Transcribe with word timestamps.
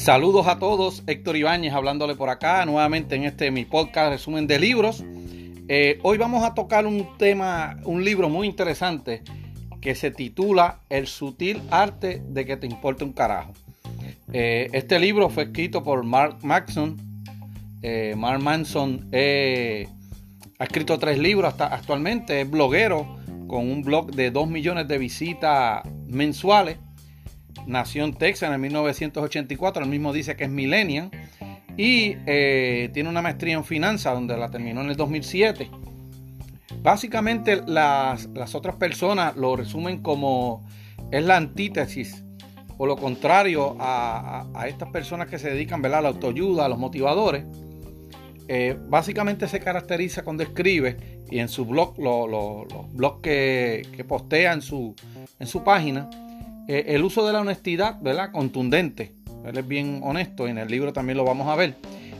Saludos 0.00 0.46
a 0.46 0.58
todos, 0.58 1.02
Héctor 1.06 1.36
Ibáñez 1.36 1.74
hablándole 1.74 2.14
por 2.14 2.30
acá 2.30 2.64
nuevamente 2.64 3.16
en 3.16 3.24
este 3.24 3.50
mi 3.50 3.66
podcast 3.66 4.10
resumen 4.10 4.46
de 4.46 4.58
libros. 4.58 5.04
Eh, 5.68 5.98
hoy 6.02 6.16
vamos 6.16 6.42
a 6.42 6.54
tocar 6.54 6.86
un 6.86 7.06
tema, 7.18 7.78
un 7.84 8.02
libro 8.02 8.30
muy 8.30 8.46
interesante 8.46 9.22
que 9.82 9.94
se 9.94 10.10
titula 10.10 10.80
El 10.88 11.06
sutil 11.06 11.60
arte 11.70 12.22
de 12.26 12.46
que 12.46 12.56
te 12.56 12.66
importe 12.66 13.04
un 13.04 13.12
carajo. 13.12 13.52
Eh, 14.32 14.68
este 14.72 14.98
libro 14.98 15.28
fue 15.28 15.44
escrito 15.44 15.84
por 15.84 16.02
Mark 16.02 16.38
Manson. 16.42 16.96
Eh, 17.82 18.14
Mark 18.16 18.42
Manson 18.42 19.06
ha 19.12 20.64
escrito 20.64 20.98
tres 20.98 21.18
libros 21.18 21.52
hasta 21.52 21.66
actualmente, 21.66 22.40
es 22.40 22.50
bloguero 22.50 23.19
con 23.50 23.68
un 23.68 23.82
blog 23.82 24.12
de 24.12 24.30
2 24.30 24.48
millones 24.48 24.86
de 24.86 24.96
visitas 24.96 25.82
mensuales 26.06 26.78
nació 27.66 28.04
en 28.04 28.14
Texas 28.14 28.54
en 28.54 28.60
1984, 28.60 29.82
él 29.82 29.90
mismo 29.90 30.12
dice 30.12 30.36
que 30.36 30.44
es 30.44 30.50
millennial 30.50 31.10
y 31.76 32.14
eh, 32.26 32.90
tiene 32.94 33.08
una 33.08 33.22
maestría 33.22 33.54
en 33.54 33.64
finanzas 33.64 34.14
donde 34.14 34.36
la 34.36 34.50
terminó 34.50 34.82
en 34.82 34.90
el 34.90 34.96
2007. 34.96 35.68
Básicamente 36.80 37.60
las, 37.66 38.28
otras 38.54 38.76
personas 38.76 39.36
lo 39.36 39.56
resumen 39.56 40.00
como 40.00 40.64
es 41.10 41.24
la 41.24 41.36
antítesis 41.36 42.22
o 42.78 42.86
lo 42.86 42.94
contrario 42.96 43.76
a, 43.80 44.46
estas 44.68 44.90
personas 44.90 45.26
que 45.26 45.40
se 45.40 45.50
dedican 45.50 45.84
a 45.84 46.00
la 46.00 46.08
autoayuda, 46.08 46.66
a 46.66 46.68
los 46.68 46.78
motivadores. 46.78 47.44
Eh, 48.52 48.76
básicamente 48.88 49.46
se 49.46 49.60
caracteriza 49.60 50.24
cuando 50.24 50.42
escribe 50.42 50.96
y 51.30 51.38
en 51.38 51.48
su 51.48 51.64
blog, 51.66 51.96
los 52.00 52.92
blogs 52.92 53.20
que, 53.22 53.86
que 53.94 54.02
postea 54.02 54.52
en 54.52 54.60
su, 54.60 54.96
en 55.38 55.46
su 55.46 55.62
página, 55.62 56.10
eh, 56.66 56.86
el 56.88 57.04
uso 57.04 57.24
de 57.24 57.32
la 57.32 57.42
honestidad, 57.42 58.00
¿verdad? 58.02 58.32
Contundente. 58.32 59.14
Él 59.46 59.56
es 59.56 59.68
bien 59.68 60.00
honesto, 60.02 60.48
y 60.48 60.50
en 60.50 60.58
el 60.58 60.66
libro 60.66 60.92
también 60.92 61.16
lo 61.16 61.24
vamos 61.24 61.46
a 61.46 61.54
ver. 61.54 61.76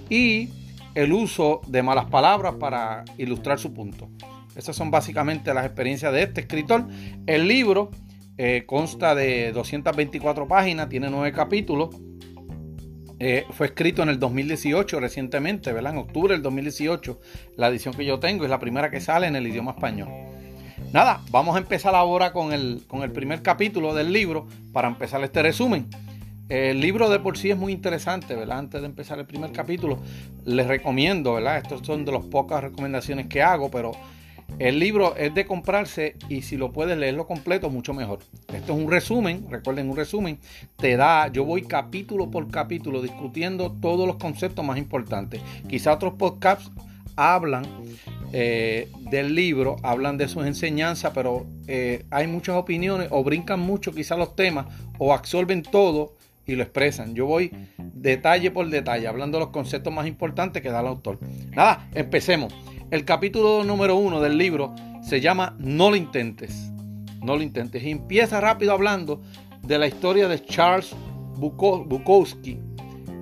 Y 0.09 0.51
el 0.95 1.13
uso 1.13 1.63
de 1.67 1.83
malas 1.83 2.05
palabras 2.05 2.55
para 2.61 3.05
ilustrar 3.19 3.59
su 3.59 3.75
punto. 3.75 4.09
Esas 4.55 4.77
son 4.77 4.93
básicamente 4.93 5.53
las 5.53 5.67
experiencias 5.67 6.13
de 6.13 6.23
este 6.23 6.43
escritor. 6.43 6.87
El 7.27 7.49
libro 7.49 7.91
eh, 8.39 8.63
consta 8.67 9.17
de 9.17 9.51
224 9.51 10.47
páginas, 10.47 10.89
tiene 10.89 11.11
nueve 11.11 11.33
capítulos. 11.33 11.91
Eh, 13.23 13.45
fue 13.51 13.67
escrito 13.67 14.03
en 14.03 14.09
el 14.09 14.19
2018, 14.19 14.99
recientemente, 14.99 15.75
¿verdad? 15.75 15.93
En 15.93 15.99
octubre 15.99 16.33
del 16.33 16.43
2018. 16.43 17.21
La 17.57 17.69
edición 17.69 17.93
que 17.93 18.07
yo 18.07 18.19
tengo 18.19 18.45
es 18.45 18.51
la 18.51 18.59
primera 18.59 18.91
que 18.91 18.99
sale 19.01 19.27
en 19.27 19.37
el 19.37 19.47
idioma 19.47 19.73
español. 19.73 20.09
Nada, 20.95 21.21
vamos 21.31 21.55
a 21.55 21.59
empezar 21.59 21.95
ahora 21.95 22.33
con 22.33 22.55
el, 22.55 22.83
con 22.89 23.03
el 23.03 23.13
primer 23.13 23.43
capítulo 23.43 23.95
del 23.95 24.11
libro 24.11 24.49
para 24.73 24.89
empezar 24.89 25.23
este 25.23 25.43
resumen. 25.43 25.87
El 26.49 26.81
libro 26.81 27.11
de 27.11 27.21
por 27.21 27.37
sí 27.37 27.51
es 27.51 27.59
muy 27.59 27.73
interesante, 27.73 28.35
¿verdad? 28.35 28.59
Antes 28.59 28.81
de 28.81 28.87
empezar 28.87 29.19
el 29.19 29.27
primer 29.27 29.53
capítulo, 29.53 30.01
les 30.47 30.67
recomiendo, 30.67 31.35
¿verdad? 31.35 31.59
Estos 31.59 31.87
son 31.87 32.07
de 32.07 32.13
las 32.13 32.25
pocas 32.25 32.63
recomendaciones 32.63 33.27
que 33.27 33.43
hago, 33.43 33.71
pero 33.71 33.93
el 34.59 34.79
libro 34.79 35.17
es 35.17 35.35
de 35.35 35.47
comprarse 35.47 36.17
y 36.29 36.43
si 36.43 36.57
lo 36.57 36.73
puedes 36.73 36.97
leerlo 36.99 37.27
completo, 37.27 37.71
mucho 37.71 37.95
mejor. 37.95 38.21
Esto 38.53 38.73
es 38.75 38.79
un 38.79 38.91
resumen, 38.91 39.47
recuerden 39.51 39.89
un 39.89 39.97
resumen, 39.97 40.39
te 40.77 40.97
da, 40.97 41.29
yo 41.29 41.45
voy 41.45 41.63
capítulo 41.63 42.31
por 42.31 42.51
capítulo 42.51 43.03
discutiendo 43.03 43.73
todos 43.81 44.07
los 44.07 44.17
conceptos 44.17 44.65
más 44.65 44.79
importantes. 44.79 45.41
Quizá 45.69 45.95
otros 45.95 46.15
podcasts 46.15 46.71
hablan 47.17 47.65
eh, 48.33 48.89
del 49.11 49.35
libro, 49.35 49.77
hablan 49.83 50.17
de 50.17 50.29
sus 50.29 50.47
enseñanzas, 50.47 51.13
pero 51.15 51.47
eh, 51.67 52.05
hay 52.11 52.27
muchas 52.27 52.57
opiniones 52.57 53.09
o 53.11 53.25
brincan 53.25 53.61
mucho 53.61 53.93
quizás 53.93 54.19
los 54.19 54.37
temas 54.37 54.67
o 54.99 55.13
absorben 55.13 55.63
todo 55.63 56.15
y 56.47 56.55
lo 56.55 56.63
expresan. 56.63 57.15
Yo 57.15 57.27
voy 57.27 57.53
detalle 57.79 58.51
por 58.51 58.69
detalle, 58.69 59.07
hablando 59.07 59.39
de 59.39 59.45
los 59.45 59.53
conceptos 59.53 59.93
más 59.93 60.07
importantes 60.07 60.63
que 60.63 60.71
da 60.71 60.81
el 60.81 60.87
autor. 60.87 61.19
Nada, 61.51 61.89
empecemos. 61.95 62.53
El 62.91 63.05
capítulo 63.05 63.63
número 63.63 63.95
uno 63.95 64.21
del 64.21 64.37
libro 64.37 64.75
se 65.01 65.21
llama 65.21 65.55
No 65.61 65.91
lo 65.91 65.97
intentes. 65.97 66.73
No 67.23 67.37
lo 67.37 67.43
intentes. 67.43 67.85
Y 67.85 67.91
empieza 67.91 68.41
rápido 68.41 68.73
hablando 68.73 69.23
de 69.63 69.79
la 69.79 69.87
historia 69.87 70.27
de 70.27 70.45
Charles 70.45 70.93
Bukowski, 71.37 72.59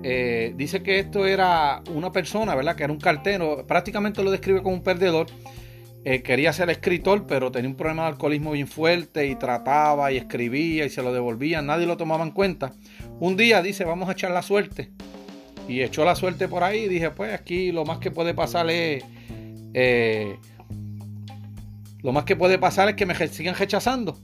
eh, 0.01 0.53
dice 0.55 0.81
que 0.81 0.97
esto 0.97 1.27
era 1.27 1.83
una 1.93 2.11
persona, 2.11 2.55
¿verdad? 2.55 2.75
Que 2.75 2.85
era 2.85 2.93
un 2.93 2.99
cartero, 2.99 3.65
prácticamente 3.67 4.23
lo 4.23 4.31
describe 4.31 4.63
como 4.63 4.75
un 4.75 4.81
perdedor. 4.81 5.27
Eh, 6.03 6.23
quería 6.23 6.51
ser 6.51 6.71
escritor, 6.71 7.27
pero 7.27 7.51
tenía 7.51 7.69
un 7.69 7.75
problema 7.75 8.03
de 8.03 8.09
alcoholismo 8.09 8.53
bien 8.53 8.67
fuerte 8.67 9.27
y 9.27 9.35
trataba 9.35 10.11
y 10.11 10.17
escribía 10.17 10.85
y 10.85 10.89
se 10.89 11.03
lo 11.03 11.13
devolvía, 11.13 11.61
nadie 11.61 11.85
lo 11.85 11.95
tomaba 11.95 12.23
en 12.23 12.31
cuenta. 12.31 12.73
Un 13.19 13.37
día 13.37 13.61
dice, 13.61 13.85
vamos 13.85 14.09
a 14.09 14.13
echar 14.13 14.31
la 14.31 14.41
suerte. 14.41 14.89
Y 15.67 15.83
echó 15.83 16.05
la 16.05 16.15
suerte 16.15 16.47
por 16.47 16.63
ahí 16.63 16.85
y 16.85 16.87
dije, 16.87 17.11
pues 17.11 17.31
aquí 17.33 17.71
lo 17.71 17.85
más 17.85 17.99
que 17.99 18.09
puede 18.09 18.33
pasar 18.33 18.67
es... 18.71 19.03
Eh, 19.73 20.37
lo 22.01 22.11
más 22.11 22.23
que 22.23 22.35
puede 22.35 22.57
pasar 22.57 22.89
es 22.89 22.95
que 22.95 23.05
me 23.05 23.15
sigan 23.27 23.55
rechazando. 23.55 24.17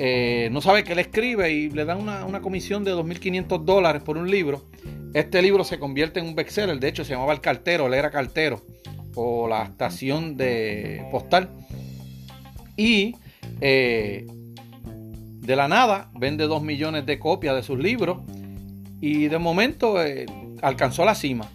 Eh, 0.00 0.48
no 0.52 0.60
sabe 0.60 0.84
que 0.84 0.92
él 0.92 1.00
escribe 1.00 1.50
y 1.50 1.70
le 1.70 1.84
dan 1.84 2.00
una, 2.00 2.40
comisión 2.40 2.84
de 2.84 2.92
2.500 2.92 3.64
dólares 3.64 4.02
por 4.02 4.16
un 4.16 4.30
libro. 4.30 4.64
Este 5.14 5.42
libro 5.42 5.64
se 5.64 5.78
convierte 5.78 6.20
en 6.20 6.26
un 6.26 6.34
bestseller, 6.34 6.78
de 6.78 6.88
hecho 6.88 7.04
se 7.04 7.12
llamaba 7.12 7.32
El 7.32 7.40
Cartero, 7.40 7.86
él 7.86 7.94
era 7.94 8.10
cartero, 8.10 8.62
o 9.14 9.48
la 9.48 9.64
estación 9.64 10.36
de 10.36 11.04
postal. 11.10 11.48
Y 12.76 13.16
eh, 13.60 14.26
de 14.82 15.56
la 15.56 15.66
nada 15.66 16.10
vende 16.14 16.44
2 16.44 16.62
millones 16.62 17.06
de 17.06 17.18
copias 17.18 17.56
de 17.56 17.62
sus 17.62 17.78
libros 17.78 18.18
y 19.00 19.28
de 19.28 19.38
momento 19.38 19.96
alcanzó 20.62 21.04
la 21.04 21.14
cima. 21.14 21.48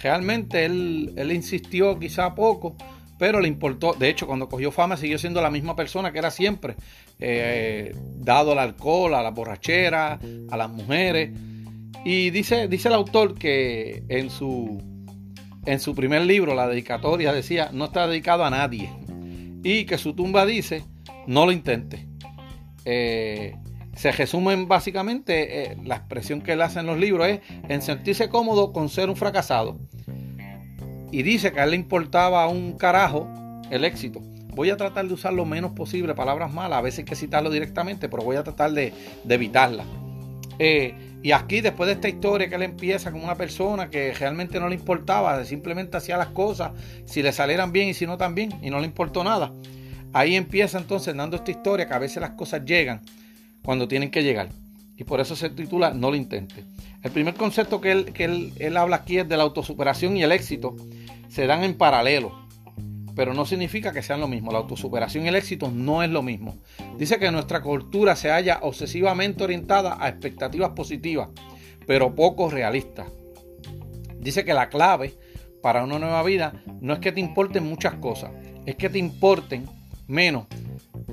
Realmente 0.00 0.64
él, 0.64 1.12
él 1.16 1.32
insistió 1.32 1.98
quizá 1.98 2.34
poco, 2.34 2.76
pero 3.18 3.40
le 3.40 3.46
importó. 3.48 3.92
De 3.92 4.08
hecho, 4.08 4.26
cuando 4.26 4.48
cogió 4.48 4.72
fama 4.72 4.96
siguió 4.96 5.16
siendo 5.18 5.40
la 5.40 5.50
misma 5.50 5.76
persona 5.76 6.12
que 6.12 6.18
era 6.18 6.30
siempre, 6.30 6.74
eh, 7.20 7.94
dado 8.16 8.50
al 8.50 8.58
alcohol, 8.58 9.14
a 9.14 9.22
la 9.22 9.30
borrachera, 9.30 10.18
a 10.50 10.56
las 10.56 10.68
mujeres. 10.70 11.30
Y 12.04 12.30
dice, 12.30 12.66
dice 12.66 12.88
el 12.88 12.94
autor 12.94 13.38
que 13.38 14.02
en 14.08 14.28
su, 14.28 14.82
en 15.64 15.78
su 15.78 15.94
primer 15.94 16.22
libro, 16.22 16.54
la 16.56 16.66
dedicatoria, 16.66 17.32
decía, 17.32 17.70
no 17.72 17.84
está 17.84 18.08
dedicado 18.08 18.44
a 18.44 18.50
nadie. 18.50 18.90
Y 19.62 19.84
que 19.84 19.98
su 19.98 20.14
tumba 20.14 20.44
dice, 20.44 20.82
no 21.28 21.46
lo 21.46 21.52
intente. 21.52 22.08
Eh, 22.84 23.54
se 23.94 24.12
resumen 24.12 24.68
básicamente, 24.68 25.72
eh, 25.72 25.76
la 25.84 25.96
expresión 25.96 26.40
que 26.40 26.52
él 26.52 26.62
hace 26.62 26.80
en 26.80 26.86
los 26.86 26.98
libros 26.98 27.28
es 27.28 27.40
en 27.68 27.82
sentirse 27.82 28.28
cómodo 28.28 28.72
con 28.72 28.88
ser 28.88 29.08
un 29.08 29.16
fracasado 29.16 29.78
y 31.12 31.22
dice 31.22 31.52
que 31.52 31.60
a 31.60 31.64
él 31.64 31.70
le 31.70 31.76
importaba 31.76 32.48
un 32.48 32.72
carajo 32.72 33.28
el 33.70 33.84
éxito. 33.84 34.20
Voy 34.54 34.70
a 34.70 34.76
tratar 34.76 35.06
de 35.06 35.14
usar 35.14 35.32
lo 35.32 35.44
menos 35.44 35.72
posible 35.72 36.14
palabras 36.14 36.52
malas, 36.52 36.78
a 36.78 36.82
veces 36.82 37.00
hay 37.00 37.04
que 37.04 37.14
citarlo 37.14 37.50
directamente, 37.50 38.08
pero 38.08 38.22
voy 38.22 38.36
a 38.36 38.42
tratar 38.42 38.72
de, 38.72 38.92
evitarlas. 39.28 39.86
Eh, 40.58 40.94
y 41.22 41.32
aquí, 41.32 41.60
después 41.60 41.86
de 41.86 41.94
esta 41.94 42.08
historia 42.08 42.48
que 42.48 42.56
él 42.56 42.62
empieza 42.62 43.12
como 43.12 43.24
una 43.24 43.36
persona 43.36 43.88
que 43.88 44.12
realmente 44.12 44.58
no 44.58 44.68
le 44.68 44.74
importaba, 44.74 45.44
simplemente 45.44 45.96
hacía 45.96 46.16
las 46.16 46.28
cosas, 46.28 46.72
si 47.04 47.22
le 47.22 47.32
salieran 47.32 47.72
bien 47.72 47.88
y 47.88 47.94
si 47.94 48.06
no 48.06 48.18
también, 48.18 48.58
y 48.62 48.70
no 48.70 48.80
le 48.80 48.86
importó 48.86 49.22
nada. 49.22 49.52
Ahí 50.12 50.34
empieza 50.34 50.78
entonces 50.78 51.14
dando 51.14 51.36
esta 51.36 51.50
historia 51.50 51.86
que 51.86 51.94
a 51.94 51.98
veces 51.98 52.20
las 52.20 52.32
cosas 52.32 52.64
llegan 52.64 53.00
cuando 53.62 53.88
tienen 53.88 54.10
que 54.10 54.22
llegar. 54.22 54.48
Y 54.96 55.04
por 55.04 55.20
eso 55.20 55.34
se 55.36 55.50
titula 55.50 55.92
No 55.92 56.10
lo 56.10 56.16
intente. 56.16 56.64
El 57.02 57.10
primer 57.10 57.34
concepto 57.34 57.80
que 57.80 57.92
él, 57.92 58.04
que 58.12 58.24
él, 58.24 58.52
él 58.58 58.76
habla 58.76 58.96
aquí 58.96 59.18
es 59.18 59.28
de 59.28 59.36
la 59.36 59.42
autosuperación 59.42 60.16
y 60.16 60.22
el 60.22 60.32
éxito 60.32 60.76
se 61.28 61.46
dan 61.46 61.64
en 61.64 61.74
paralelo, 61.74 62.46
pero 63.14 63.34
no 63.34 63.44
significa 63.44 63.92
que 63.92 64.02
sean 64.02 64.20
lo 64.20 64.28
mismo. 64.28 64.52
La 64.52 64.58
autosuperación 64.58 65.24
y 65.24 65.28
el 65.28 65.34
éxito 65.34 65.70
no 65.70 66.02
es 66.02 66.10
lo 66.10 66.22
mismo. 66.22 66.56
Dice 66.98 67.18
que 67.18 67.30
nuestra 67.30 67.62
cultura 67.62 68.16
se 68.16 68.30
halla 68.30 68.58
obsesivamente 68.62 69.44
orientada 69.44 69.96
a 69.98 70.08
expectativas 70.08 70.70
positivas, 70.70 71.28
pero 71.86 72.14
poco 72.14 72.50
realistas. 72.50 73.06
Dice 74.18 74.44
que 74.44 74.54
la 74.54 74.68
clave 74.68 75.14
para 75.62 75.82
una 75.84 75.98
nueva 75.98 76.22
vida 76.22 76.62
no 76.80 76.92
es 76.92 77.00
que 77.00 77.12
te 77.12 77.20
importen 77.20 77.64
muchas 77.64 77.94
cosas, 77.94 78.30
es 78.66 78.76
que 78.76 78.88
te 78.88 78.98
importen 78.98 79.66
menos, 80.06 80.46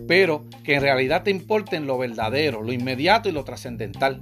pero 0.08 0.46
que 0.64 0.76
en 0.76 0.82
realidad 0.82 1.24
te 1.24 1.32
importen 1.32 1.88
lo 1.88 1.98
verdadero, 1.98 2.62
lo 2.62 2.74
inmediato 2.74 3.30
y 3.30 3.32
lo 3.32 3.44
trascendental. 3.44 4.22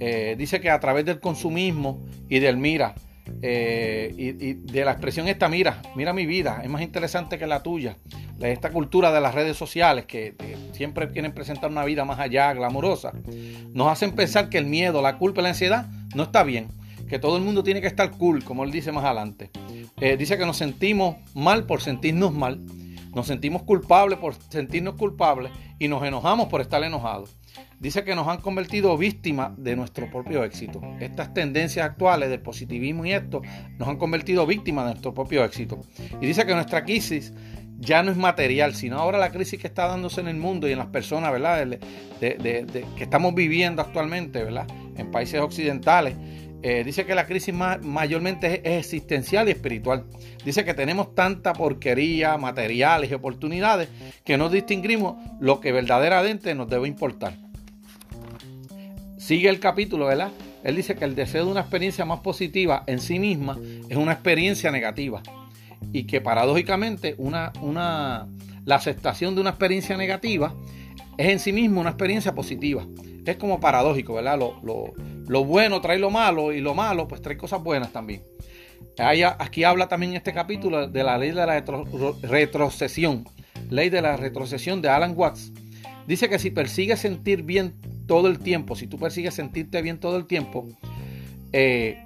Eh, 0.00 0.34
dice 0.36 0.60
que 0.60 0.70
a 0.70 0.80
través 0.80 1.04
del 1.04 1.20
consumismo 1.20 2.02
y 2.28 2.40
del 2.40 2.56
mira, 2.56 2.94
eh, 3.40 4.12
y, 4.16 4.54
de 4.54 4.84
la 4.84 4.92
expresión 4.92 5.28
esta, 5.28 5.48
mira, 5.48 5.80
mira 5.94 6.12
mi 6.12 6.26
vida, 6.26 6.60
es 6.62 6.68
más 6.68 6.82
interesante 6.82 7.38
que 7.38 7.46
la 7.46 7.62
tuya. 7.62 7.96
Esta 8.40 8.70
cultura 8.70 9.12
de 9.12 9.20
las 9.20 9.34
redes 9.34 9.56
sociales 9.56 10.06
que, 10.06 10.34
siempre 10.72 11.08
quieren 11.08 11.32
presentar 11.32 11.70
una 11.70 11.84
vida 11.84 12.04
más 12.04 12.18
allá, 12.18 12.52
glamurosa, 12.52 13.12
nos 13.72 13.88
hacen 13.88 14.12
pensar 14.12 14.48
que 14.48 14.58
el 14.58 14.66
miedo, 14.66 15.00
la 15.00 15.18
culpa 15.18 15.40
y 15.40 15.44
la 15.44 15.50
ansiedad 15.50 15.86
no 16.14 16.24
está 16.24 16.42
bien, 16.42 16.68
que 17.08 17.20
todo 17.20 17.36
el 17.36 17.44
mundo 17.44 17.62
tiene 17.62 17.80
que 17.80 17.86
estar 17.86 18.10
cool, 18.10 18.42
como 18.42 18.64
él 18.64 18.72
dice 18.72 18.90
más 18.90 19.04
adelante. 19.04 19.50
Eh, 20.00 20.16
dice 20.16 20.36
que 20.36 20.46
nos 20.46 20.56
sentimos 20.56 21.16
mal 21.34 21.66
por 21.66 21.80
sentirnos 21.80 22.32
mal. 22.32 22.60
Nos 23.14 23.26
sentimos 23.26 23.62
culpables 23.62 24.18
por 24.18 24.34
sentirnos 24.34 24.94
culpables 24.94 25.52
y 25.78 25.88
nos 25.88 26.02
enojamos 26.02 26.48
por 26.48 26.60
estar 26.60 26.82
enojados. 26.82 27.36
Dice 27.78 28.04
que 28.04 28.14
nos 28.14 28.28
han 28.28 28.38
convertido 28.38 28.96
víctimas 28.96 29.52
de 29.56 29.76
nuestro 29.76 30.08
propio 30.10 30.44
éxito. 30.44 30.80
Estas 31.00 31.34
tendencias 31.34 31.84
actuales 31.84 32.30
del 32.30 32.40
positivismo 32.40 33.04
y 33.04 33.12
esto 33.12 33.42
nos 33.76 33.88
han 33.88 33.96
convertido 33.96 34.46
víctimas 34.46 34.84
de 34.84 34.90
nuestro 34.92 35.12
propio 35.12 35.44
éxito. 35.44 35.80
Y 36.20 36.26
dice 36.26 36.46
que 36.46 36.54
nuestra 36.54 36.84
crisis 36.84 37.32
ya 37.82 38.04
no 38.04 38.12
es 38.12 38.16
material, 38.16 38.76
sino 38.76 38.98
ahora 38.98 39.18
la 39.18 39.32
crisis 39.32 39.60
que 39.60 39.66
está 39.66 39.88
dándose 39.88 40.20
en 40.20 40.28
el 40.28 40.36
mundo 40.36 40.68
y 40.68 40.72
en 40.72 40.78
las 40.78 40.86
personas, 40.86 41.32
¿verdad? 41.32 41.66
De, 42.20 42.86
que 42.96 43.02
estamos 43.02 43.34
viviendo 43.34 43.82
actualmente, 43.82 44.44
¿verdad? 44.44 44.68
En 44.96 45.10
países 45.10 45.40
occidentales. 45.40 46.14
Eh, 46.64 46.84
dice 46.84 47.04
que 47.04 47.14
la 47.14 47.26
crisis 47.26 47.52
mayormente 47.52 48.60
es, 48.64 48.78
existencial 48.78 49.48
y 49.48 49.52
espiritual. 49.52 50.04
Dice 50.44 50.64
que 50.64 50.74
tenemos 50.74 51.14
tanta 51.14 51.52
porquería, 51.52 52.36
materiales 52.38 53.10
y 53.10 53.14
oportunidades 53.14 53.88
que 54.24 54.36
no 54.36 54.48
distinguimos 54.48 55.16
lo 55.40 55.60
que 55.60 55.72
verdaderamente 55.72 56.54
nos 56.54 56.68
debe 56.68 56.86
importar. 56.86 57.34
Sigue 59.18 59.48
el 59.48 59.58
capítulo, 59.58 60.06
¿verdad? 60.06 60.30
Él 60.62 60.76
dice 60.76 60.94
que 60.94 61.04
el 61.04 61.16
deseo 61.16 61.44
de 61.44 61.50
una 61.50 61.60
experiencia 61.62 62.04
más 62.04 62.20
positiva 62.20 62.84
en 62.86 63.00
sí 63.00 63.18
misma 63.18 63.58
es 63.88 63.96
una 63.96 64.12
experiencia 64.12 64.70
negativa 64.70 65.22
y 65.92 66.04
que 66.04 66.20
paradójicamente 66.20 67.16
una, 67.18 67.52
una, 67.60 68.28
la 68.64 68.76
aceptación 68.76 69.34
de 69.34 69.40
una 69.40 69.50
experiencia 69.50 69.96
negativa 69.96 70.54
es 71.18 71.28
en 71.28 71.38
sí 71.40 71.52
mismo 71.52 71.80
una 71.80 71.90
experiencia 71.90 72.34
positiva. 72.34 72.86
Es 73.24 73.36
como 73.36 73.60
paradójico, 73.60 74.14
¿verdad? 74.14 74.38
Lo, 74.38 74.92
bueno 75.40 75.80
trae 75.80 75.98
lo 75.98 76.10
malo 76.10 76.52
y 76.52 76.60
lo 76.60 76.74
malo 76.74 77.08
pues 77.08 77.22
trae 77.22 77.36
cosas 77.36 77.62
buenas 77.62 77.92
también. 77.92 78.22
aquí 78.98 79.64
habla 79.64 79.88
también 79.88 80.12
en 80.12 80.16
este 80.18 80.32
capítulo 80.32 80.88
de 80.88 81.04
la 81.04 81.18
ley 81.18 81.30
de 81.30 81.46
la 81.46 81.64
retrocesión, 82.22 83.26
ley 83.70 83.90
de 83.90 84.02
la 84.02 84.16
retrocesión 84.16 84.82
de 84.82 84.88
Alan 84.88 85.14
Watts. 85.16 85.52
Dice 86.06 86.28
que 86.28 86.38
si 86.38 86.50
persigues 86.50 87.00
sentir 87.00 87.42
bien 87.42 87.74
todo 88.06 88.28
el 88.28 88.38
tiempo, 88.38 88.74
si 88.74 88.86
tú 88.86 88.98
persigues 88.98 89.34
sentirte 89.34 89.80
bien 89.82 89.98
todo 89.98 90.16
el 90.16 90.26
tiempo, 90.26 90.68
eh, 91.52 92.04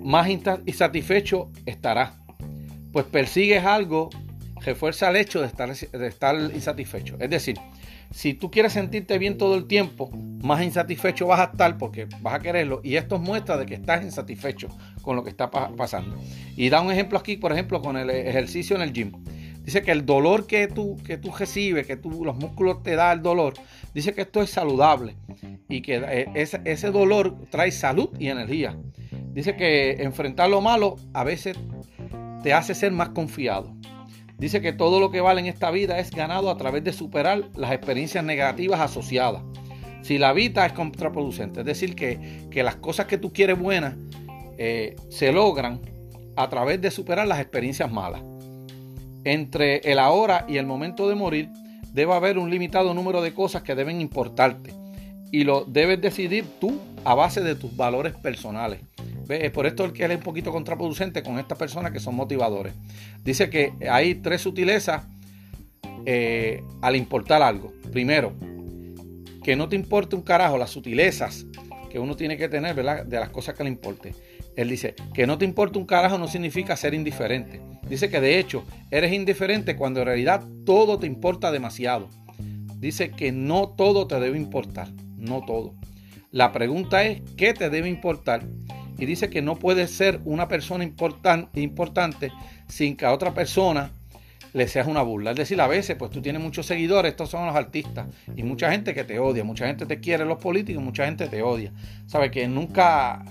más 0.00 0.28
insatisfecho 0.28 1.50
estarás 1.66 2.12
pues 2.92 3.06
persigues 3.06 3.64
algo, 3.64 4.10
refuerza 4.60 5.10
el 5.10 5.16
hecho 5.16 5.40
de 5.40 6.06
estar 6.08 6.36
insatisfecho. 6.54 7.16
Es 7.20 7.30
decir, 7.30 7.56
si 8.10 8.34
tú 8.34 8.50
quieres 8.50 8.72
sentirte 8.72 9.18
bien 9.18 9.38
todo 9.38 9.54
el 9.54 9.66
tiempo, 9.66 10.10
más 10.42 10.62
insatisfecho 10.62 11.26
vas 11.26 11.40
a 11.40 11.44
estar 11.44 11.76
porque 11.78 12.06
vas 12.20 12.34
a 12.34 12.40
quererlo 12.40 12.80
y 12.82 12.96
esto 12.96 13.18
muestra 13.18 13.56
de 13.56 13.66
que 13.66 13.74
estás 13.74 14.02
insatisfecho 14.02 14.68
con 15.02 15.16
lo 15.16 15.24
que 15.24 15.30
está 15.30 15.50
pasando. 15.50 16.16
Y 16.56 16.68
da 16.70 16.80
un 16.80 16.90
ejemplo 16.90 17.18
aquí, 17.18 17.36
por 17.36 17.52
ejemplo, 17.52 17.82
con 17.82 17.96
el 17.96 18.10
ejercicio 18.10 18.76
en 18.76 18.82
el 18.82 18.92
gym. 18.92 19.12
Dice 19.62 19.82
que 19.82 19.92
el 19.92 20.06
dolor 20.06 20.46
que 20.46 20.66
tú, 20.66 20.96
que 21.04 21.18
tú 21.18 21.30
recibes, 21.30 21.86
que 21.86 21.96
tú, 21.96 22.24
los 22.24 22.36
músculos 22.36 22.82
te 22.82 22.96
da 22.96 23.12
el 23.12 23.20
dolor, 23.20 23.52
dice 23.92 24.14
que 24.14 24.22
esto 24.22 24.40
es 24.40 24.48
saludable 24.48 25.16
y 25.68 25.82
que 25.82 25.96
eh, 25.96 26.26
ese 26.34 26.90
dolor 26.90 27.36
trae 27.50 27.70
salud 27.70 28.08
y 28.18 28.28
energía. 28.28 28.78
Dice 29.34 29.56
que 29.56 30.02
enfrentar 30.02 30.48
lo 30.48 30.62
malo 30.62 30.96
a 31.12 31.22
veces 31.22 31.58
te 32.42 32.54
hace 32.54 32.74
ser 32.74 32.92
más 32.92 33.10
confiado. 33.10 33.76
Dice 34.38 34.60
que 34.60 34.72
todo 34.72 35.00
lo 35.00 35.10
que 35.10 35.20
vale 35.20 35.40
en 35.40 35.46
esta 35.46 35.70
vida 35.72 35.98
es 35.98 36.10
ganado 36.12 36.48
a 36.48 36.56
través 36.56 36.84
de 36.84 36.92
superar 36.92 37.48
las 37.56 37.72
experiencias 37.72 38.24
negativas 38.24 38.80
asociadas. 38.80 39.42
Si 40.02 40.16
la 40.16 40.32
vida 40.32 40.64
es 40.64 40.72
contraproducente, 40.72 41.60
es 41.60 41.66
decir, 41.66 41.96
que, 41.96 42.62
las 42.62 42.76
cosas 42.76 43.06
que 43.06 43.18
tú 43.18 43.32
quieres 43.32 43.58
buenas 43.58 43.96
eh, 44.56 44.94
se 45.10 45.32
logran 45.32 45.80
a 46.36 46.48
través 46.48 46.80
de 46.80 46.92
superar 46.92 47.26
las 47.26 47.40
experiencias 47.40 47.90
malas. 47.90 48.22
Entre 49.24 49.78
el 49.78 49.98
ahora 49.98 50.46
y 50.48 50.56
el 50.56 50.66
momento 50.66 51.08
de 51.08 51.16
morir 51.16 51.50
debe 51.92 52.14
haber 52.14 52.38
un 52.38 52.48
limitado 52.48 52.94
número 52.94 53.20
de 53.20 53.34
cosas 53.34 53.62
que 53.62 53.74
deben 53.74 54.00
importarte 54.00 54.72
y 55.32 55.42
lo 55.44 55.64
debes 55.64 56.00
decidir 56.00 56.46
tú 56.60 56.78
a 57.04 57.14
base 57.14 57.42
de 57.42 57.56
tus 57.56 57.76
valores 57.76 58.14
personales. 58.14 58.80
Es 59.28 59.50
por 59.50 59.66
esto 59.66 59.92
que 59.92 60.04
él 60.04 60.12
es 60.12 60.16
un 60.18 60.22
poquito 60.22 60.52
contraproducente 60.52 61.22
con 61.22 61.38
estas 61.38 61.58
personas 61.58 61.92
que 61.92 62.00
son 62.00 62.14
motivadores. 62.14 62.72
Dice 63.24 63.50
que 63.50 63.72
hay 63.90 64.16
tres 64.16 64.40
sutilezas 64.40 65.04
eh, 66.06 66.62
al 66.80 66.96
importar 66.96 67.42
algo. 67.42 67.72
Primero, 67.92 68.32
que 69.42 69.56
no 69.56 69.68
te 69.68 69.76
importe 69.76 70.16
un 70.16 70.22
carajo 70.22 70.56
las 70.56 70.70
sutilezas 70.70 71.46
que 71.90 71.98
uno 71.98 72.16
tiene 72.16 72.36
que 72.36 72.48
tener, 72.48 72.74
¿verdad? 72.74 73.04
De 73.04 73.18
las 73.18 73.30
cosas 73.30 73.54
que 73.54 73.64
le 73.64 73.70
importe. 73.70 74.14
Él 74.56 74.68
dice, 74.68 74.94
que 75.14 75.26
no 75.26 75.38
te 75.38 75.44
importe 75.44 75.78
un 75.78 75.86
carajo 75.86 76.18
no 76.18 76.28
significa 76.28 76.76
ser 76.76 76.94
indiferente. 76.94 77.60
Dice 77.88 78.10
que 78.10 78.20
de 78.20 78.38
hecho 78.38 78.64
eres 78.90 79.12
indiferente 79.12 79.76
cuando 79.76 80.00
en 80.00 80.06
realidad 80.06 80.44
todo 80.66 80.98
te 80.98 81.06
importa 81.06 81.52
demasiado. 81.52 82.08
Dice 82.76 83.10
que 83.10 83.32
no 83.32 83.68
todo 83.70 84.06
te 84.06 84.20
debe 84.20 84.36
importar, 84.36 84.88
no 85.16 85.44
todo. 85.44 85.74
La 86.30 86.52
pregunta 86.52 87.04
es, 87.04 87.22
¿qué 87.36 87.54
te 87.54 87.70
debe 87.70 87.88
importar? 87.88 88.46
Y 88.98 89.06
dice 89.06 89.30
que 89.30 89.42
no 89.42 89.56
puede 89.56 89.86
ser 89.88 90.20
una 90.24 90.48
persona 90.48 90.84
importante 90.84 92.32
sin 92.66 92.96
que 92.96 93.06
a 93.06 93.12
otra 93.12 93.32
persona 93.32 93.92
le 94.52 94.66
seas 94.68 94.86
una 94.86 95.02
burla. 95.02 95.30
Es 95.30 95.36
decir, 95.36 95.60
a 95.60 95.66
veces, 95.66 95.96
pues 95.96 96.10
tú 96.10 96.20
tienes 96.20 96.42
muchos 96.42 96.66
seguidores, 96.66 97.10
estos 97.10 97.30
son 97.30 97.46
los 97.46 97.54
artistas, 97.54 98.08
y 98.36 98.42
mucha 98.42 98.70
gente 98.70 98.94
que 98.94 99.04
te 99.04 99.18
odia, 99.18 99.44
mucha 99.44 99.66
gente 99.66 99.86
te 99.86 100.00
quiere, 100.00 100.24
los 100.24 100.38
políticos, 100.38 100.82
mucha 100.82 101.04
gente 101.04 101.28
te 101.28 101.42
odia. 101.42 101.72
Sabes 102.06 102.30
que 102.30 102.48
nunca 102.48 103.22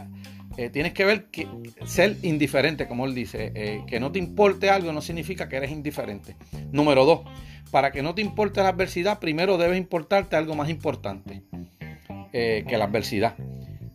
eh, 0.58 0.70
tienes 0.70 0.94
que 0.94 1.06
ver 1.06 1.26
que 1.26 1.48
ser 1.86 2.18
indiferente, 2.24 2.88
como 2.88 3.06
él 3.06 3.14
dice, 3.14 3.52
eh, 3.56 3.84
que 3.88 4.00
no 4.00 4.12
te 4.12 4.20
importe 4.20 4.70
algo 4.70 4.92
no 4.92 5.02
significa 5.02 5.48
que 5.48 5.58
eres 5.58 5.72
indiferente. 5.72 6.36
Número 6.72 7.06
dos, 7.06 7.22
para 7.72 7.92
que 7.92 8.02
no 8.02 8.16
te 8.16 8.22
importe 8.22 8.62
la 8.62 8.70
adversidad, 8.70 9.20
primero 9.20 9.58
debe 9.58 9.78
importarte 9.78 10.36
algo 10.36 10.56
más 10.56 10.70
importante 10.70 11.44
eh, 12.34 12.66
que 12.68 12.78
la 12.78 12.86
adversidad. 12.86 13.36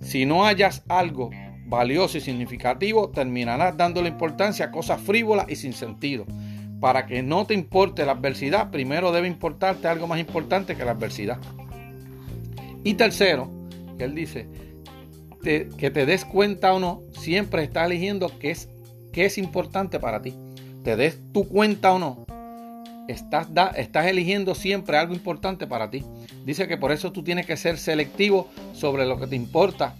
Si 0.00 0.26
no 0.26 0.46
hayas 0.46 0.84
algo 0.88 1.30
valioso 1.72 2.18
y 2.18 2.20
significativo, 2.20 3.08
terminarás 3.08 3.76
dándole 3.76 4.08
importancia 4.08 4.66
a 4.66 4.70
cosas 4.70 5.00
frívolas 5.00 5.46
y 5.48 5.56
sin 5.56 5.72
sentido. 5.72 6.26
Para 6.80 7.06
que 7.06 7.22
no 7.22 7.46
te 7.46 7.54
importe 7.54 8.04
la 8.04 8.12
adversidad, 8.12 8.70
primero 8.70 9.10
debe 9.10 9.26
importarte 9.26 9.88
algo 9.88 10.06
más 10.06 10.20
importante 10.20 10.76
que 10.76 10.84
la 10.84 10.92
adversidad. 10.92 11.38
Y 12.84 12.94
tercero, 12.94 13.50
él 13.98 14.14
dice, 14.14 14.48
que 15.42 15.90
te 15.90 16.06
des 16.06 16.24
cuenta 16.24 16.74
o 16.74 16.78
no, 16.78 17.02
siempre 17.12 17.64
estás 17.64 17.86
eligiendo 17.86 18.30
qué 18.38 18.50
es, 18.50 18.68
qué 19.10 19.24
es 19.24 19.38
importante 19.38 19.98
para 19.98 20.20
ti. 20.20 20.34
Te 20.84 20.96
des 20.96 21.20
tu 21.32 21.48
cuenta 21.48 21.94
o 21.94 21.98
no, 21.98 22.26
estás, 23.08 23.48
estás 23.76 24.06
eligiendo 24.06 24.54
siempre 24.54 24.98
algo 24.98 25.14
importante 25.14 25.66
para 25.66 25.90
ti. 25.90 26.04
Dice 26.44 26.68
que 26.68 26.76
por 26.76 26.92
eso 26.92 27.12
tú 27.12 27.22
tienes 27.22 27.46
que 27.46 27.56
ser 27.56 27.78
selectivo 27.78 28.50
sobre 28.74 29.06
lo 29.06 29.18
que 29.18 29.26
te 29.26 29.36
importa 29.36 29.94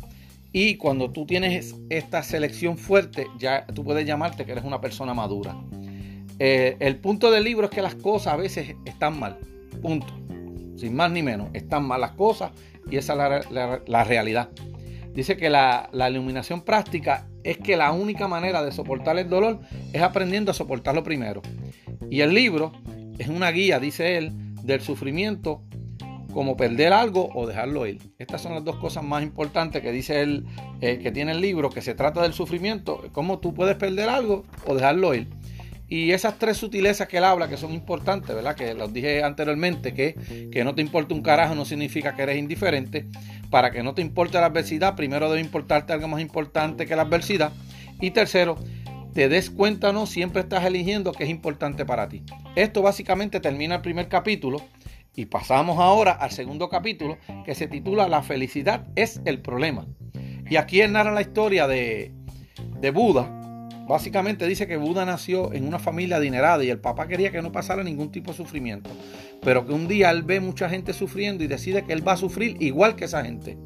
y 0.52 0.76
cuando 0.76 1.10
tú 1.10 1.24
tienes 1.24 1.74
esta 1.88 2.22
selección 2.22 2.76
fuerte, 2.76 3.26
ya 3.38 3.66
tú 3.66 3.84
puedes 3.84 4.06
llamarte 4.06 4.44
que 4.44 4.52
eres 4.52 4.64
una 4.64 4.80
persona 4.80 5.14
madura. 5.14 5.56
Eh, 6.38 6.76
el 6.80 6.96
punto 6.96 7.30
del 7.30 7.44
libro 7.44 7.66
es 7.66 7.70
que 7.70 7.80
las 7.80 7.94
cosas 7.94 8.34
a 8.34 8.36
veces 8.36 8.74
están 8.84 9.18
mal. 9.18 9.38
Punto. 9.80 10.12
Sin 10.76 10.94
más 10.94 11.10
ni 11.10 11.22
menos. 11.22 11.48
Están 11.54 11.84
mal 11.84 12.02
las 12.02 12.12
cosas 12.12 12.52
y 12.90 12.96
esa 12.96 13.38
es 13.38 13.50
la, 13.50 14.04
realidad. 14.04 14.50
Dice 15.14 15.36
que 15.36 15.48
la, 15.48 15.88
la, 15.92 16.10
iluminación 16.10 16.62
práctica 16.62 17.26
es 17.44 17.56
que 17.56 17.76
la 17.76 17.92
única 17.92 18.28
manera 18.28 18.62
de 18.62 18.72
soportar 18.72 19.18
el 19.18 19.30
dolor 19.30 19.60
es 19.92 20.02
aprendiendo 20.02 20.50
a 20.50 20.54
soportarlo 20.54 21.02
primero. 21.02 21.40
Y 22.10 22.20
el 22.20 22.34
libro 22.34 22.72
es 23.18 23.28
una 23.28 23.50
guía, 23.50 23.78
dice 23.78 24.18
él, 24.18 24.32
del 24.62 24.80
sufrimiento 24.80 25.62
como 26.32 26.56
perder 26.56 26.92
algo 26.92 27.30
o 27.34 27.46
dejarlo 27.46 27.86
ir. 27.86 28.00
Estas 28.18 28.42
son 28.42 28.54
las 28.54 28.64
dos 28.64 28.76
cosas 28.76 29.04
más 29.04 29.22
importantes 29.22 29.82
que 29.82 29.92
dice 29.92 30.20
él, 30.22 30.46
eh, 30.80 30.98
que 30.98 31.12
tiene 31.12 31.32
el 31.32 31.40
libro, 31.40 31.70
que 31.70 31.82
se 31.82 31.94
trata 31.94 32.22
del 32.22 32.32
sufrimiento, 32.32 33.04
cómo 33.12 33.38
tú 33.38 33.54
puedes 33.54 33.76
perder 33.76 34.08
algo 34.08 34.44
o 34.66 34.74
dejarlo 34.74 35.14
ir. 35.14 35.28
Y 35.88 36.12
esas 36.12 36.38
tres 36.38 36.56
sutilezas 36.56 37.06
que 37.06 37.18
él 37.18 37.24
habla, 37.24 37.48
que 37.48 37.58
son 37.58 37.72
importantes, 37.74 38.34
¿verdad? 38.34 38.56
Que 38.56 38.72
los 38.72 38.94
dije 38.94 39.22
anteriormente, 39.22 39.92
que, 39.92 40.48
que 40.50 40.64
no 40.64 40.74
te 40.74 40.80
importe 40.80 41.12
un 41.12 41.20
carajo 41.20 41.54
no 41.54 41.66
significa 41.66 42.14
que 42.14 42.22
eres 42.22 42.38
indiferente. 42.38 43.06
Para 43.50 43.70
que 43.70 43.82
no 43.82 43.92
te 43.92 44.00
importe 44.00 44.40
la 44.40 44.46
adversidad, 44.46 44.96
primero 44.96 45.28
debe 45.28 45.42
importarte 45.42 45.92
algo 45.92 46.08
más 46.08 46.22
importante 46.22 46.86
que 46.86 46.96
la 46.96 47.02
adversidad. 47.02 47.52
Y 48.00 48.12
tercero, 48.12 48.56
te 49.12 49.28
des 49.28 49.50
cuenta 49.50 49.92
no, 49.92 50.06
siempre 50.06 50.40
estás 50.40 50.64
eligiendo 50.64 51.12
qué 51.12 51.24
es 51.24 51.30
importante 51.30 51.84
para 51.84 52.08
ti. 52.08 52.22
Esto 52.56 52.80
básicamente 52.80 53.40
termina 53.40 53.74
el 53.74 53.82
primer 53.82 54.08
capítulo 54.08 54.62
y 55.14 55.26
pasamos 55.26 55.78
ahora 55.78 56.12
al 56.12 56.30
segundo 56.30 56.68
capítulo 56.68 57.18
que 57.44 57.54
se 57.54 57.68
titula 57.68 58.08
La 58.08 58.22
felicidad 58.22 58.86
es 58.96 59.20
el 59.24 59.40
problema. 59.40 59.86
Y 60.48 60.56
aquí 60.56 60.80
él 60.80 60.92
narra 60.92 61.12
la 61.12 61.20
historia 61.20 61.66
de, 61.66 62.12
de 62.80 62.90
Buda. 62.90 63.38
Básicamente 63.88 64.46
dice 64.46 64.66
que 64.66 64.76
Buda 64.76 65.04
nació 65.04 65.52
en 65.52 65.66
una 65.66 65.78
familia 65.78 66.16
adinerada 66.16 66.64
y 66.64 66.70
el 66.70 66.80
papá 66.80 67.08
quería 67.08 67.30
que 67.30 67.42
no 67.42 67.52
pasara 67.52 67.82
ningún 67.82 68.10
tipo 68.10 68.30
de 68.30 68.36
sufrimiento. 68.36 68.90
Pero 69.42 69.66
que 69.66 69.72
un 69.72 69.88
día 69.88 70.10
él 70.10 70.22
ve 70.22 70.40
mucha 70.40 70.68
gente 70.68 70.92
sufriendo 70.92 71.44
y 71.44 71.46
decide 71.46 71.84
que 71.84 71.92
él 71.92 72.06
va 72.06 72.12
a 72.12 72.16
sufrir 72.16 72.56
igual 72.60 72.96
que 72.96 73.04
esa 73.04 73.24
gente. 73.24 73.58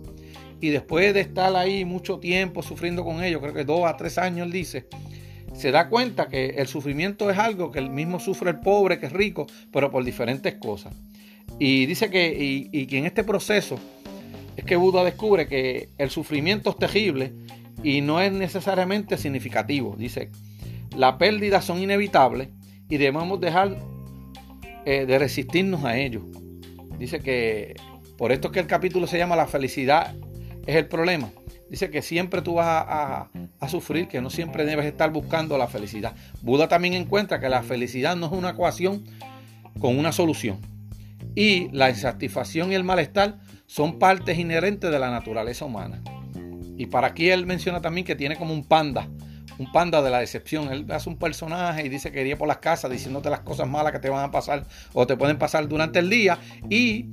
Y 0.61 0.71
después 0.71 1.13
de 1.13 1.21
estar 1.21 1.55
ahí 1.55 1.85
mucho 1.85 2.19
tiempo 2.19 2.63
sufriendo 2.63 3.05
con 3.05 3.23
ellos, 3.23 3.41
creo 3.43 3.53
que 3.53 3.65
dos 3.65 3.85
a 3.85 3.97
tres 3.97 4.17
años, 4.17 4.47
él 4.47 4.53
dice, 4.53 4.89
se 5.55 5.71
da 5.71 5.89
cuenta 5.89 6.29
que 6.29 6.51
el 6.57 6.67
sufrimiento 6.67 7.31
es 7.31 7.39
algo 7.39 7.71
que 7.71 7.79
el 7.79 7.91
mismo 7.91 8.19
sufre 8.19 8.51
el 8.51 8.61
pobre 8.61 8.99
que 8.99 9.07
es 9.07 9.13
rico, 9.13 9.47
pero 9.71 9.91
por 9.91 10.03
diferentes 10.03 10.55
cosas. 10.55 10.95
Y 11.59 11.87
dice 11.87 12.11
que, 12.11 12.69
y, 12.73 12.87
que 12.87 12.99
en 12.99 13.07
este 13.07 13.25
proceso 13.25 13.79
es 14.57 14.65
que 14.65 14.77
Buda 14.77 15.05
descubre 15.05 15.47
que 15.47 15.89
el 15.99 16.11
sufrimiento 16.11 16.71
es 16.71 16.77
terrible 16.77 17.33
y 17.83 18.01
no 18.01 18.21
es 18.21 18.33
necesariamente 18.33 19.17
significativo. 19.17 19.97
Dice, 19.99 20.31
las 20.97 21.15
pérdidas 21.15 21.65
son 21.65 21.83
inevitables 21.83 22.49
y 22.89 22.97
debemos 22.97 23.41
dejar 23.41 23.79
eh, 24.85 25.07
de 25.07 25.19
resistirnos 25.19 25.85
a 25.85 25.97
ellos. 25.99 26.23
Dice 26.99 27.21
que 27.21 27.75
por 28.17 28.33
esto 28.33 28.49
es 28.49 28.55
que 28.55 28.61
el 28.61 28.67
capítulo 28.67 29.07
se 29.07 29.19
llama 29.19 29.37
La 29.37 29.47
felicidad 29.47 30.15
es 30.67 30.77
el 30.77 30.87
problema. 30.89 31.31
Dice 31.69 31.91
que 31.91 32.01
siempre 32.01 32.43
tú 32.43 32.55
vas 32.55 32.85
a, 32.89 33.69
sufrir, 33.69 34.07
que 34.07 34.21
no 34.21 34.31
siempre 34.31 34.65
debes 34.65 34.87
estar 34.87 35.11
buscando 35.11 35.59
la 35.59 35.67
felicidad. 35.67 36.15
Buda 36.41 36.69
también 36.69 36.95
encuentra 36.95 37.41
que 37.41 37.49
la 37.49 37.63
felicidad 37.63 38.15
no 38.15 38.27
es 38.27 38.33
una 38.33 38.51
ecuación 38.51 39.05
con 39.81 39.99
una 39.99 40.13
solución. 40.13 40.59
Y 41.37 41.69
la 41.71 41.91
insatisfacción 41.91 42.73
y 42.73 42.75
el 42.75 42.83
malestar 42.83 43.39
son 43.67 43.99
partes 43.99 44.39
inherentes 44.39 44.91
de 44.91 44.99
la 44.99 45.11
naturaleza 45.11 45.67
humana. 45.67 46.03
Y 46.79 46.87
para 46.87 47.09
aquí 47.09 47.29
él 47.29 47.47
menciona 47.47 47.81
también 47.81 48.07
que 48.07 48.17
tiene 48.17 48.37
como 48.37 48.55
un 48.55 48.65
panda, 48.65 49.09
un 49.59 49.71
panda 49.71 50.01
de 50.03 50.11
la 50.11 50.21
decepción. 50.21 50.73
Él 50.73 50.87
hace 50.91 51.11
un 51.11 51.19
personaje 51.19 51.85
y 51.85 51.91
dice 51.91 52.11
que 52.11 52.23
iría 52.23 52.39
por 52.39 52.49
las 52.49 52.59
casas 52.59 52.91
diciéndote 52.91 53.31
las 53.31 53.41
cosas 53.41 53.69
malas 53.69 53.93
que 53.93 53.99
te 53.99 54.09
van 54.09 54.25
a 54.25 54.31
pasar 54.31 54.67
o 54.95 55.07
te 55.07 55.17
pueden 55.17 55.39
pasar 55.39 55.69
durante 55.69 55.99
el 55.99 56.09
día. 56.09 56.39
Y 56.71 57.07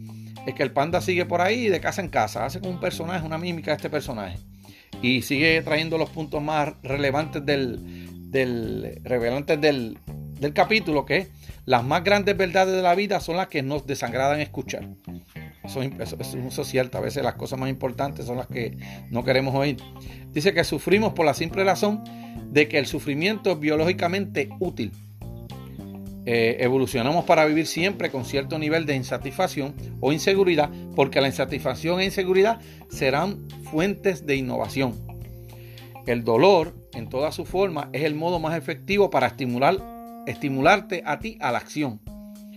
es 0.48 0.54
que 0.56 0.64
el 0.64 0.72
panda 0.72 1.02
sigue 1.02 1.26
por 1.26 1.42
ahí 1.42 1.68
de 1.68 1.82
casa 1.82 2.02
en 2.02 2.08
casa, 2.08 2.46
hace 2.46 2.62
como 2.62 2.72
un 2.72 2.80
personaje, 2.80 3.26
una 3.26 3.38
mímica 3.38 3.72
de 3.72 3.76
este 3.76 3.90
personaje. 3.90 4.38
Y 5.02 5.22
sigue 5.22 5.62
trayendo 5.64 5.98
los 5.98 6.10
puntos 6.10 6.42
más 6.42 6.74
relevantes 6.82 7.46
del, 7.46 8.32
del, 8.32 9.02
del, 9.04 9.98
del 10.44 10.54
capítulo, 10.54 11.06
que 11.06 11.28
las 11.66 11.84
más 11.84 12.04
grandes 12.04 12.38
verdades 12.38 12.76
de 12.76 12.82
la 12.82 12.94
vida 12.94 13.20
son 13.20 13.38
las 13.38 13.48
que 13.48 13.64
nos 13.64 13.88
desangradan 13.88 14.42
escuchar. 14.42 14.88
Eso, 15.64 15.82
eso, 15.82 16.62
es 16.62 16.68
cierto, 16.68 16.98
a 16.98 17.02
veces 17.02 17.24
las 17.24 17.36
cosas 17.36 17.58
más 17.58 17.70
importantes 17.70 18.26
son 18.26 18.38
las 18.38 18.48
que 18.48 18.78
no 19.10 19.24
queremos 19.24 19.56
oír. 19.56 19.78
Dice 20.34 20.54
que 20.54 20.64
sufrimos 20.64 21.14
por 21.14 21.26
la 21.26 21.34
simple 21.34 21.64
razón 21.64 22.04
de 22.52 22.68
que 22.68 22.78
el 22.78 22.86
sufrimiento 22.86 23.52
es 23.54 23.60
biológicamente 23.60 24.50
útil. 24.60 24.92
Eh, 26.26 26.58
evolucionamos 26.60 27.26
para 27.26 27.46
vivir 27.46 27.66
siempre 27.66 28.10
con 28.10 28.24
cierto 28.24 28.58
nivel 28.60 28.86
de 28.86 28.96
insatisfacción 28.96 29.74
o 30.02 30.12
inseguridad, 30.12 30.70
porque 30.96 31.22
la 31.22 31.28
insatisfacción 31.28 32.00
e 32.00 32.06
inseguridad 32.06 32.60
serán 32.90 33.48
fuentes 33.72 34.26
de 34.26 34.36
innovación. 34.36 34.94
El 36.06 36.26
dolor, 36.26 36.76
en 36.94 37.08
toda 37.08 37.32
su 37.32 37.46
forma, 37.46 37.90
es 37.94 38.04
el 38.04 38.16
modo 38.16 38.40
más 38.40 38.58
efectivo 38.58 39.10
para 39.10 39.28
estimular, 39.28 39.78
estimularte 40.26 41.04
a 41.06 41.20
ti 41.20 41.38
a 41.42 41.52
la 41.52 41.60
acción. 41.60 42.02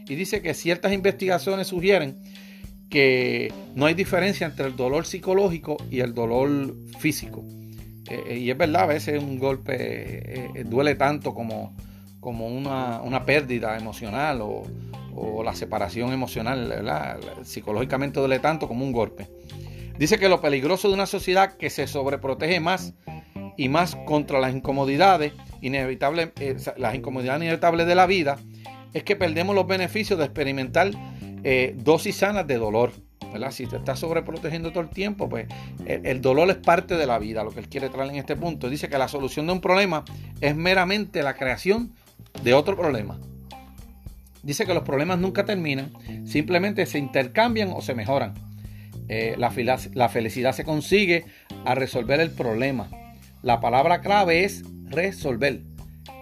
Y 0.09 0.15
dice 0.15 0.41
que 0.41 0.55
ciertas 0.55 0.93
investigaciones 0.93 1.69
sugieren 1.69 2.21
que 2.89 3.53
no 3.75 3.87
hay 3.87 3.95
diferencia 3.95 4.47
entre 4.47 4.67
el 4.67 4.77
dolor 4.77 5.07
psicológico 5.07 5.77
y 5.91 6.01
el 6.01 6.15
dolor 6.15 6.75
físico. 6.99 7.45
Eh, 8.09 8.39
y 8.39 8.51
es 8.51 8.57
verdad, 8.57 8.83
a 8.83 8.87
veces 8.87 9.23
un 9.23 9.39
golpe 9.39 9.75
eh, 9.77 10.65
duele 10.65 10.95
tanto 10.95 11.35
como, 11.35 11.75
como 12.21 12.47
una, 12.47 13.25
pérdida 13.25 13.77
emocional 13.77 14.41
o, 14.43 14.65
la 15.43 15.55
separación 15.55 16.13
emocional, 16.13 16.85
psicológicamente 17.43 18.21
duele 18.21 18.39
tanto 18.39 18.69
como 18.69 18.85
un 18.85 18.93
golpe. 18.93 19.27
Dice 19.99 20.19
que 20.19 20.29
lo 20.29 20.43
peligroso 20.43 20.89
de 20.89 20.95
una 20.95 21.07
sociedad 21.07 21.57
que 21.57 21.71
se 21.71 21.87
sobreprotege 21.87 22.61
más 22.61 22.93
y 23.57 23.71
más 23.71 23.97
contra 24.05 24.41
las 24.41 24.55
incomodidades 24.55 25.33
inevitables, 25.61 26.31
eh, 26.41 26.57
las 26.77 26.95
incomodidades 26.95 27.43
inevitables 27.43 27.87
de 27.87 27.95
la 27.95 28.07
vida, 28.07 28.39
es 28.93 29.03
que 29.03 29.17
perdemos 29.17 29.55
los 29.55 29.67
beneficios 29.67 30.19
de 30.19 30.25
experimentar 30.25 30.91
eh, 31.45 31.75
dosis 31.77 32.17
sanas 32.17 32.47
de 32.47 32.57
dolor. 32.57 32.93
Si 33.51 33.67
te 33.67 33.77
estás 33.77 33.99
sobreprotegiendo 33.99 34.71
todo 34.71 34.83
el 34.83 34.89
tiempo, 34.89 35.29
pues 35.29 35.47
el, 35.85 36.23
dolor 36.23 36.49
es 36.49 36.57
parte 36.57 36.97
de 36.97 37.07
la 37.07 37.19
vida, 37.19 37.45
lo 37.45 37.51
que 37.51 37.61
él 37.61 37.69
quiere 37.69 37.91
traer 37.91 38.09
en 38.11 38.17
este 38.17 38.35
punto. 38.35 38.71
Dice 38.71 38.89
que 38.89 38.97
la 38.97 39.09
solución 39.09 39.47
de 39.47 39.53
un 39.53 39.61
problema 39.61 40.05
es 40.41 40.57
meramente 40.57 41.23
la 41.23 41.35
creación 41.35 41.93
de 42.43 42.55
otro 42.55 42.77
problema. 42.77 43.21
Dice 44.43 44.65
que 44.65 44.73
los 44.73 44.85
problemas 44.85 45.19
nunca 45.19 45.45
terminan, 45.45 45.93
simplemente 46.25 46.87
se 46.87 46.99
intercambian 46.99 47.73
o 47.75 47.83
se 47.83 47.95
mejoran. 47.95 48.33
Eh, 49.09 49.37
la, 49.39 50.09
felicidad 50.09 50.53
se 50.53 50.65
consigue 50.65 51.25
a 51.65 51.75
resolver 51.75 52.21
el 52.21 52.31
problema. 52.31 52.89
La 53.43 53.61
palabra 53.61 54.01
clave 54.01 54.45
es 54.45 54.65
resolver. 54.89 55.63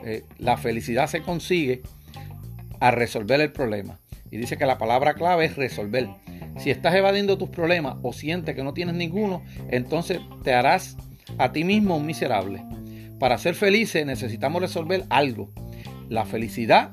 Eh, 0.05 0.23
la 0.39 0.57
felicidad 0.57 1.07
se 1.07 1.23
consigue 1.23 1.83
a 2.81 2.91
resolver 2.91 3.41
el 3.41 3.53
problema. 3.53 3.99
Y 4.31 4.37
dice 4.37 4.57
que 4.57 4.67
la 4.67 4.79
palabra 4.79 5.15
clave 5.15 5.45
es 5.45 5.57
resolver. 5.57 6.09
Si 6.59 6.71
estás 6.71 6.95
evadiendo 6.95 7.39
tus 7.39 7.49
problemas 7.49 7.97
o 8.03 8.13
sientes 8.13 8.55
que 8.55 8.63
no 8.63 8.75
tienes 8.75 8.95
ninguno, 8.95 9.43
entonces 9.71 10.21
te 10.43 10.53
harás 10.53 10.97
a 11.39 11.53
ti 11.53 11.65
mismo 11.65 11.97
un 11.97 12.07
miserable. 12.07 12.65
Para 13.19 13.39
ser 13.39 13.55
felices 13.55 14.05
necesitamos 14.05 14.61
resolver 14.61 15.05
algo. 15.09 15.51
La 16.09 16.25
felicidad 16.25 16.93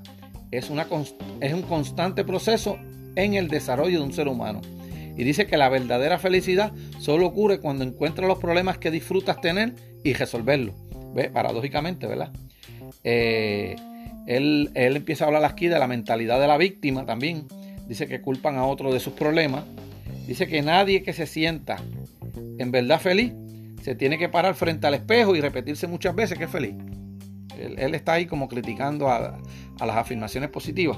es, 0.52 0.70
una, 0.70 0.88
es 1.42 1.54
un 1.54 1.62
constante 1.64 2.24
proceso 2.24 2.80
en 3.16 3.34
el 3.34 3.48
desarrollo 3.48 4.00
de 4.00 4.06
un 4.06 4.14
ser 4.14 4.28
humano. 4.28 4.62
Y 5.18 5.24
dice 5.24 5.46
que 5.46 5.58
la 5.58 5.70
verdadera 5.70 6.20
felicidad 6.20 6.72
solo 7.00 7.28
ocurre 7.28 7.60
cuando 7.60 7.84
encuentras 7.84 8.28
los 8.28 8.40
problemas 8.40 8.78
que 8.78 8.92
disfrutas 8.92 9.42
tener 9.42 9.76
y 10.04 10.14
resolverlos. 10.14 10.76
¿Ve? 11.14 11.30
Paradójicamente, 11.30 12.08
¿verdad? 12.08 12.32
Eh, 13.04 13.76
él, 14.28 14.72
él, 14.76 14.96
empieza 14.96 15.26
a 15.26 15.28
hablar 15.28 15.46
aquí 15.46 15.68
de 15.68 15.80
la 15.80 15.88
mentalidad 15.88 16.40
de 16.40 16.48
la 16.48 16.58
víctima 16.58 17.06
también. 17.06 17.48
Dice 17.88 18.08
que 18.08 18.22
culpan 18.22 18.56
a 18.56 18.66
otro 18.66 18.94
de 18.94 19.00
sus 19.00 19.14
problemas. 19.14 19.66
Dice 20.28 20.48
que 20.48 20.62
nadie 20.62 21.04
que 21.04 21.14
se 21.14 21.26
sienta 21.26 21.78
en 22.58 22.72
verdad 22.72 23.00
feliz 23.00 23.34
se 23.82 23.96
tiene 23.96 24.18
que 24.18 24.30
parar 24.30 24.56
frente 24.56 24.88
al 24.88 24.94
espejo 24.94 25.36
y 25.36 25.42
repetirse 25.42 25.88
muchas 25.88 26.16
veces 26.16 26.38
que 26.38 26.46
es 26.46 26.52
feliz. 26.52 26.76
Él, 27.58 27.94
está 27.94 28.14
ahí 28.14 28.26
como 28.26 28.48
criticando 28.48 29.10
a, 29.10 29.40
las 29.80 29.98
afirmaciones 29.98 30.50
positivas. 30.50 30.98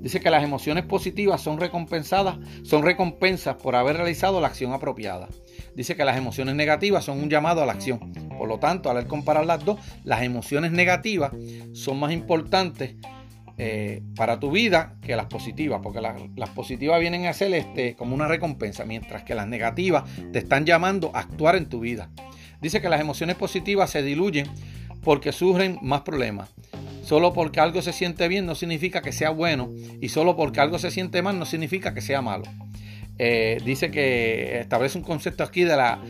Dice 0.00 0.20
que 0.20 0.30
las 0.30 0.42
emociones 0.42 0.84
positivas 0.84 1.42
son 1.42 1.58
recompensadas, 1.58 2.38
son 2.62 2.82
recompensas 2.82 3.56
por 3.56 3.76
haber 3.76 3.96
realizado 3.96 4.40
la 4.40 4.46
acción 4.46 4.72
apropiada. 4.72 5.28
Dice 5.74 5.96
que 5.96 6.04
las 6.04 6.16
emociones 6.16 6.54
negativas 6.54 7.04
son 7.04 7.22
un 7.22 7.30
llamado 7.30 7.62
a 7.62 7.66
la 7.66 7.72
acción. 7.72 8.12
Por 8.36 8.48
lo 8.48 8.58
tanto, 8.58 8.90
al 8.90 9.06
comparar 9.06 9.46
las 9.46 9.64
dos, 9.64 9.78
las 10.04 10.22
emociones 10.22 10.72
negativas 10.72 11.32
son 11.72 12.00
más 12.00 12.12
importantes 12.12 12.96
eh, 13.62 14.02
para 14.16 14.40
tu 14.40 14.50
vida 14.50 14.96
que 15.02 15.14
las 15.16 15.26
positivas, 15.26 15.80
porque 15.82 16.00
las, 16.00 16.50
positivas 16.50 16.98
vienen 16.98 17.26
a 17.26 17.34
ser 17.34 17.52
este, 17.52 17.94
como 17.94 18.14
una 18.14 18.26
recompensa, 18.26 18.86
mientras 18.86 19.22
que 19.22 19.34
las 19.34 19.46
negativas 19.46 20.04
te 20.32 20.38
están 20.38 20.64
llamando 20.64 21.10
a 21.14 21.20
actuar 21.20 21.56
en 21.56 21.68
tu 21.68 21.80
vida. 21.80 22.10
Dice 22.62 22.80
que 22.80 22.88
las 22.88 23.02
emociones 23.02 23.36
positivas 23.36 23.90
se 23.90 24.02
diluyen 24.02 24.46
porque 25.02 25.32
surgen 25.32 25.78
más 25.82 26.00
problemas. 26.00 26.48
Solo 27.02 27.34
porque 27.34 27.60
algo 27.60 27.82
se 27.82 27.92
siente 27.92 28.28
bien 28.28 28.46
no 28.46 28.54
significa 28.54 29.02
que 29.02 29.12
sea 29.12 29.28
bueno 29.28 29.70
y 30.00 30.08
solo 30.08 30.36
porque 30.36 30.60
algo 30.60 30.78
se 30.78 30.90
siente 30.90 31.20
mal 31.20 31.38
no 31.38 31.44
significa 31.44 31.92
que 31.92 32.00
sea 32.00 32.22
malo. 32.22 32.44
Eh, 33.22 33.60
dice 33.66 33.90
que 33.90 34.60
establece 34.60 34.96
un 34.96 35.04
concepto 35.04 35.44
aquí 35.44 35.62
de 35.62 35.76
la 35.76 36.00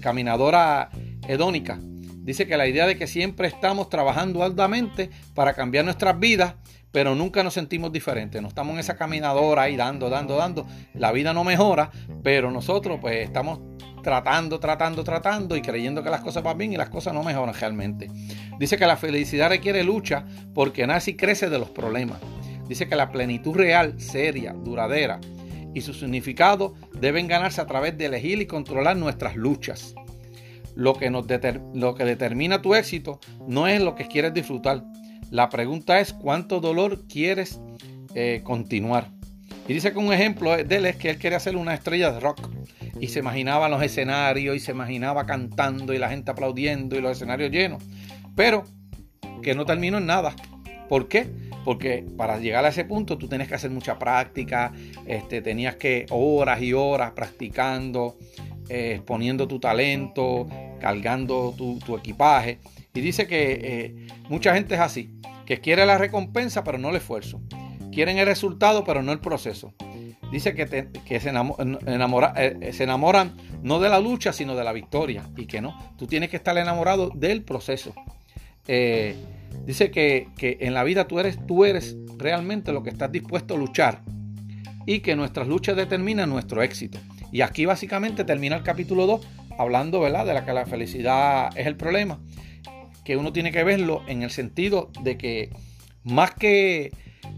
caminadora 0.00 0.90
hedónica. 1.28 1.78
Dice 1.80 2.48
que 2.48 2.56
la 2.56 2.66
idea 2.66 2.84
de 2.84 2.96
que 2.96 3.06
siempre 3.06 3.46
estamos 3.46 3.88
trabajando 3.90 4.42
arduamente 4.42 5.08
para 5.36 5.54
cambiar 5.54 5.84
nuestras 5.84 6.18
vidas, 6.18 6.56
pero 6.90 7.14
nunca 7.14 7.44
nos 7.44 7.54
sentimos 7.54 7.92
diferentes. 7.92 8.42
No 8.42 8.48
estamos 8.48 8.74
en 8.74 8.80
esa 8.80 8.96
caminadora 8.96 9.62
ahí 9.62 9.76
dando, 9.76 10.10
dando, 10.10 10.36
dando. 10.36 10.66
La 10.94 11.12
vida 11.12 11.32
no 11.32 11.44
mejora, 11.44 11.92
pero 12.24 12.50
nosotros 12.50 12.98
pues 13.00 13.18
estamos 13.24 13.60
tratando, 14.02 14.58
tratando, 14.58 15.04
tratando 15.04 15.56
y 15.56 15.62
creyendo 15.62 16.02
que 16.02 16.10
las 16.10 16.22
cosas 16.22 16.42
van 16.42 16.58
bien 16.58 16.72
y 16.72 16.76
las 16.76 16.88
cosas 16.88 17.14
no 17.14 17.22
mejoran 17.22 17.54
realmente. 17.54 18.08
Dice 18.58 18.76
que 18.76 18.86
la 18.88 18.96
felicidad 18.96 19.48
requiere 19.48 19.84
lucha 19.84 20.26
porque 20.54 20.88
nace 20.88 21.12
y 21.12 21.14
crece 21.14 21.48
de 21.48 21.60
los 21.60 21.70
problemas. 21.70 22.18
Dice 22.66 22.88
que 22.88 22.96
la 22.96 23.12
plenitud 23.12 23.54
real, 23.54 24.00
seria, 24.00 24.54
duradera 24.54 25.20
y 25.76 25.82
su 25.82 25.92
significado 25.92 26.72
deben 26.98 27.28
ganarse 27.28 27.60
a 27.60 27.66
través 27.66 27.98
de 27.98 28.06
elegir 28.06 28.40
y 28.40 28.46
controlar 28.46 28.96
nuestras 28.96 29.36
luchas. 29.36 29.94
Lo 30.74 30.94
que, 30.94 31.10
nos 31.10 31.26
lo 31.74 31.94
que 31.94 32.04
determina 32.06 32.62
tu 32.62 32.74
éxito 32.74 33.20
no 33.46 33.68
es 33.68 33.82
lo 33.82 33.94
que 33.94 34.08
quieres 34.08 34.32
disfrutar. 34.32 34.84
La 35.30 35.50
pregunta 35.50 36.00
es 36.00 36.14
cuánto 36.14 36.60
dolor 36.60 37.06
quieres 37.08 37.60
eh, 38.14 38.40
continuar. 38.42 39.10
Y 39.68 39.74
dice 39.74 39.92
que 39.92 39.98
un 39.98 40.14
ejemplo 40.14 40.56
de 40.56 40.76
él 40.76 40.86
es 40.86 40.96
que 40.96 41.10
él 41.10 41.18
quiere 41.18 41.36
hacer 41.36 41.56
una 41.56 41.74
estrella 41.74 42.10
de 42.10 42.20
rock 42.20 42.48
y 42.98 43.08
se 43.08 43.18
imaginaba 43.18 43.68
los 43.68 43.82
escenarios 43.82 44.56
y 44.56 44.60
se 44.60 44.72
imaginaba 44.72 45.26
cantando 45.26 45.92
y 45.92 45.98
la 45.98 46.08
gente 46.08 46.30
aplaudiendo 46.30 46.96
y 46.96 47.02
los 47.02 47.12
escenarios 47.12 47.50
llenos. 47.50 47.82
Pero 48.34 48.64
que 49.42 49.54
no 49.54 49.66
terminó 49.66 49.98
en 49.98 50.06
nada. 50.06 50.34
¿Por 50.88 51.08
qué? 51.08 51.28
Porque 51.66 52.06
para 52.16 52.38
llegar 52.38 52.64
a 52.64 52.68
ese 52.68 52.84
punto 52.84 53.18
tú 53.18 53.26
tenías 53.26 53.48
que 53.48 53.56
hacer 53.56 53.72
mucha 53.72 53.98
práctica, 53.98 54.72
este, 55.04 55.42
tenías 55.42 55.74
que 55.74 56.06
horas 56.10 56.62
y 56.62 56.72
horas 56.72 57.10
practicando, 57.10 58.16
eh, 58.68 58.92
exponiendo 58.94 59.48
tu 59.48 59.58
talento, 59.58 60.46
cargando 60.78 61.52
tu, 61.56 61.96
equipaje. 61.96 62.60
Y 62.94 63.00
dice 63.00 63.26
que 63.26 63.58
eh, 63.60 64.06
mucha 64.28 64.54
gente 64.54 64.76
es 64.76 64.80
así, 64.80 65.10
que 65.44 65.60
quiere 65.60 65.84
la 65.86 65.98
recompensa 65.98 66.62
pero 66.62 66.78
no 66.78 66.90
el 66.90 66.96
esfuerzo. 66.96 67.40
Quieren 67.90 68.18
el 68.18 68.26
resultado 68.26 68.84
pero 68.84 69.02
no 69.02 69.10
el 69.10 69.18
proceso. 69.18 69.74
Dice 70.30 70.54
que, 70.54 70.68
se, 70.68 70.88
eh, 71.08 72.72
se 72.72 72.84
enamoran 72.84 73.36
no 73.64 73.80
de 73.80 73.88
la 73.88 73.98
lucha 73.98 74.32
sino 74.32 74.54
de 74.54 74.62
la 74.62 74.72
victoria. 74.72 75.28
Y 75.36 75.46
que 75.46 75.60
no, 75.60 75.94
tú 75.98 76.06
tienes 76.06 76.30
que 76.30 76.36
estar 76.36 76.56
enamorado 76.56 77.10
del 77.12 77.42
proceso. 77.42 77.92
Dice 79.66 79.90
que, 79.90 80.28
que, 80.36 80.58
en 80.60 80.74
la 80.74 80.84
vida 80.84 81.06
tú 81.06 81.18
eres, 81.18 81.44
tú 81.46 81.64
eres 81.64 81.96
realmente 82.16 82.72
lo 82.72 82.82
que 82.82 82.90
estás 82.90 83.12
dispuesto 83.12 83.54
a 83.54 83.58
luchar 83.58 84.02
y 84.86 85.00
que 85.00 85.16
nuestras 85.16 85.48
luchas 85.48 85.76
determinan 85.76 86.30
nuestro 86.30 86.62
éxito. 86.62 86.98
Y 87.32 87.40
aquí 87.42 87.66
básicamente 87.66 88.24
termina 88.24 88.56
el 88.56 88.62
capítulo 88.62 89.06
2 89.06 89.26
hablando 89.58 90.00
¿verdad? 90.00 90.24
de 90.24 90.34
la 90.34 90.44
que 90.44 90.52
la 90.52 90.66
felicidad 90.66 91.50
es 91.56 91.66
el 91.66 91.76
problema, 91.76 92.20
que 93.04 93.16
uno 93.16 93.32
tiene 93.32 93.52
que 93.52 93.64
verlo 93.64 94.02
en 94.06 94.22
el 94.22 94.30
sentido 94.30 94.90
de 95.02 95.18
que 95.18 95.50
más 96.04 96.34
que, 96.34 96.92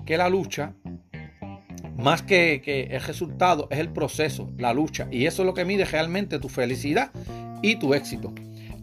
que 0.04 0.16
la 0.16 0.28
lucha, 0.28 0.74
más 1.96 2.22
que, 2.22 2.60
que, 2.62 2.82
el 2.82 3.00
resultado, 3.00 3.66
es 3.70 3.78
el 3.78 3.90
proceso, 3.90 4.50
la 4.58 4.72
lucha. 4.72 5.08
Y 5.10 5.26
eso 5.26 5.42
es 5.42 5.46
lo 5.46 5.54
que 5.54 5.64
mide 5.64 5.84
realmente 5.84 6.38
tu 6.38 6.48
felicidad 6.48 7.10
y 7.62 7.76
tu 7.76 7.94
éxito. 7.94 8.32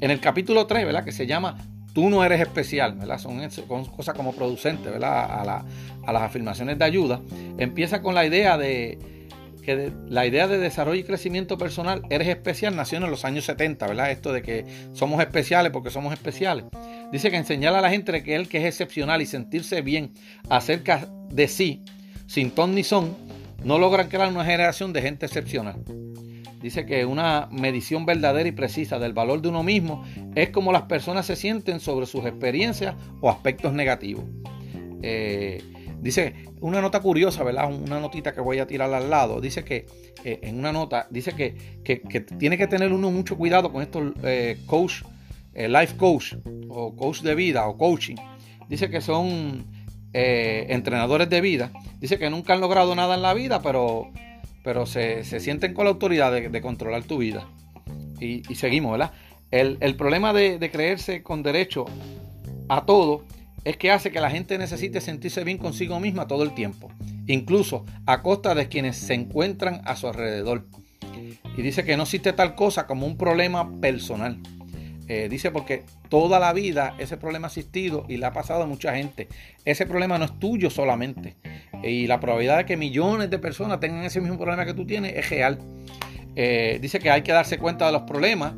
En 0.01 0.11
el 0.11 0.19
capítulo 0.19 0.67
3, 0.67 0.85
¿verdad? 0.85 1.05
Que 1.05 1.11
se 1.11 1.27
llama 1.27 1.57
tú 1.95 2.09
no 2.09 2.25
eres 2.25 2.41
especial, 2.41 2.93
¿verdad? 2.93 3.17
Son, 3.17 3.39
cosas 3.95 4.13
como 4.13 4.35
producentes, 4.35 4.91
¿verdad? 4.91 5.63
A, 6.05 6.11
las 6.11 6.21
afirmaciones 6.21 6.77
de 6.77 6.83
ayuda. 6.83 7.21
Empieza 7.57 8.01
con 8.01 8.13
la 8.13 8.25
idea 8.25 8.57
de 8.57 8.99
que 9.63 9.91
la 10.09 10.27
idea 10.27 10.47
de 10.47 10.57
desarrollo 10.59 10.99
y 10.99 11.05
crecimiento 11.05 11.57
personal, 11.57 12.03
eres 12.09 12.27
especial, 12.27 12.75
nació 12.75 12.97
en 12.97 13.09
los 13.09 13.23
años 13.23 13.45
70, 13.45 13.87
¿verdad? 13.87 14.11
Esto 14.11 14.33
de 14.33 14.41
que 14.41 14.65
somos 14.91 15.21
especiales 15.21 15.71
porque 15.71 15.89
somos 15.89 16.13
especiales. 16.13 16.65
Dice 17.13 17.31
que 17.31 17.37
enseñar 17.37 17.73
a 17.73 17.81
la 17.81 17.89
gente 17.89 18.21
que 18.21 18.35
él 18.35 18.49
que 18.49 18.57
es 18.57 18.65
excepcional 18.65 19.21
y 19.21 19.25
sentirse 19.25 19.81
bien 19.81 20.11
acerca 20.49 21.07
de 21.29 21.47
sí, 21.47 21.81
sin 22.27 22.51
ton 22.51 22.75
ni 22.75 22.83
son, 22.83 23.15
no 23.63 23.79
logran 23.79 24.09
crear 24.09 24.27
una 24.27 24.43
generación 24.43 24.91
de 24.91 25.01
gente 25.01 25.25
excepcional. 25.25 25.77
Dice 26.65 26.87
que 26.87 27.05
una 27.05 27.47
medición 27.51 28.07
verdadera 28.07 28.49
y 28.49 28.51
precisa 28.51 28.97
del 28.97 29.13
valor 29.13 29.39
de 29.39 29.49
uno 29.49 29.61
mismo 29.61 30.03
es 30.33 30.49
como 30.49 30.71
las 30.71 30.81
personas 30.81 31.27
se 31.27 31.35
sienten 31.35 31.79
sobre 31.79 32.07
sus 32.07 32.25
experiencias 32.25 32.95
o 33.21 33.29
aspectos 33.29 33.71
negativos. 33.71 34.25
Eh, 35.03 35.61
dice 36.01 36.33
una 36.61 36.81
nota 36.81 37.01
curiosa, 37.01 37.43
¿verdad? 37.43 37.71
Una 37.71 37.99
notita 37.99 38.33
que 38.33 38.41
voy 38.41 38.57
a 38.57 38.65
tirar 38.65 38.91
al 38.91 39.11
lado. 39.11 39.41
Dice 39.41 39.63
que 39.63 39.85
eh, 40.23 40.39
en 40.41 40.57
una 40.57 40.71
nota, 40.71 41.05
dice 41.11 41.33
que, 41.35 41.55
tiene 42.39 42.57
que 42.57 42.65
tener 42.65 42.93
uno 42.93 43.11
mucho 43.11 43.37
cuidado 43.37 43.71
con 43.71 43.83
estos 43.83 44.13
eh, 44.23 44.57
coach, 44.65 45.03
life 45.53 45.95
coach 45.97 46.33
o 46.67 46.95
coach 46.95 47.21
de 47.21 47.35
vida 47.35 47.67
o 47.67 47.77
coaching. 47.77 48.15
Dice 48.67 48.89
que 48.89 49.01
son 49.01 49.67
entrenadores 50.13 51.29
de 51.29 51.41
vida. 51.41 51.71
Dice 51.99 52.17
que 52.17 52.27
nunca 52.31 52.53
han 52.53 52.61
logrado 52.61 52.95
nada 52.95 53.13
en 53.13 53.21
la 53.21 53.35
vida, 53.35 53.61
pero 53.61 54.09
pero 54.65 54.87
se, 54.87 55.23
sienten 55.23 55.75
con 55.75 55.85
la 55.85 55.91
autoridad 55.91 56.31
de, 56.31 56.61
controlar 56.61 57.03
tu 57.03 57.19
vida. 57.19 57.47
Y, 58.19 58.41
seguimos, 58.55 58.93
¿verdad? 58.93 59.11
El, 59.51 59.95
problema 59.95 60.33
de, 60.33 60.69
creerse 60.71 61.21
con 61.21 61.43
derecho 61.43 61.85
a 62.67 62.83
todo 62.83 63.23
es 63.63 63.77
que 63.77 63.91
hace 63.91 64.11
que 64.11 64.19
la 64.19 64.31
gente 64.31 64.57
necesite 64.57 65.01
sentirse 65.01 65.43
bien 65.43 65.59
consigo 65.59 65.99
misma 65.99 66.27
todo 66.27 66.41
el 66.41 66.55
tiempo, 66.55 66.91
incluso 67.27 67.85
a 68.07 68.23
costa 68.23 68.55
de 68.55 68.67
quienes 68.67 68.97
se 68.97 69.13
encuentran 69.13 69.81
a 69.85 69.95
su 69.95 70.07
alrededor. 70.07 70.65
Y 71.55 71.61
dice 71.61 71.85
que 71.85 71.95
no 71.95 72.03
existe 72.03 72.33
tal 72.33 72.55
cosa 72.55 72.87
como 72.87 73.05
un 73.05 73.17
problema 73.17 73.71
personal. 73.79 74.39
Eh, 75.07 75.27
dice 75.29 75.51
porque 75.51 75.83
toda 76.09 76.39
la 76.39 76.51
vida 76.51 76.95
ese 76.97 77.17
problema 77.17 77.47
ha 77.47 77.49
existido 77.49 78.05
y 78.09 78.17
le 78.17 78.25
ha 78.25 78.33
pasado 78.33 78.63
a 78.63 78.65
mucha 78.65 78.95
gente. 78.95 79.27
Ese 79.63 79.85
problema 79.85 80.17
no 80.17 80.25
es 80.25 80.39
tuyo 80.39 80.69
solamente. 80.69 81.35
Y 81.83 82.07
la 82.07 82.19
probabilidad 82.19 82.57
de 82.57 82.65
que 82.65 82.77
millones 82.77 83.29
de 83.29 83.37
personas 83.37 83.79
tengan 83.79 84.03
ese 84.03 84.19
mismo 84.19 84.37
problema 84.37 84.65
que 84.65 84.73
tú 84.73 84.85
tienes 84.85 85.15
es 85.15 85.29
real. 85.29 85.59
Eh, 86.35 86.79
dice 86.81 86.99
que 86.99 87.09
hay 87.09 87.21
que 87.21 87.31
darse 87.31 87.57
cuenta 87.57 87.85
de 87.85 87.91
los 87.91 88.01
problemas, 88.03 88.55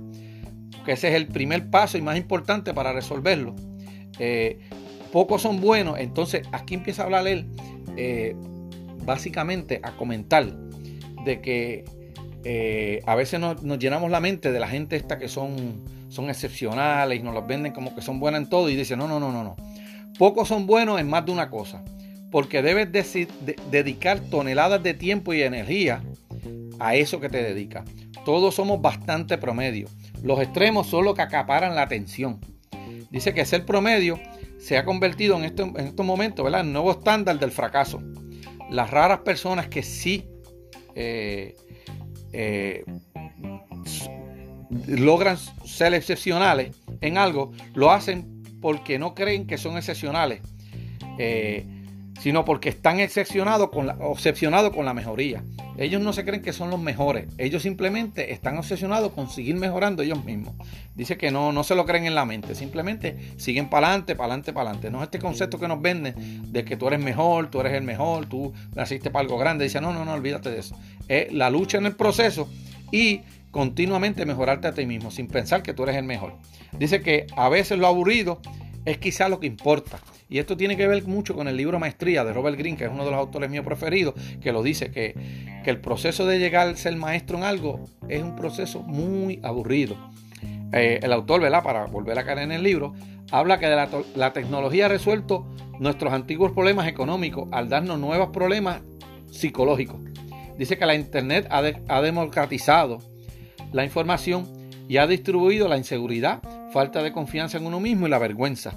que 0.85 0.93
ese 0.93 1.09
es 1.09 1.15
el 1.15 1.27
primer 1.27 1.69
paso 1.69 1.97
y 1.97 2.01
más 2.01 2.17
importante 2.17 2.73
para 2.73 2.93
resolverlo. 2.93 3.55
Eh, 4.19 4.59
pocos 5.11 5.41
son 5.41 5.59
buenos, 5.59 5.99
entonces 5.99 6.47
aquí 6.53 6.75
empieza 6.75 7.03
a 7.03 7.05
hablar 7.05 7.27
él, 7.27 7.47
básicamente 9.05 9.79
a 9.83 9.91
comentar 9.91 10.45
de 11.25 11.41
que 11.41 11.83
a 13.05 13.15
veces 13.15 13.39
nos, 13.39 13.63
nos 13.63 13.79
llenamos 13.79 14.09
la 14.09 14.21
mente 14.21 14.51
de 14.51 14.59
la 14.59 14.67
gente 14.67 14.95
esta 14.95 15.17
que 15.17 15.27
son 15.27 15.96
son 16.17 16.31
excepcionales 16.31 17.19
y 17.19 17.21
nos 17.21 17.35
los 17.35 17.45
venden 17.45 17.73
como 17.73 17.93
que 17.93 18.01
son 18.01 18.19
buenas 18.19 18.41
en 18.41 18.49
todo 18.49 18.69
y 18.69 18.75
dicen, 18.75 18.97
no, 18.97 19.07
no, 19.07 19.19
no, 19.19 19.31
no, 19.31 19.43
no. 19.43 19.55
Pocos 20.17 20.47
son 20.47 20.65
buenos 20.65 20.99
en 20.99 21.07
más 21.07 21.23
de 21.27 21.31
una 21.31 21.51
cosa, 21.51 21.83
porque 22.31 22.63
debes 22.63 22.89
dedicar 23.69 24.19
toneladas 24.19 24.81
de 24.81 24.95
tiempo 24.95 25.35
y 25.35 25.43
energía 25.43 26.01
a 26.79 26.95
eso 26.95 27.19
que 27.19 27.29
te 27.29 27.43
dedicas. 27.43 27.85
Todos 28.25 28.55
somos 28.55 28.81
bastante 28.81 29.37
promedio. 29.37 29.87
Los 30.23 30.41
extremos 30.41 30.87
son 30.87 31.05
los 31.05 31.13
que 31.13 31.21
acaparan 31.21 31.75
la 31.75 31.83
atención. 31.83 32.41
Dice 33.11 33.35
que 33.35 33.45
ser 33.45 33.63
promedio 33.63 34.19
se 34.57 34.75
ha 34.75 34.85
convertido 34.85 35.37
en, 35.37 35.43
en 35.43 35.87
estos 35.87 36.05
momentos 36.05 36.43
¿verdad? 36.43 36.61
en 36.61 36.73
nuevo 36.73 36.89
estándar 36.91 37.37
del 37.37 37.51
fracaso. 37.51 38.01
Las 38.71 38.89
raras 38.89 39.19
personas 39.19 39.67
que 39.67 39.83
sí 39.83 40.27
eh, 40.95 41.55
eh, 42.33 42.83
logran 44.87 45.37
ser 45.65 45.93
excepcionales 45.93 46.75
en 47.01 47.17
algo, 47.17 47.51
lo 47.73 47.91
hacen 47.91 48.43
porque 48.61 48.99
no 48.99 49.15
creen 49.15 49.47
que 49.47 49.57
son 49.57 49.77
excepcionales, 49.77 50.41
eh, 51.17 51.65
sino 52.19 52.43
porque 52.45 52.69
están 52.69 52.99
excepcionados 52.99 53.69
con 53.69 53.87
la, 53.87 53.93
obsesionados 53.99 54.73
con 54.73 54.85
la 54.85 54.93
mejoría. 54.93 55.43
Ellos 55.77 56.01
no 56.01 56.11
se 56.11 56.25
creen 56.25 56.41
que 56.41 56.53
son 56.53 56.71
los 56.71 56.79
mejores, 56.79 57.27
ellos 57.37 57.61
simplemente 57.61 58.33
están 58.33 58.57
obsesionados 58.57 59.11
con 59.11 59.29
seguir 59.29 59.55
mejorando 59.57 60.01
ellos 60.01 60.25
mismos. 60.25 60.55
Dice 60.95 61.17
que 61.17 61.29
no, 61.29 61.51
no 61.51 61.63
se 61.63 61.75
lo 61.75 61.85
creen 61.85 62.07
en 62.07 62.15
la 62.15 62.25
mente, 62.25 62.55
simplemente 62.55 63.15
siguen 63.37 63.69
para 63.69 63.89
adelante, 63.89 64.15
para 64.15 64.33
adelante, 64.33 64.53
para 64.53 64.69
adelante. 64.71 64.89
No 64.89 64.97
es 64.97 65.03
este 65.03 65.19
concepto 65.19 65.59
que 65.59 65.67
nos 65.67 65.79
venden 65.79 66.51
de 66.51 66.65
que 66.65 66.77
tú 66.77 66.87
eres 66.87 66.99
mejor, 66.99 67.51
tú 67.51 67.59
eres 67.59 67.73
el 67.73 67.83
mejor, 67.83 68.25
tú 68.25 68.53
naciste 68.73 69.11
para 69.11 69.21
algo 69.21 69.37
grande. 69.37 69.65
Dice, 69.65 69.79
no, 69.79 69.93
no, 69.93 70.03
no, 70.03 70.13
olvídate 70.13 70.49
de 70.49 70.59
eso. 70.59 70.75
Es 71.07 71.31
la 71.31 71.51
lucha 71.51 71.77
en 71.77 71.85
el 71.85 71.95
proceso 71.95 72.49
y 72.91 73.21
continuamente 73.51 74.25
mejorarte 74.25 74.67
a 74.67 74.73
ti 74.73 74.85
mismo 74.85 75.11
sin 75.11 75.27
pensar 75.27 75.63
que 75.63 75.73
tú 75.73 75.83
eres 75.83 75.95
el 75.95 76.03
mejor. 76.03 76.33
Dice 76.77 77.01
que 77.01 77.27
a 77.35 77.49
veces 77.49 77.79
lo 77.79 77.87
aburrido 77.87 78.39
es 78.85 78.97
quizá 78.97 79.29
lo 79.29 79.39
que 79.39 79.47
importa. 79.47 79.99
Y 80.29 80.39
esto 80.39 80.57
tiene 80.57 80.75
que 80.77 80.87
ver 80.87 81.05
mucho 81.05 81.35
con 81.35 81.47
el 81.47 81.57
libro 81.57 81.79
Maestría 81.79 82.23
de 82.23 82.33
Robert 82.33 82.57
Greene, 82.57 82.77
que 82.77 82.85
es 82.85 82.91
uno 82.91 83.05
de 83.05 83.11
los 83.11 83.19
autores 83.19 83.49
míos 83.49 83.65
preferidos, 83.65 84.13
que 84.41 84.51
lo 84.51 84.61
dice, 84.63 84.91
que, 84.91 85.15
el 85.65 85.81
proceso 85.81 86.25
de 86.25 86.39
llegar 86.39 86.69
a 86.69 86.75
ser 86.77 86.95
maestro 86.95 87.37
en 87.37 87.43
algo 87.43 87.83
es 88.07 88.23
un 88.23 88.37
proceso 88.37 88.83
muy 88.83 89.41
aburrido. 89.43 89.97
Eh, 90.71 91.01
el 91.03 91.11
autor, 91.11 91.41
¿verdad? 91.41 91.61
Para 91.61 91.85
volver 91.87 92.17
a 92.17 92.23
caer 92.23 92.39
en 92.39 92.53
el 92.53 92.63
libro, 92.63 92.93
habla 93.31 93.59
que 93.59 93.67
la 93.67 94.31
tecnología 94.31 94.85
ha 94.85 94.89
resuelto 94.89 95.45
nuestros 95.79 96.13
antiguos 96.13 96.53
problemas 96.53 96.87
económicos 96.87 97.49
al 97.51 97.67
darnos 97.67 97.99
nuevos 97.99 98.29
problemas 98.29 98.81
psicológicos. 99.29 99.99
Dice 100.57 100.77
que 100.77 100.85
la 100.85 100.95
Internet 100.95 101.47
ha, 101.49 102.01
democratizado 102.01 102.99
la 103.71 103.83
información 103.83 104.47
y 104.89 104.97
ha 104.97 105.07
distribuido 105.07 105.67
la 105.67 105.77
inseguridad, 105.77 106.41
falta 106.71 107.03
de 107.03 107.11
confianza 107.11 107.57
en 107.57 107.65
uno 107.65 107.79
mismo 107.79 108.07
y 108.07 108.09
la 108.09 108.17
vergüenza. 108.17 108.73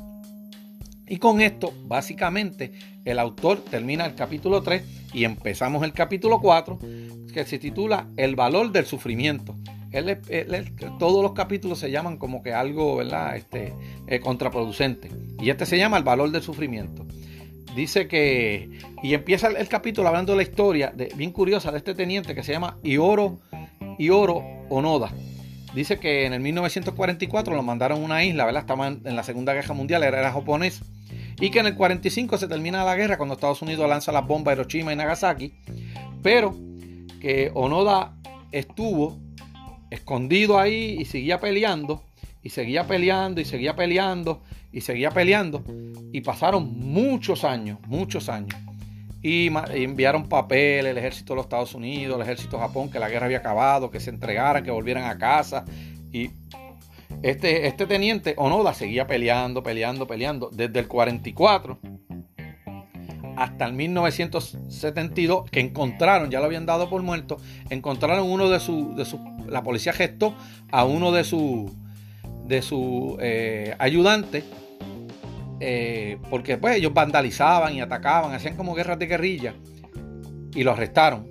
Y 1.07 1.17
con 1.17 1.41
esto, 1.41 1.73
básicamente, 1.87 2.73
el 3.05 3.19
autor 3.19 3.65
termina 3.65 4.05
el 4.05 4.15
capítulo 4.15 4.63
3 4.63 4.83
y 5.13 5.25
empezamos 5.25 5.83
el 5.83 5.93
capítulo 5.93 6.41
4, 6.41 6.79
que 7.33 7.45
se 7.45 7.59
titula 7.59 8.09
El 8.17 8.37
valor 8.37 8.71
del 8.71 8.87
sufrimiento. 8.87 9.57
todos 10.99 11.23
los 11.23 11.33
capítulos 11.33 11.79
se 11.79 11.91
llaman 11.91 12.19
como 12.19 12.43
que 12.43 12.53
algo, 12.53 12.97
¿verdad? 12.97 13.37
Este, 13.37 13.73
eh, 14.07 14.21
contraproducente. 14.21 15.09
Y 15.41 15.51
este 15.51 15.67
se 15.67 15.79
llama 15.79 15.97
El 15.97 16.05
valor 16.05 16.31
del 16.31 16.43
sufrimiento. 16.43 17.07
Dice 17.75 18.09
que, 18.09 18.69
y 19.03 19.15
empieza 19.15 19.49
el, 19.49 19.69
capítulo 19.69 20.09
hablando 20.09 20.33
de 20.33 20.37
la 20.37 20.43
historia 20.43 20.93
de, 20.95 21.13
bien 21.15 21.31
curiosa 21.31 21.71
de 21.71 21.79
este 21.79 21.95
teniente 21.95 22.35
que 22.35 22.43
se 22.43 22.53
llama 22.53 22.77
Ioro, 22.83 23.39
Ioro 23.99 24.43
Onoda. 24.69 25.13
Dice 25.75 26.01
que 26.01 26.27
en 26.27 26.33
el 26.33 26.41
1944 26.41 27.55
lo 27.55 27.63
mandaron 27.63 28.03
a 28.03 28.05
una 28.05 28.25
isla, 28.25 28.45
¿verdad? 28.45 28.63
Estaba 28.63 28.89
en, 28.89 29.03
la 29.05 29.23
Segunda 29.23 29.55
Guerra 29.55 29.75
Mundial, 29.75 30.03
era, 30.03 30.33
japonés. 30.33 30.83
Y 31.41 31.51
que 31.51 31.61
en 31.61 31.67
el 31.67 31.77
45 31.77 32.39
se 32.39 32.49
termina 32.49 32.85
la 32.85 32.97
guerra 32.97 33.17
cuando 33.17 33.35
Estados 33.35 33.63
Unidos 33.63 33.89
lanza 33.89 34.11
las 34.11 34.27
bombas 34.27 34.53
a 34.53 34.61
Hiroshima 34.61 34.93
y 34.93 34.97
Nagasaki. 34.97 35.55
Pero 36.23 36.57
que 37.21 37.51
Onoda 37.55 38.17
estuvo 38.51 39.17
escondido 39.91 40.59
ahí. 40.59 40.97
Y 40.99 41.05
seguía 41.05 41.39
peleando 41.39 42.03
y 42.43 42.51
seguía 42.51 42.87
peleando 42.87 43.41
y 43.41 43.45
seguía 43.45 43.77
peleando. 43.77 44.43
Y 44.73 46.21
pasaron 46.21 46.79
muchos 46.79 47.45
años, 47.45 47.79
muchos 47.87 48.29
años 48.29 48.57
y 49.23 49.51
enviaron 49.75 50.29
papel 50.29 50.87
el 50.87 50.97
ejército 50.97 51.35
de 51.35 51.37
los 51.37 51.45
Estados 51.45 51.75
Unidos, 51.75 52.17
el 52.17 52.23
ejército 52.23 52.57
de 52.57 52.63
Japón, 52.63 52.91
que 52.91 52.99
la 52.99 53.09
guerra 53.09 53.27
había 53.27 53.39
acabado, 53.39 53.91
que 53.91 54.01
se 54.01 54.11
entregaran, 54.11 54.65
que 54.65 54.71
volvieran 54.71 55.05
a 55.05 55.19
casa. 55.19 55.65
Y, 56.11 56.31
este, 57.23 57.67
este 57.67 57.87
teniente 57.87 58.35
Onoda 58.39 58.73
seguía 58.73 59.07
peleando, 59.07 59.63
peleando, 59.63 60.07
peleando 60.07 60.49
desde 60.51 60.79
el 60.79 60.89
44 60.89 61.79
hasta 63.37 63.67
el 63.67 63.73
1972 63.73 65.51
que 65.51 65.61
encontraron, 65.61 66.31
ya 66.31 66.41
lo 66.41 66.47
habían 66.47 66.67
dado 66.67 66.89
por 66.89 67.03
muerto, 67.03 67.39
encontraron 67.69 68.31
uno 68.31 68.49
de 68.49 68.61
sus, 68.61 68.97
de 68.97 69.05
su, 69.05 69.19
la 69.47 69.63
policía 69.63 69.93
gestó 69.93 70.35
a 70.71 70.85
uno 70.85 71.13
de 71.13 71.25
sus 71.25 71.71
de 72.47 72.63
su, 72.63 73.17
eh, 73.21 73.77
ayudantes 73.79 74.45
eh, 75.61 76.17
porque 76.31 76.57
pues 76.57 76.77
ellos 76.77 76.95
vandalizaban 76.95 77.75
y 77.75 77.83
atacaban, 77.83 78.33
hacían 78.33 78.57
como 78.57 78.75
guerras 78.75 78.99
de 78.99 79.07
guerrilla 79.07 79.55
y 80.55 80.65
lo 80.65 80.73
arrestaron. 80.73 81.29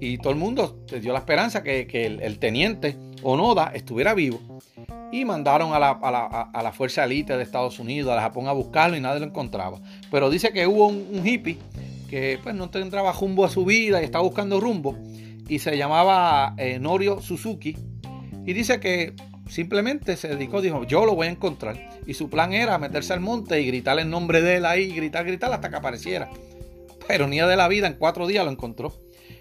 Y 0.00 0.18
todo 0.18 0.32
el 0.32 0.38
mundo 0.38 0.84
dio 1.00 1.12
la 1.12 1.18
esperanza 1.18 1.62
que, 1.62 1.86
el, 1.92 2.38
teniente 2.38 2.96
Onoda 3.22 3.72
estuviera 3.74 4.14
vivo. 4.14 4.40
Y 5.10 5.24
mandaron 5.24 5.72
a 5.72 5.78
la, 5.78 5.90
a 5.90 6.62
la, 6.62 6.72
fuerza 6.72 7.04
élite 7.04 7.36
de 7.36 7.42
Estados 7.42 7.78
Unidos, 7.78 8.12
a 8.12 8.16
la 8.16 8.22
Japón 8.22 8.46
a 8.46 8.52
buscarlo 8.52 8.96
y 8.96 9.00
nadie 9.00 9.20
lo 9.20 9.26
encontraba. 9.26 9.80
Pero 10.10 10.30
dice 10.30 10.52
que 10.52 10.66
hubo 10.66 10.86
un, 10.86 11.26
hippie 11.26 11.58
que 12.08 12.38
pues 12.42 12.54
no 12.54 12.70
tendrá 12.70 13.10
rumbo 13.12 13.44
a 13.44 13.50
su 13.50 13.64
vida 13.64 14.00
y 14.00 14.04
estaba 14.04 14.24
buscando 14.24 14.60
rumbo. 14.60 14.96
Y 15.48 15.58
se 15.58 15.76
llamaba 15.76 16.54
eh, 16.58 16.78
Norio 16.78 17.20
Suzuki. 17.20 17.76
Y 18.46 18.52
dice 18.52 18.80
que 18.80 19.14
simplemente 19.48 20.16
se 20.16 20.28
dedicó, 20.28 20.60
dijo, 20.60 20.84
yo 20.84 21.04
lo 21.04 21.14
voy 21.14 21.26
a 21.26 21.30
encontrar. 21.30 22.00
Y 22.06 22.14
su 22.14 22.30
plan 22.30 22.52
era 22.52 22.78
meterse 22.78 23.12
al 23.12 23.20
monte 23.20 23.60
y 23.60 23.66
gritar 23.66 23.98
el 23.98 24.08
nombre 24.08 24.42
de 24.42 24.56
él 24.56 24.66
ahí, 24.66 24.90
gritar, 24.90 25.24
gritar 25.24 25.52
hasta 25.52 25.70
que 25.70 25.76
apareciera. 25.76 26.30
Pero 27.06 27.26
ni 27.26 27.38
de 27.38 27.56
la 27.56 27.68
vida, 27.68 27.86
en 27.86 27.94
cuatro 27.94 28.26
días 28.26 28.44
lo 28.44 28.50
encontró. 28.50 28.94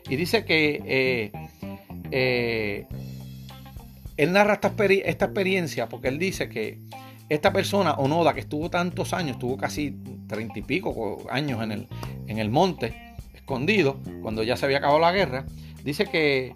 Y 0.10 0.16
dice 0.16 0.46
que 0.46 0.82
eh, 0.86 1.32
eh, 2.12 2.88
él 4.16 4.32
narra 4.32 4.54
esta, 4.54 4.74
esta, 4.86 5.26
experiencia 5.26 5.90
porque 5.90 6.08
él 6.08 6.18
dice 6.18 6.48
que 6.50 6.80
esta 7.30 7.52
persona, 7.52 7.94
Onoda, 7.94 8.34
que 8.34 8.40
estuvo 8.40 8.70
tantos 8.70 9.14
años, 9.14 9.32
estuvo 9.32 9.58
casi 9.58 9.96
treinta 10.28 10.60
y 10.60 10.62
pico 10.62 11.28
años 11.30 11.62
en 11.62 11.74
el, 11.74 11.88
en 12.28 12.38
el 12.40 12.50
monte, 12.50 13.16
escondido, 13.34 14.00
cuando 14.22 14.44
ya 14.44 14.56
se 14.56 14.66
había 14.66 14.78
acabado 14.78 15.00
la 15.00 15.12
guerra, 15.12 15.46
dice 15.84 16.06
que, 16.06 16.54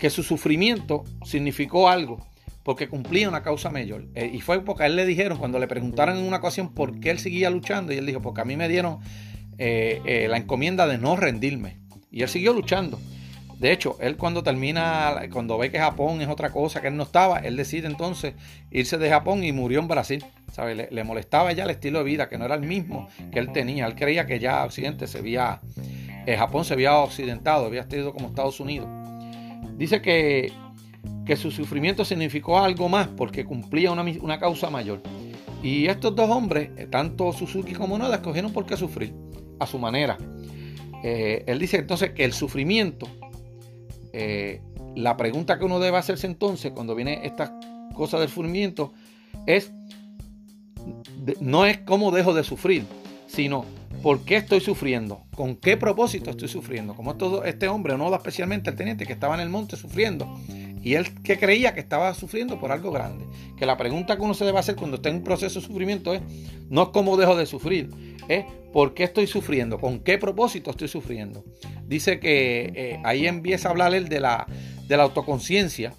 que 0.00 0.10
su 0.10 0.24
sufrimiento 0.24 1.04
significó 1.24 1.88
algo 1.88 2.29
porque 2.62 2.88
cumplía 2.88 3.28
una 3.28 3.42
causa 3.42 3.70
mayor. 3.70 4.06
Eh, 4.14 4.30
y 4.32 4.40
fue 4.40 4.62
porque 4.64 4.84
a 4.84 4.86
él 4.86 4.96
le 4.96 5.06
dijeron, 5.06 5.38
cuando 5.38 5.58
le 5.58 5.66
preguntaron 5.66 6.18
en 6.18 6.24
una 6.24 6.38
ocasión 6.38 6.74
por 6.74 7.00
qué 7.00 7.10
él 7.10 7.18
seguía 7.18 7.50
luchando, 7.50 7.92
y 7.92 7.96
él 7.96 8.06
dijo, 8.06 8.20
porque 8.20 8.42
a 8.42 8.44
mí 8.44 8.56
me 8.56 8.68
dieron 8.68 8.98
eh, 9.58 10.00
eh, 10.04 10.28
la 10.28 10.36
encomienda 10.36 10.86
de 10.86 10.98
no 10.98 11.16
rendirme. 11.16 11.78
Y 12.10 12.22
él 12.22 12.28
siguió 12.28 12.52
luchando. 12.52 13.00
De 13.58 13.72
hecho, 13.72 13.96
él 14.00 14.16
cuando 14.16 14.42
termina, 14.42 15.20
cuando 15.30 15.58
ve 15.58 15.70
que 15.70 15.78
Japón 15.78 16.22
es 16.22 16.28
otra 16.28 16.50
cosa 16.50 16.80
que 16.80 16.88
él 16.88 16.96
no 16.96 17.02
estaba, 17.02 17.38
él 17.38 17.56
decide 17.56 17.86
entonces 17.86 18.34
irse 18.70 18.96
de 18.96 19.10
Japón 19.10 19.44
y 19.44 19.52
murió 19.52 19.80
en 19.80 19.88
Brasil. 19.88 20.24
¿sabe? 20.50 20.88
Le, 20.90 21.04
molestaba 21.04 21.52
ya 21.52 21.64
el 21.64 21.70
estilo 21.70 21.98
de 21.98 22.04
vida, 22.04 22.28
que 22.28 22.38
no 22.38 22.46
era 22.46 22.54
el 22.54 22.62
mismo 22.62 23.08
que 23.30 23.38
él 23.38 23.52
tenía. 23.52 23.86
Él 23.86 23.94
creía 23.94 24.26
que 24.26 24.38
ya 24.38 24.64
Occidente 24.64 25.06
se 25.06 25.18
había, 25.18 25.60
Japón 26.38 26.64
se 26.64 26.72
había 26.72 26.96
occidentado, 26.96 27.66
había 27.66 27.82
estado 27.82 28.12
como 28.14 28.28
Estados 28.28 28.60
Unidos. 28.60 28.88
Dice 29.76 30.00
que 30.00 30.52
que 31.24 31.36
su 31.36 31.50
sufrimiento 31.50 32.04
significó 32.04 32.58
algo 32.58 32.88
más 32.88 33.08
porque 33.08 33.44
cumplía 33.44 33.92
una, 33.92 34.38
causa 34.38 34.70
mayor. 34.70 35.02
Y 35.62 35.86
estos 35.86 36.16
dos 36.16 36.30
hombres, 36.30 36.70
eh, 36.76 36.86
tanto 36.90 37.32
Suzuki 37.32 37.74
como 37.74 37.98
Noda, 37.98 38.16
escogieron 38.16 38.52
por 38.52 38.66
qué 38.66 38.76
sufrir, 38.76 39.14
a 39.58 39.66
su 39.66 39.78
manera. 39.78 40.18
Eh, 41.02 41.44
él 41.46 41.58
dice 41.58 41.78
entonces 41.78 42.10
que 42.10 42.24
el 42.24 42.32
sufrimiento, 42.32 43.06
eh, 44.12 44.60
la 44.96 45.16
pregunta 45.16 45.58
que 45.58 45.64
uno 45.64 45.78
debe 45.78 45.98
hacerse 45.98 46.26
entonces 46.26 46.72
cuando 46.72 46.94
viene 46.94 47.20
esta 47.24 47.58
cosa 47.94 48.18
del 48.18 48.28
sufrimiento 48.28 48.92
es, 49.46 49.72
no 51.40 51.66
es 51.66 51.78
cómo 51.78 52.10
dejo 52.10 52.34
de 52.34 52.44
sufrir, 52.44 52.84
sino 53.26 53.64
por 54.02 54.24
qué 54.24 54.36
estoy 54.36 54.60
sufriendo, 54.60 55.22
con 55.36 55.56
qué 55.56 55.76
propósito 55.76 56.30
estoy 56.30 56.48
sufriendo. 56.48 56.94
Como 56.94 57.16
todo 57.16 57.44
este 57.44 57.68
hombre, 57.68 57.96
Noda 57.96 58.16
especialmente 58.16 58.70
el 58.70 58.76
teniente 58.76 59.06
que 59.06 59.12
estaba 59.12 59.34
en 59.34 59.40
el 59.40 59.48
monte 59.48 59.76
sufriendo, 59.76 60.26
y 60.82 60.94
él 60.94 61.22
que 61.22 61.38
creía 61.38 61.74
que 61.74 61.80
estaba 61.80 62.12
sufriendo 62.14 62.58
por 62.58 62.72
algo 62.72 62.90
grande. 62.90 63.26
Que 63.56 63.66
la 63.66 63.76
pregunta 63.76 64.16
que 64.16 64.22
uno 64.22 64.34
se 64.34 64.44
debe 64.44 64.58
hacer 64.58 64.76
cuando 64.76 64.96
está 64.96 65.10
en 65.10 65.16
un 65.16 65.24
proceso 65.24 65.60
de 65.60 65.66
sufrimiento 65.66 66.14
es, 66.14 66.22
no 66.68 66.84
es 66.84 66.88
cómo 66.88 67.16
dejo 67.16 67.36
de 67.36 67.46
sufrir, 67.46 67.90
es 68.28 68.44
por 68.72 68.94
qué 68.94 69.04
estoy 69.04 69.26
sufriendo, 69.26 69.78
con 69.78 70.00
qué 70.00 70.18
propósito 70.18 70.70
estoy 70.70 70.88
sufriendo. 70.88 71.44
Dice 71.86 72.20
que 72.20 72.72
eh, 72.74 73.00
ahí 73.04 73.26
empieza 73.26 73.68
a 73.68 73.72
hablar 73.72 73.94
él 73.94 74.08
de 74.08 74.20
la, 74.20 74.46
de 74.86 74.96
la 74.96 75.02
autoconciencia. 75.04 75.94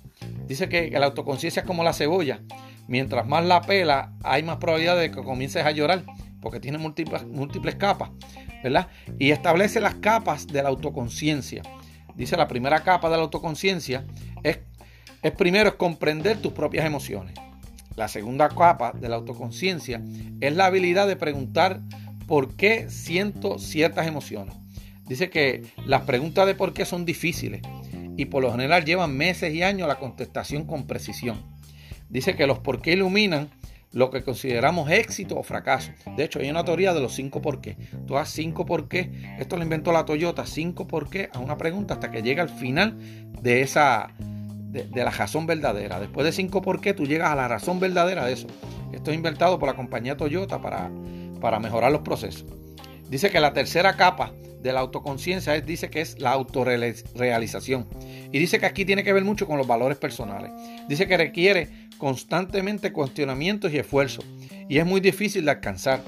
Dice 0.47 0.69
que, 0.69 0.89
la 0.91 1.05
autoconciencia 1.05 1.61
es 1.61 1.67
como 1.67 1.83
la 1.83 1.93
cebolla. 1.93 2.41
Mientras 2.87 3.27
más 3.27 3.45
la 3.45 3.61
pela, 3.61 4.13
hay 4.23 4.43
más 4.43 4.57
probabilidad 4.57 4.97
de 4.97 5.11
que 5.11 5.21
comiences 5.21 5.65
a 5.65 5.71
llorar, 5.71 6.03
porque 6.41 6.59
tiene 6.59 6.77
múltiples, 6.77 7.25
múltiples 7.25 7.75
capas, 7.75 8.09
¿verdad? 8.63 8.87
Y 9.19 9.31
establece 9.31 9.79
las 9.79 9.95
capas 9.95 10.47
de 10.47 10.63
la 10.63 10.69
autoconciencia. 10.69 11.61
Dice 12.15 12.35
la 12.35 12.47
primera 12.47 12.83
capa 12.83 13.09
de 13.09 13.17
la 13.17 13.23
autoconciencia 13.23 14.05
es 14.43 14.59
es 15.21 15.31
primero 15.31 15.69
es 15.69 15.75
comprender 15.75 16.41
tus 16.41 16.53
propias 16.53 16.85
emociones. 16.85 17.35
La 17.95 18.07
segunda 18.07 18.49
capa 18.49 18.93
de 18.93 19.09
la 19.09 19.17
autoconciencia 19.17 20.01
es 20.39 20.55
la 20.55 20.65
habilidad 20.65 21.07
de 21.07 21.15
preguntar 21.15 21.81
por 22.25 22.55
qué 22.55 22.89
siento 22.89 23.59
ciertas 23.59 24.07
emociones. 24.07 24.55
Dice 25.07 25.29
que 25.29 25.63
las 25.85 26.03
preguntas 26.03 26.47
de 26.47 26.55
por 26.55 26.73
qué 26.73 26.85
son 26.85 27.05
difíciles 27.05 27.61
y 28.15 28.25
por 28.25 28.41
lo 28.41 28.51
general 28.51 28.85
llevan 28.85 29.15
meses 29.15 29.53
y 29.53 29.63
años 29.63 29.87
la 29.87 29.99
contestación 29.99 30.65
con 30.65 30.87
precisión. 30.87 31.41
Dice 32.09 32.35
que 32.35 32.47
los 32.47 32.59
por 32.59 32.81
qué 32.81 32.93
iluminan 32.93 33.49
lo 33.93 34.09
que 34.09 34.23
consideramos 34.23 34.89
éxito 34.89 35.37
o 35.37 35.43
fracaso. 35.43 35.91
De 36.15 36.23
hecho, 36.23 36.39
hay 36.39 36.49
una 36.49 36.63
teoría 36.63 36.93
de 36.93 37.01
los 37.01 37.13
cinco 37.13 37.41
por 37.41 37.59
qué. 37.61 37.75
Tú 38.07 38.13
das 38.13 38.29
cinco 38.29 38.65
por 38.65 38.87
qué. 38.87 39.11
Esto 39.37 39.57
lo 39.57 39.63
inventó 39.63 39.91
la 39.91 40.05
Toyota, 40.05 40.45
cinco 40.45 40.87
por 40.87 41.09
qué 41.09 41.29
a 41.33 41.39
una 41.39 41.57
pregunta 41.57 41.95
hasta 41.95 42.09
que 42.09 42.21
llega 42.21 42.41
al 42.41 42.49
final 42.49 42.97
de 43.41 43.61
esa, 43.61 44.11
de, 44.71 44.87
la 45.03 45.11
razón 45.11 45.45
verdadera. 45.45 45.99
Después 45.99 46.25
de 46.25 46.31
cinco 46.31 46.61
por 46.61 46.81
qué, 46.81 46.93
tú 46.93 47.05
llegas 47.05 47.31
a 47.31 47.35
la 47.35 47.47
razón 47.47 47.79
verdadera 47.79 48.25
de 48.25 48.33
eso. 48.33 48.47
Esto 48.93 49.11
es 49.11 49.17
inventado 49.17 49.59
por 49.59 49.67
la 49.67 49.75
compañía 49.75 50.17
Toyota 50.17 50.61
para, 50.61 50.89
para 51.39 51.59
mejorar 51.59 51.91
los 51.91 52.01
procesos. 52.01 52.45
Dice 53.09 53.29
que 53.29 53.39
la 53.39 53.53
tercera 53.53 53.97
capa 53.97 54.31
de 54.61 54.71
la 54.73 54.79
autoconciencia 54.79 55.55
es, 55.55 55.65
dice 55.65 55.89
que 55.89 56.01
es 56.01 56.19
la 56.19 56.31
autorrealización. 56.31 57.87
Y 58.31 58.39
dice 58.39 58.59
que 58.59 58.65
aquí 58.65 58.85
tiene 58.85 59.03
que 59.03 59.11
ver 59.11 59.25
mucho 59.25 59.47
con 59.47 59.57
los 59.57 59.67
valores 59.67 59.97
personales. 59.97 60.51
Dice 60.87 61.07
que 61.07 61.17
requiere 61.17 61.89
constantemente 61.97 62.93
cuestionamientos 62.93 63.73
y 63.73 63.77
esfuerzos. 63.77 64.25
Y 64.69 64.77
es 64.77 64.85
muy 64.85 65.01
difícil 65.01 65.45
de 65.45 65.51
alcanzar. 65.51 66.01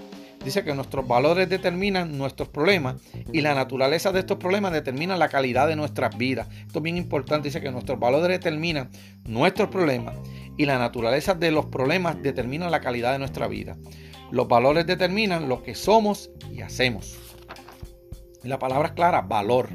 Dice 0.44 0.64
que 0.64 0.74
nuestros 0.74 1.08
valores 1.08 1.48
determinan 1.48 2.18
nuestros 2.18 2.50
problemas 2.50 2.96
y 3.32 3.42
la 3.42 3.56
naturaleza 3.56 4.12
de 4.12 4.20
estos 4.20 4.38
problemas 4.38 4.74
determina 4.74 5.16
la 5.16 5.30
calidad 5.30 5.68
de 5.68 5.76
nuestras 5.76 6.18
vidas. 6.18 6.50
Esto 6.68 6.80
es 6.80 6.84
bien 6.84 6.98
importante. 6.98 7.48
Dice 7.48 7.62
que 7.62 7.72
nuestros 7.72 7.98
valores 8.00 8.28
determinan 8.28 8.90
nuestros 9.26 9.70
problemas 9.70 10.16
y 10.58 10.66
la 10.66 10.78
naturaleza 10.78 11.34
de 11.34 11.52
los 11.52 11.68
problemas 11.68 12.22
determina 12.22 12.70
la 12.70 12.82
calidad 12.82 13.14
de 13.14 13.20
nuestra 13.20 13.48
vida. 13.48 13.78
Los 14.32 14.48
valores 14.48 14.86
determinan 14.86 15.48
lo 15.48 15.64
que 15.64 15.76
somos 15.76 16.30
y 16.52 16.62
hacemos. 16.62 17.18
la 18.44 18.60
palabra 18.60 18.90
es 18.90 18.94
clara, 18.94 19.22
valor. 19.22 19.70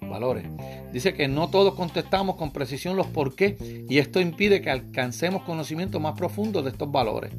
Valores. 0.00 0.46
Dice 0.92 1.12
que 1.12 1.28
no 1.28 1.50
todos 1.50 1.74
contestamos 1.74 2.36
con 2.36 2.50
precisión 2.50 2.96
los 2.96 3.06
por 3.08 3.36
qué 3.36 3.58
y 3.88 3.98
esto 3.98 4.20
impide 4.20 4.62
que 4.62 4.70
alcancemos 4.70 5.42
conocimiento 5.42 6.00
más 6.00 6.14
profundo 6.14 6.62
de 6.62 6.70
estos 6.70 6.90
valores. 6.90 7.30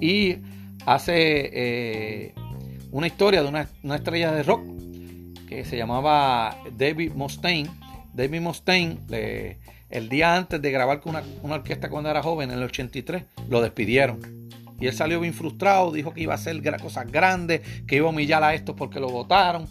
Y 0.00 0.36
hace 0.86 1.50
eh, 1.52 2.34
una 2.90 3.06
historia 3.06 3.42
de 3.42 3.48
una, 3.48 3.68
estrella 3.94 4.32
de 4.32 4.42
rock 4.42 4.62
que 5.48 5.64
se 5.64 5.76
llamaba 5.76 6.56
David 6.76 7.12
Mustaine. 7.14 7.70
David 8.12 8.40
Mustaine, 8.40 8.98
el 9.90 10.08
día 10.08 10.36
antes 10.36 10.62
de 10.62 10.70
grabar 10.70 11.00
con 11.00 11.16
una, 11.42 11.54
orquesta 11.54 11.88
cuando 11.88 12.10
era 12.10 12.22
joven, 12.22 12.50
en 12.50 12.58
el 12.58 12.64
83, 12.64 13.24
lo 13.48 13.60
despidieron. 13.60 14.20
Y 14.80 14.86
él 14.86 14.92
salió 14.92 15.20
bien 15.20 15.34
frustrado, 15.34 15.92
dijo 15.92 16.12
que 16.12 16.22
iba 16.22 16.32
a 16.32 16.36
hacer 16.36 16.60
cosas 16.80 17.10
grandes, 17.10 17.62
que 17.86 17.96
iba 17.96 18.06
a 18.06 18.10
humillar 18.10 18.42
a 18.42 18.54
estos 18.54 18.76
porque 18.76 19.00
lo 19.00 19.08
votaron. 19.08 19.66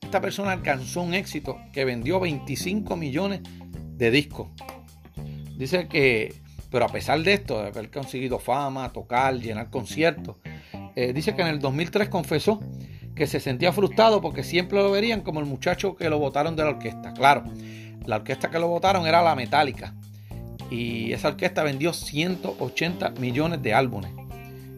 Esta 0.00 0.20
persona 0.20 0.52
alcanzó 0.52 1.02
un 1.02 1.14
éxito 1.14 1.58
que 1.72 1.84
vendió 1.84 2.20
25 2.20 2.96
millones 2.96 3.40
de 3.96 4.10
discos. 4.10 4.48
Dice 5.56 5.88
que, 5.88 6.34
pero 6.70 6.84
a 6.84 6.88
pesar 6.88 7.22
de 7.22 7.34
esto, 7.34 7.62
de 7.62 7.68
haber 7.68 7.90
conseguido 7.90 8.38
fama, 8.38 8.92
tocar, 8.92 9.34
llenar 9.34 9.70
conciertos, 9.70 10.36
eh, 10.96 11.12
dice 11.12 11.34
que 11.34 11.42
en 11.42 11.48
el 11.48 11.60
2003 11.60 12.08
confesó 12.08 12.60
que 13.14 13.26
se 13.26 13.40
sentía 13.40 13.72
frustrado 13.72 14.20
porque 14.20 14.42
siempre 14.42 14.78
lo 14.78 14.90
verían 14.90 15.20
como 15.20 15.40
el 15.40 15.46
muchacho 15.46 15.94
que 15.96 16.10
lo 16.10 16.18
votaron 16.18 16.56
de 16.56 16.64
la 16.64 16.70
orquesta. 16.70 17.12
Claro, 17.14 17.44
la 18.06 18.16
orquesta 18.16 18.50
que 18.50 18.58
lo 18.58 18.68
votaron 18.68 19.06
era 19.06 19.22
la 19.22 19.34
Metallica. 19.34 19.94
Y 20.70 21.12
esa 21.12 21.28
orquesta 21.28 21.62
vendió 21.62 21.92
180 21.92 23.10
millones 23.20 23.62
de 23.62 23.74
álbumes. 23.74 24.10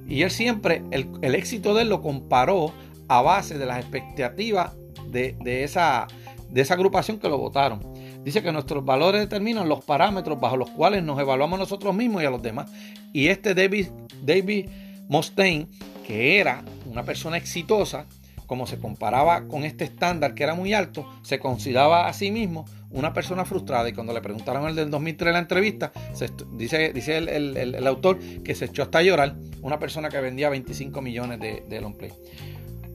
Y 0.08 0.22
él 0.22 0.30
siempre, 0.30 0.82
el, 0.90 1.34
éxito 1.34 1.74
de 1.74 1.82
él 1.82 1.88
lo 1.88 2.02
comparó 2.02 2.72
a 3.08 3.22
base 3.22 3.58
de 3.58 3.66
las 3.66 3.78
expectativas 3.78 4.72
de, 5.08 5.36
esa, 5.64 6.06
de 6.50 6.60
esa 6.60 6.74
agrupación 6.74 7.18
que 7.18 7.28
lo 7.28 7.38
votaron. 7.38 7.80
Dice 8.22 8.42
que 8.42 8.52
nuestros 8.52 8.84
valores 8.84 9.20
determinan 9.20 9.68
los 9.68 9.84
parámetros 9.84 10.38
bajo 10.38 10.56
los 10.56 10.70
cuales 10.70 11.02
nos 11.02 11.18
evaluamos 11.18 11.58
nosotros 11.58 11.94
mismos 11.94 12.22
y 12.22 12.26
a 12.26 12.30
los 12.30 12.42
demás. 12.42 12.70
Y 13.12 13.28
este 13.28 13.54
David, 13.54 13.88
David 14.22 14.68
Mustaine, 15.08 15.68
que 16.06 16.38
era 16.38 16.64
una 16.86 17.02
persona 17.02 17.36
exitosa, 17.36 18.06
como 18.46 18.68
se 18.68 18.78
comparaba 18.78 19.48
con 19.48 19.64
este 19.64 19.84
estándar 19.84 20.34
que 20.34 20.44
era 20.44 20.54
muy 20.54 20.72
alto, 20.72 21.04
se 21.22 21.40
consideraba 21.40 22.06
a 22.06 22.12
sí 22.12 22.30
mismo 22.30 22.64
una 22.90 23.12
persona 23.12 23.44
frustrada. 23.44 23.88
Y 23.88 23.92
cuando 23.92 24.12
le 24.12 24.20
preguntaron 24.20 24.68
el 24.68 24.76
del 24.76 24.88
2003 24.88 25.26
en 25.26 25.32
la 25.32 25.40
entrevista, 25.40 25.92
dice, 26.52 26.92
dice 26.92 27.16
el, 27.18 27.86
autor 27.86 28.20
que 28.44 28.54
se 28.54 28.66
echó 28.66 28.84
hasta 28.84 29.02
llorar, 29.02 29.34
una 29.62 29.80
persona 29.80 30.08
que 30.08 30.20
vendía 30.20 30.48
25 30.48 31.02
millones 31.02 31.40
de, 31.40 31.64
de 31.68 31.80
long 31.80 31.96
play. 31.96 32.12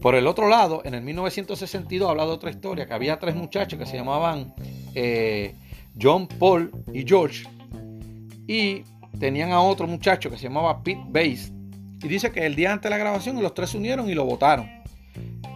Por 0.01 0.15
el 0.15 0.25
otro 0.25 0.47
lado, 0.47 0.81
en 0.85 0.93
el 0.93 1.01
1962 1.01 2.09
habla 2.09 2.25
de 2.25 2.31
otra 2.31 2.49
historia, 2.49 2.85
que 2.87 2.93
había 2.93 3.19
tres 3.19 3.35
muchachos 3.35 3.77
que 3.77 3.85
se 3.85 3.97
llamaban 3.97 4.53
eh, 4.95 5.53
John, 6.01 6.27
Paul 6.27 6.71
y 6.93 7.05
George, 7.05 7.45
y 8.47 8.83
tenían 9.19 9.51
a 9.51 9.61
otro 9.61 9.85
muchacho 9.85 10.29
que 10.31 10.37
se 10.37 10.43
llamaba 10.43 10.81
Pete 10.81 11.03
Bass, 11.07 11.51
y 12.03 12.07
dice 12.07 12.31
que 12.31 12.45
el 12.45 12.55
día 12.55 12.71
antes 12.71 12.83
de 12.83 12.89
la 12.91 12.97
grabación 12.97 13.41
los 13.41 13.53
tres 13.53 13.71
se 13.71 13.77
unieron 13.77 14.09
y 14.09 14.13
lo 14.13 14.25
votaron, 14.25 14.69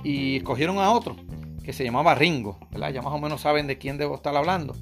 y 0.03 0.37
escogieron 0.37 0.79
a 0.79 0.91
otro 0.91 1.15
que 1.63 1.73
se 1.73 1.83
llamaba 1.83 2.13
Ringo. 2.15 2.59
Ya 2.71 3.01
más 3.01 3.13
o 3.13 3.19
menos 3.19 3.41
saben 3.41 3.65
de 3.67 3.77
quién 3.77 3.97
debo 3.97 4.15
estar 4.15 4.35
hablando. 4.35 4.75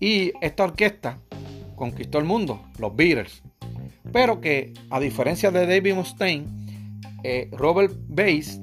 Y 0.00 0.32
esta 0.40 0.64
orquesta 0.64 1.18
conquistó 1.76 2.18
el 2.18 2.24
mundo, 2.24 2.62
los 2.78 2.96
Beatles. 2.96 3.42
Pero 4.10 4.40
que, 4.40 4.72
a 4.90 5.00
diferencia 5.00 5.50
de 5.50 5.66
David 5.66 5.94
Mustaine, 5.94 6.46
eh, 7.22 7.50
Robert 7.52 7.94
Bass 8.08 8.60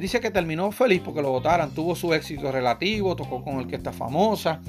dice 0.00 0.20
que 0.20 0.30
terminó 0.30 0.72
feliz 0.72 1.02
porque 1.04 1.20
lo 1.20 1.30
votaran, 1.30 1.72
tuvo 1.74 1.94
su 1.94 2.14
éxito 2.14 2.50
relativo, 2.50 3.14
tocó 3.16 3.42
con 3.42 3.56
orquesta 3.56 3.92
famosa. 3.92 4.62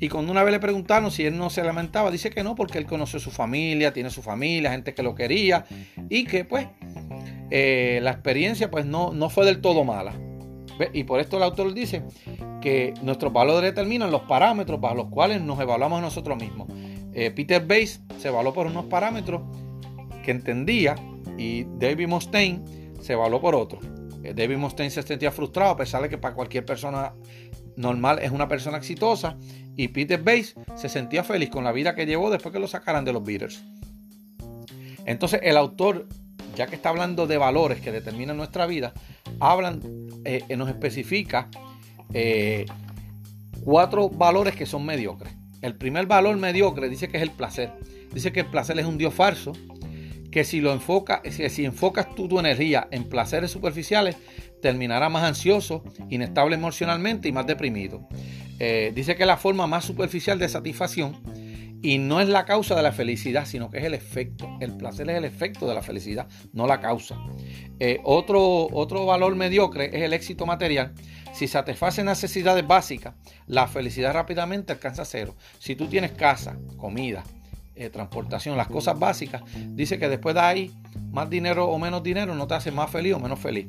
Y 0.00 0.08
cuando 0.08 0.32
una 0.32 0.42
vez 0.42 0.52
le 0.52 0.60
preguntaron 0.60 1.10
si 1.10 1.26
él 1.26 1.36
no 1.36 1.50
se 1.50 1.62
lamentaba, 1.62 2.10
dice 2.10 2.30
que 2.30 2.42
no, 2.42 2.54
porque 2.54 2.78
él 2.78 2.86
conoce 2.86 3.20
su 3.20 3.30
familia, 3.30 3.92
tiene 3.92 4.08
su 4.08 4.22
familia, 4.22 4.72
gente 4.72 4.94
que 4.94 5.02
lo 5.02 5.14
quería, 5.14 5.66
y 6.08 6.24
que 6.24 6.46
pues 6.46 6.66
eh, 7.50 8.00
la 8.02 8.12
experiencia 8.12 8.70
pues 8.70 8.86
no, 8.86 9.12
no 9.12 9.28
fue 9.28 9.44
del 9.44 9.60
todo 9.60 9.84
mala. 9.84 10.14
Y 10.94 11.04
por 11.04 11.20
esto 11.20 11.36
el 11.36 11.42
autor 11.42 11.74
dice 11.74 12.02
que 12.62 12.94
nuestros 13.02 13.32
valores 13.32 13.74
determinan 13.74 14.10
los 14.10 14.22
parámetros 14.22 14.80
bajo 14.80 14.94
los 14.94 15.08
cuales 15.08 15.42
nos 15.42 15.60
evaluamos 15.60 16.00
nosotros 16.00 16.38
mismos. 16.38 16.68
Eh, 17.12 17.30
Peter 17.30 17.64
Bass 17.66 18.00
se 18.18 18.28
evaluó 18.28 18.54
por 18.54 18.66
unos 18.66 18.86
parámetros 18.86 19.42
que 20.24 20.30
entendía 20.30 20.94
y 21.36 21.64
David 21.78 22.08
Mustaine 22.08 22.62
se 23.02 23.12
evaluó 23.12 23.42
por 23.42 23.54
otros. 23.54 23.84
Eh, 24.22 24.32
David 24.34 24.56
Mustaine 24.56 24.90
se 24.90 25.02
sentía 25.02 25.30
frustrado 25.30 25.72
a 25.72 25.76
pesar 25.76 26.00
de 26.00 26.08
que 26.08 26.16
para 26.16 26.34
cualquier 26.34 26.64
persona 26.64 27.12
normal 27.76 28.18
es 28.20 28.30
una 28.30 28.48
persona 28.48 28.78
exitosa 28.78 29.36
y 29.80 29.88
Peter 29.88 30.22
Bass 30.22 30.56
se 30.76 30.90
sentía 30.90 31.24
feliz 31.24 31.48
con 31.48 31.64
la 31.64 31.72
vida 31.72 31.94
que 31.94 32.04
llevó 32.04 32.30
después 32.30 32.52
que 32.52 32.58
lo 32.58 32.68
sacaran 32.68 33.02
de 33.06 33.14
los 33.14 33.24
Beatles. 33.24 33.64
Entonces 35.06 35.40
el 35.42 35.56
autor, 35.56 36.06
ya 36.54 36.66
que 36.66 36.76
está 36.76 36.90
hablando 36.90 37.26
de 37.26 37.38
valores 37.38 37.80
que 37.80 37.90
determinan 37.90 38.36
nuestra 38.36 38.66
vida, 38.66 38.92
hablan, 39.40 39.80
eh, 40.26 40.44
nos 40.54 40.68
especifica 40.68 41.48
eh, 42.12 42.66
cuatro 43.64 44.10
valores 44.10 44.54
que 44.54 44.66
son 44.66 44.84
mediocres. 44.84 45.32
El 45.62 45.74
primer 45.76 46.04
valor 46.04 46.36
mediocre 46.36 46.90
dice 46.90 47.08
que 47.08 47.16
es 47.16 47.22
el 47.22 47.30
placer. 47.30 47.72
Dice 48.12 48.32
que 48.32 48.40
el 48.40 48.46
placer 48.46 48.78
es 48.78 48.84
un 48.84 48.98
Dios 48.98 49.14
falso 49.14 49.54
que 50.30 50.44
si 50.44 50.60
lo 50.60 50.74
enfoca, 50.74 51.22
si, 51.30 51.64
enfocas 51.64 52.14
tu 52.14 52.38
energía 52.38 52.86
en 52.90 53.08
placeres 53.08 53.50
superficiales, 53.50 54.16
terminará 54.60 55.08
más 55.08 55.24
ansioso, 55.24 55.82
inestable 56.10 56.56
emocionalmente 56.56 57.28
y 57.28 57.32
más 57.32 57.46
deprimido. 57.46 58.06
Eh, 58.60 58.92
dice 58.94 59.16
que 59.16 59.22
es 59.22 59.26
la 59.26 59.38
forma 59.38 59.66
más 59.66 59.84
superficial 59.86 60.38
de 60.38 60.48
satisfacción 60.48 61.16
y 61.82 61.96
no 61.96 62.20
es 62.20 62.28
la 62.28 62.44
causa 62.44 62.74
de 62.74 62.82
la 62.82 62.92
felicidad, 62.92 63.46
sino 63.46 63.70
que 63.70 63.78
es 63.78 63.84
el 63.84 63.94
efecto. 63.94 64.48
El 64.60 64.76
placer 64.76 65.08
es 65.08 65.16
el 65.16 65.24
efecto 65.24 65.66
de 65.66 65.74
la 65.74 65.82
felicidad, 65.82 66.28
no 66.52 66.66
la 66.66 66.80
causa. 66.80 67.16
Eh, 67.78 68.00
otro, 68.04 68.68
otro 68.72 69.06
valor 69.06 69.34
mediocre 69.34 69.86
es 69.86 70.02
el 70.02 70.12
éxito 70.12 70.44
material. 70.44 70.92
Si 71.32 71.48
satisface 71.48 72.04
necesidades 72.04 72.66
básicas, 72.66 73.14
la 73.46 73.66
felicidad 73.66 74.12
rápidamente 74.12 74.72
alcanza 74.72 75.04
cero. 75.04 75.34
Si 75.58 75.74
tú 75.74 75.86
tienes 75.86 76.12
casa, 76.12 76.58
comida, 76.76 77.24
eh, 77.76 77.88
transportación, 77.88 78.58
las 78.58 78.68
cosas 78.68 78.98
básicas, 78.98 79.42
dice 79.68 79.98
que 79.98 80.10
después 80.10 80.34
de 80.34 80.40
ahí, 80.42 80.70
más 81.10 81.30
dinero 81.30 81.66
o 81.66 81.78
menos 81.78 82.02
dinero 82.02 82.34
no 82.34 82.46
te 82.46 82.54
hace 82.54 82.70
más 82.70 82.90
feliz 82.90 83.14
o 83.14 83.20
menos 83.20 83.38
feliz. 83.38 83.68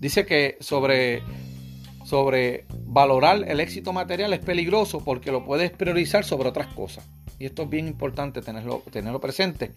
Dice 0.00 0.26
que 0.26 0.56
sobre, 0.58 1.22
sobre 2.04 2.66
valorar 2.70 3.44
el 3.48 3.60
éxito 3.60 3.92
material 3.92 4.32
es 4.32 4.40
peligroso 4.40 5.02
porque 5.02 5.32
lo 5.32 5.44
puedes 5.44 5.70
priorizar 5.72 6.24
sobre 6.24 6.48
otras 6.48 6.68
cosas. 6.68 7.04
Y 7.38 7.46
esto 7.46 7.62
es 7.64 7.70
bien 7.70 7.88
importante 7.88 8.40
tenerlo, 8.42 8.82
tenerlo 8.92 9.20
presente. 9.20 9.72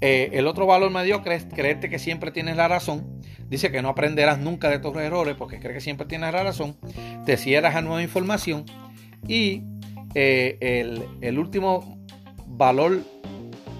Eh, 0.00 0.30
el 0.34 0.46
otro 0.46 0.66
valor 0.66 0.90
mediocre 0.90 1.34
es 1.34 1.44
creerte 1.44 1.90
que 1.90 1.98
siempre 1.98 2.30
tienes 2.30 2.56
la 2.56 2.68
razón. 2.68 3.20
Dice 3.48 3.72
que 3.72 3.82
no 3.82 3.88
aprenderás 3.88 4.38
nunca 4.38 4.70
de 4.70 4.78
tus 4.78 4.96
errores 4.96 5.34
porque 5.36 5.58
crees 5.58 5.74
que 5.74 5.80
siempre 5.80 6.06
tienes 6.06 6.32
la 6.32 6.44
razón. 6.44 6.76
Te 7.26 7.36
cierras 7.36 7.74
a 7.74 7.82
nueva 7.82 8.02
información. 8.02 8.64
Y 9.26 9.62
eh, 10.14 10.58
el, 10.60 11.04
el 11.20 11.38
último 11.38 11.98
valor 12.46 13.00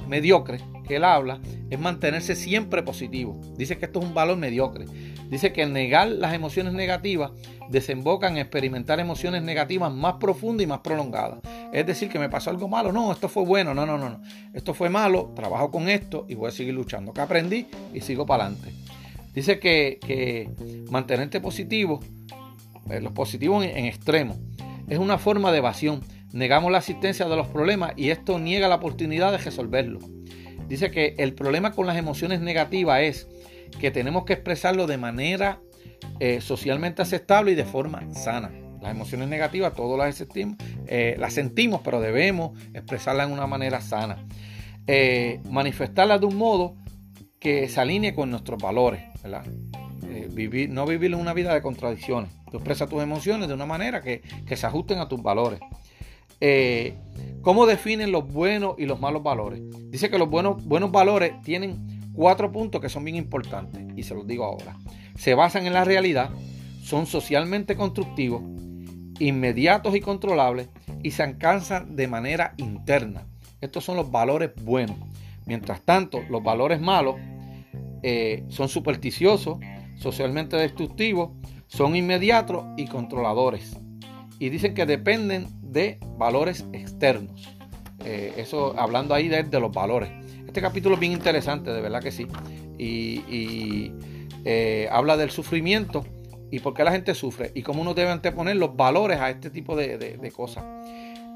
mediocre 0.08 0.58
que 0.86 0.96
él 0.96 1.04
habla 1.04 1.40
es 1.70 1.78
mantenerse 1.78 2.34
siempre 2.34 2.82
positivo. 2.82 3.40
Dice 3.56 3.78
que 3.78 3.86
esto 3.86 4.00
es 4.00 4.06
un 4.06 4.14
valor 4.14 4.36
mediocre. 4.36 4.86
Dice 5.32 5.50
que 5.50 5.64
negar 5.64 6.08
las 6.08 6.34
emociones 6.34 6.74
negativas 6.74 7.30
desemboca 7.70 8.28
en 8.28 8.36
experimentar 8.36 9.00
emociones 9.00 9.42
negativas 9.42 9.90
más 9.90 10.16
profundas 10.20 10.64
y 10.64 10.66
más 10.66 10.80
prolongadas. 10.80 11.38
Es 11.72 11.86
decir, 11.86 12.10
que 12.10 12.18
me 12.18 12.28
pasó 12.28 12.50
algo 12.50 12.68
malo. 12.68 12.92
No, 12.92 13.10
esto 13.10 13.30
fue 13.30 13.42
bueno. 13.42 13.72
No, 13.72 13.86
no, 13.86 13.96
no, 13.96 14.10
no. 14.10 14.20
Esto 14.52 14.74
fue 14.74 14.90
malo. 14.90 15.32
Trabajo 15.34 15.70
con 15.70 15.88
esto 15.88 16.26
y 16.28 16.34
voy 16.34 16.48
a 16.48 16.50
seguir 16.50 16.74
luchando. 16.74 17.14
Que 17.14 17.22
aprendí 17.22 17.66
y 17.94 18.02
sigo 18.02 18.26
para 18.26 18.44
adelante. 18.44 18.74
Dice 19.32 19.58
que, 19.58 19.98
que 20.06 20.50
mantenerte 20.90 21.40
positivo, 21.40 22.00
eh, 22.90 23.00
los 23.00 23.14
positivos 23.14 23.64
en 23.64 23.86
extremo, 23.86 24.36
es 24.86 24.98
una 24.98 25.16
forma 25.16 25.50
de 25.50 25.58
evasión 25.58 26.02
negamos 26.34 26.72
la 26.72 26.78
asistencia 26.78 27.26
de 27.26 27.36
los 27.36 27.46
problemas 27.46 27.92
y 27.96 28.10
esto 28.10 28.38
niega 28.38 28.68
la 28.68 28.74
oportunidad 28.74 29.32
de 29.32 29.38
resolverlo. 29.38 30.00
Dice 30.68 30.90
que 30.90 31.14
el 31.18 31.34
problema 31.34 31.72
con 31.72 31.86
las 31.86 31.96
emociones 31.96 32.40
negativas 32.40 33.00
es 33.00 33.28
que 33.80 33.90
tenemos 33.90 34.24
que 34.24 34.34
expresarlo 34.34 34.86
de 34.86 34.98
manera 34.98 35.60
eh, 36.20 36.40
socialmente 36.40 37.02
aceptable 37.02 37.52
y 37.52 37.54
de 37.54 37.64
forma 37.64 38.12
sana. 38.14 38.50
Las 38.80 38.90
emociones 38.90 39.28
negativas 39.28 39.74
todos 39.74 39.96
las 39.98 40.16
sentimos, 40.16 40.56
eh, 40.86 41.16
las 41.18 41.34
sentimos, 41.34 41.80
pero 41.84 42.00
debemos 42.00 42.58
expresarlas 42.74 43.28
en 43.28 43.32
una 43.32 43.46
manera 43.46 43.80
sana. 43.80 44.26
Eh, 44.86 45.40
manifestarlas 45.50 46.20
de 46.20 46.26
un 46.26 46.36
modo 46.36 46.74
que 47.38 47.68
se 47.68 47.80
alinee 47.80 48.14
con 48.14 48.30
nuestros 48.30 48.60
valores. 48.60 49.02
vivir, 50.30 50.68
no 50.68 50.84
vivir 50.86 51.14
una 51.14 51.32
vida 51.32 51.54
de 51.54 51.62
contradicciones. 51.62 52.30
Tú 52.50 52.58
expresas 52.58 52.88
tus 52.88 53.02
emociones 53.02 53.48
de 53.48 53.54
una 53.54 53.66
manera 53.66 54.02
que, 54.02 54.20
que 54.46 54.56
se 54.56 54.66
ajusten 54.66 54.98
a 54.98 55.08
tus 55.08 55.22
valores. 55.22 55.60
Eh, 56.44 56.94
¿Cómo 57.40 57.66
definen 57.66 58.10
los 58.10 58.26
buenos 58.32 58.74
y 58.76 58.86
los 58.86 58.98
malos 58.98 59.22
valores? 59.22 59.60
Dice 59.90 60.10
que 60.10 60.18
los 60.18 60.28
buenos, 60.28 60.64
buenos 60.64 60.90
valores 60.90 61.40
tienen 61.42 62.01
cuatro 62.12 62.52
puntos 62.52 62.80
que 62.80 62.88
son 62.88 63.04
bien 63.04 63.16
importantes 63.16 63.84
y 63.96 64.02
se 64.02 64.14
los 64.14 64.26
digo 64.26 64.44
ahora. 64.44 64.76
Se 65.16 65.34
basan 65.34 65.66
en 65.66 65.72
la 65.72 65.84
realidad, 65.84 66.30
son 66.82 67.06
socialmente 67.06 67.76
constructivos, 67.76 68.42
inmediatos 69.18 69.94
y 69.94 70.00
controlables 70.00 70.68
y 71.02 71.12
se 71.12 71.22
alcanzan 71.22 71.96
de 71.96 72.08
manera 72.08 72.54
interna. 72.56 73.26
Estos 73.60 73.84
son 73.84 73.96
los 73.96 74.10
valores 74.10 74.50
buenos. 74.62 74.96
Mientras 75.46 75.82
tanto, 75.82 76.22
los 76.30 76.42
valores 76.42 76.80
malos 76.80 77.16
eh, 78.02 78.44
son 78.48 78.68
supersticiosos, 78.68 79.58
socialmente 79.96 80.56
destructivos, 80.56 81.30
son 81.68 81.96
inmediatos 81.96 82.64
y 82.76 82.86
controladores. 82.86 83.76
Y 84.38 84.50
dicen 84.50 84.74
que 84.74 84.86
dependen 84.86 85.46
de 85.62 85.98
valores 86.18 86.66
externos. 86.72 87.48
Eh, 88.04 88.34
eso 88.36 88.78
hablando 88.78 89.14
ahí 89.14 89.28
de, 89.28 89.60
los 89.60 89.72
valores. 89.72 90.10
Este 90.52 90.60
capítulo 90.60 90.96
es 90.96 91.00
bien 91.00 91.12
interesante, 91.12 91.70
de 91.70 91.80
verdad 91.80 92.02
que 92.02 92.12
sí. 92.12 92.26
Y, 92.78 93.90
eh, 94.44 94.86
habla 94.92 95.16
del 95.16 95.30
sufrimiento 95.30 96.04
y 96.50 96.58
por 96.58 96.74
qué 96.74 96.84
la 96.84 96.92
gente 96.92 97.14
sufre 97.14 97.52
y 97.54 97.62
cómo 97.62 97.80
uno 97.80 97.94
debe 97.94 98.10
anteponer 98.10 98.56
los 98.56 98.76
valores 98.76 99.18
a 99.18 99.30
este 99.30 99.48
tipo 99.48 99.74
de, 99.74 100.30
cosas. 100.36 100.62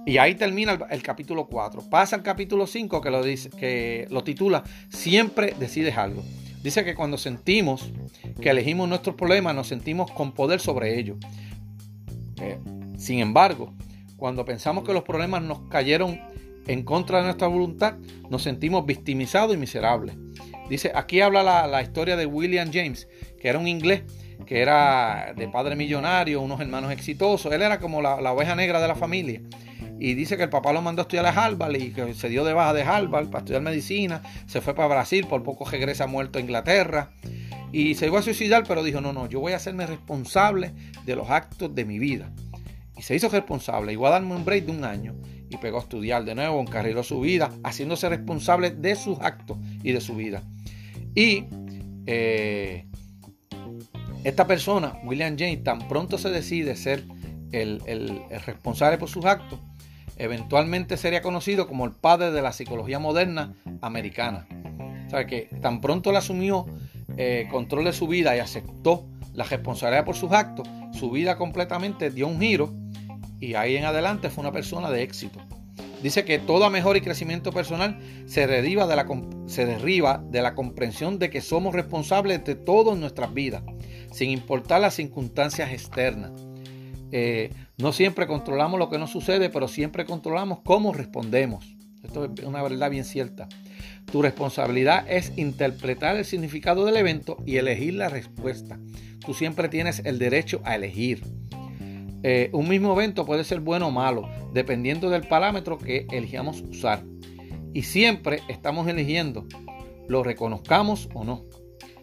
Y 0.04 0.18
ahí 0.18 0.34
termina 0.34 0.78
el, 0.90 1.02
capítulo 1.02 1.46
4. 1.46 1.88
Pasa 1.88 2.14
al 2.16 2.22
capítulo 2.22 2.66
5 2.66 3.00
que 3.00 3.10
lo, 3.10 3.22
dice, 3.22 3.48
que 3.48 4.06
lo 4.10 4.22
titula 4.22 4.64
Siempre 4.90 5.54
decides 5.58 5.96
algo. 5.96 6.22
Dice 6.62 6.84
que 6.84 6.94
cuando 6.94 7.16
sentimos 7.16 7.90
que 8.42 8.50
elegimos 8.50 8.86
nuestros 8.86 9.16
problemas, 9.16 9.54
nos 9.54 9.66
sentimos 9.66 10.10
con 10.10 10.32
poder 10.32 10.60
sobre 10.60 10.98
ellos. 10.98 11.16
Eh, 12.42 12.58
sin 12.98 13.20
embargo, 13.20 13.72
cuando 14.18 14.44
pensamos 14.44 14.84
que 14.84 14.92
los 14.92 15.04
problemas 15.04 15.40
nos 15.40 15.60
cayeron 15.70 16.20
en 16.66 16.82
contra 16.82 17.18
de 17.18 17.24
nuestra 17.24 17.48
voluntad, 17.48 17.94
nos 18.30 18.42
sentimos 18.42 18.86
victimizados 18.86 19.54
y 19.54 19.58
miserables. 19.58 20.16
Dice, 20.68 20.90
aquí 20.94 21.20
habla 21.20 21.42
la, 21.66 21.82
historia 21.82 22.16
de 22.16 22.26
William 22.26 22.70
James, 22.72 23.08
que 23.40 23.48
era 23.48 23.58
un 23.58 23.68
inglés, 23.68 24.02
que 24.46 24.60
era 24.60 25.32
de 25.36 25.48
padre 25.48 25.76
millonario, 25.76 26.40
unos 26.40 26.60
hermanos 26.60 26.90
exitosos. 26.90 27.52
Él 27.52 27.62
era 27.62 27.78
como 27.78 28.02
la, 28.02 28.32
oveja 28.32 28.56
negra 28.56 28.80
de 28.80 28.88
la 28.88 28.96
familia. 28.96 29.40
y 30.00 30.14
dice 30.14 30.36
que 30.36 30.42
el 30.42 30.50
papá 30.50 30.72
lo 30.72 30.82
mandó 30.82 31.02
a 31.02 31.04
estudiar 31.04 31.26
a 31.26 31.30
Harvard 31.30 31.76
y 31.76 31.92
que 31.92 32.14
se 32.14 32.28
dio 32.28 32.44
de 32.44 32.52
baja 32.52 32.74
de 32.74 32.82
Harvard 32.82 33.28
para 33.28 33.38
estudiar 33.38 33.62
medicina, 33.62 34.22
se 34.46 34.60
fue 34.60 34.74
para 34.74 34.88
Brasil, 34.88 35.26
por 35.26 35.42
poco 35.42 35.64
regresa 35.64 36.06
muerto 36.06 36.38
a 36.38 36.42
Inglaterra 36.42 37.12
y 37.72 37.94
se 37.94 38.06
iba 38.06 38.18
a 38.18 38.22
suicidar, 38.22 38.64
pero 38.66 38.82
dijo, 38.82 39.00
no, 39.00 39.12
no, 39.12 39.28
yo 39.28 39.40
voy 39.40 39.52
a 39.52 39.56
hacerme 39.56 39.86
responsable 39.86 40.72
de 41.04 41.16
los 41.16 41.30
actos 41.30 41.74
de 41.74 41.84
mi 41.84 41.98
vida. 41.98 42.30
Y 42.96 43.02
se 43.02 43.14
hizo 43.14 43.28
responsable, 43.28 43.96
a 44.02 44.10
darme 44.10 44.34
un 44.34 44.44
break 44.44 44.64
de 44.64 44.72
un 44.72 44.84
año 44.84 45.14
y 45.48 45.56
pegó 45.58 45.78
a 45.78 45.80
estudiar 45.82 46.24
de 46.24 46.34
nuevo, 46.34 46.60
encarriló 46.60 47.02
su 47.02 47.20
vida, 47.20 47.50
haciéndose 47.62 48.08
responsable 48.08 48.70
de 48.70 48.96
sus 48.96 49.18
actos 49.20 49.58
y 49.82 49.92
de 49.92 50.00
su 50.00 50.14
vida. 50.16 50.42
Y 51.14 51.44
eh, 52.06 52.86
esta 54.24 54.46
persona, 54.46 54.98
William 55.04 55.36
James, 55.38 55.62
tan 55.62 55.86
pronto 55.88 56.18
se 56.18 56.30
decide 56.30 56.76
ser 56.76 57.04
el, 57.52 57.80
responsable 58.44 58.98
por 58.98 59.08
sus 59.08 59.24
actos, 59.24 59.60
eventualmente 60.16 60.96
sería 60.96 61.22
conocido 61.22 61.66
como 61.66 61.84
el 61.84 61.92
padre 61.92 62.32
de 62.32 62.42
la 62.42 62.52
psicología 62.52 62.98
moderna 62.98 63.54
americana. 63.82 64.46
O 65.06 65.10
sea, 65.10 65.26
que 65.26 65.48
tan 65.62 65.80
pronto 65.80 66.10
le 66.10 66.18
asumió 66.18 66.66
eh, 67.16 67.46
control 67.50 67.84
de 67.84 67.92
su 67.92 68.08
vida 68.08 68.36
y 68.36 68.40
aceptó 68.40 69.06
la 69.32 69.44
responsabilidad 69.44 70.04
por 70.04 70.16
sus 70.16 70.32
actos, 70.32 70.68
su 70.92 71.10
vida 71.10 71.36
completamente 71.36 72.10
dio 72.10 72.26
un 72.26 72.40
giro 72.40 72.74
y 73.40 73.54
ahí 73.54 73.76
en 73.76 73.84
adelante 73.84 74.30
fue 74.30 74.42
una 74.42 74.52
persona 74.52 74.90
de 74.90 75.02
éxito. 75.02 75.40
Dice 76.02 76.24
que 76.24 76.38
toda 76.38 76.70
mejora 76.70 76.98
y 76.98 77.02
crecimiento 77.02 77.52
personal 77.52 77.98
se 78.26 78.46
deriva, 78.46 78.86
de 78.86 78.96
la, 78.96 79.06
se 79.46 79.66
derriba 79.66 80.22
de 80.30 80.42
la 80.42 80.54
comprensión 80.54 81.18
de 81.18 81.30
que 81.30 81.40
somos 81.40 81.74
responsables 81.74 82.44
de 82.44 82.54
todas 82.54 82.98
nuestras 82.98 83.32
vidas, 83.32 83.62
sin 84.12 84.30
importar 84.30 84.80
las 84.80 84.94
circunstancias 84.94 85.72
externas. 85.72 86.32
Eh, 87.12 87.50
no 87.78 87.92
siempre 87.92 88.26
controlamos 88.26 88.78
lo 88.78 88.90
que 88.90 88.98
nos 88.98 89.10
sucede, 89.10 89.48
pero 89.48 89.68
siempre 89.68 90.04
controlamos 90.04 90.60
cómo 90.64 90.92
respondemos. 90.92 91.76
Esto 92.02 92.24
es 92.24 92.44
una 92.44 92.62
verdad 92.62 92.90
bien 92.90 93.04
cierta. 93.04 93.48
Tu 94.10 94.22
responsabilidad 94.22 95.04
es 95.08 95.32
interpretar 95.36 96.16
el 96.16 96.24
significado 96.24 96.84
del 96.84 96.96
evento 96.96 97.38
y 97.44 97.56
elegir 97.56 97.94
la 97.94 98.08
respuesta. 98.08 98.78
Tú 99.24 99.34
siempre 99.34 99.68
tienes 99.68 100.02
el 100.04 100.18
derecho 100.18 100.60
a 100.64 100.76
elegir. 100.76 101.24
Eh, 102.28 102.50
un 102.52 102.68
mismo 102.68 102.92
evento 102.92 103.24
puede 103.24 103.44
ser 103.44 103.60
bueno 103.60 103.86
o 103.86 103.90
malo, 103.92 104.28
dependiendo 104.52 105.10
del 105.10 105.28
parámetro 105.28 105.78
que 105.78 106.08
elijamos 106.10 106.60
usar. 106.60 107.04
Y 107.72 107.82
siempre 107.82 108.40
estamos 108.48 108.88
eligiendo, 108.88 109.46
lo 110.08 110.24
reconozcamos 110.24 111.08
o 111.14 111.22
no. 111.22 111.44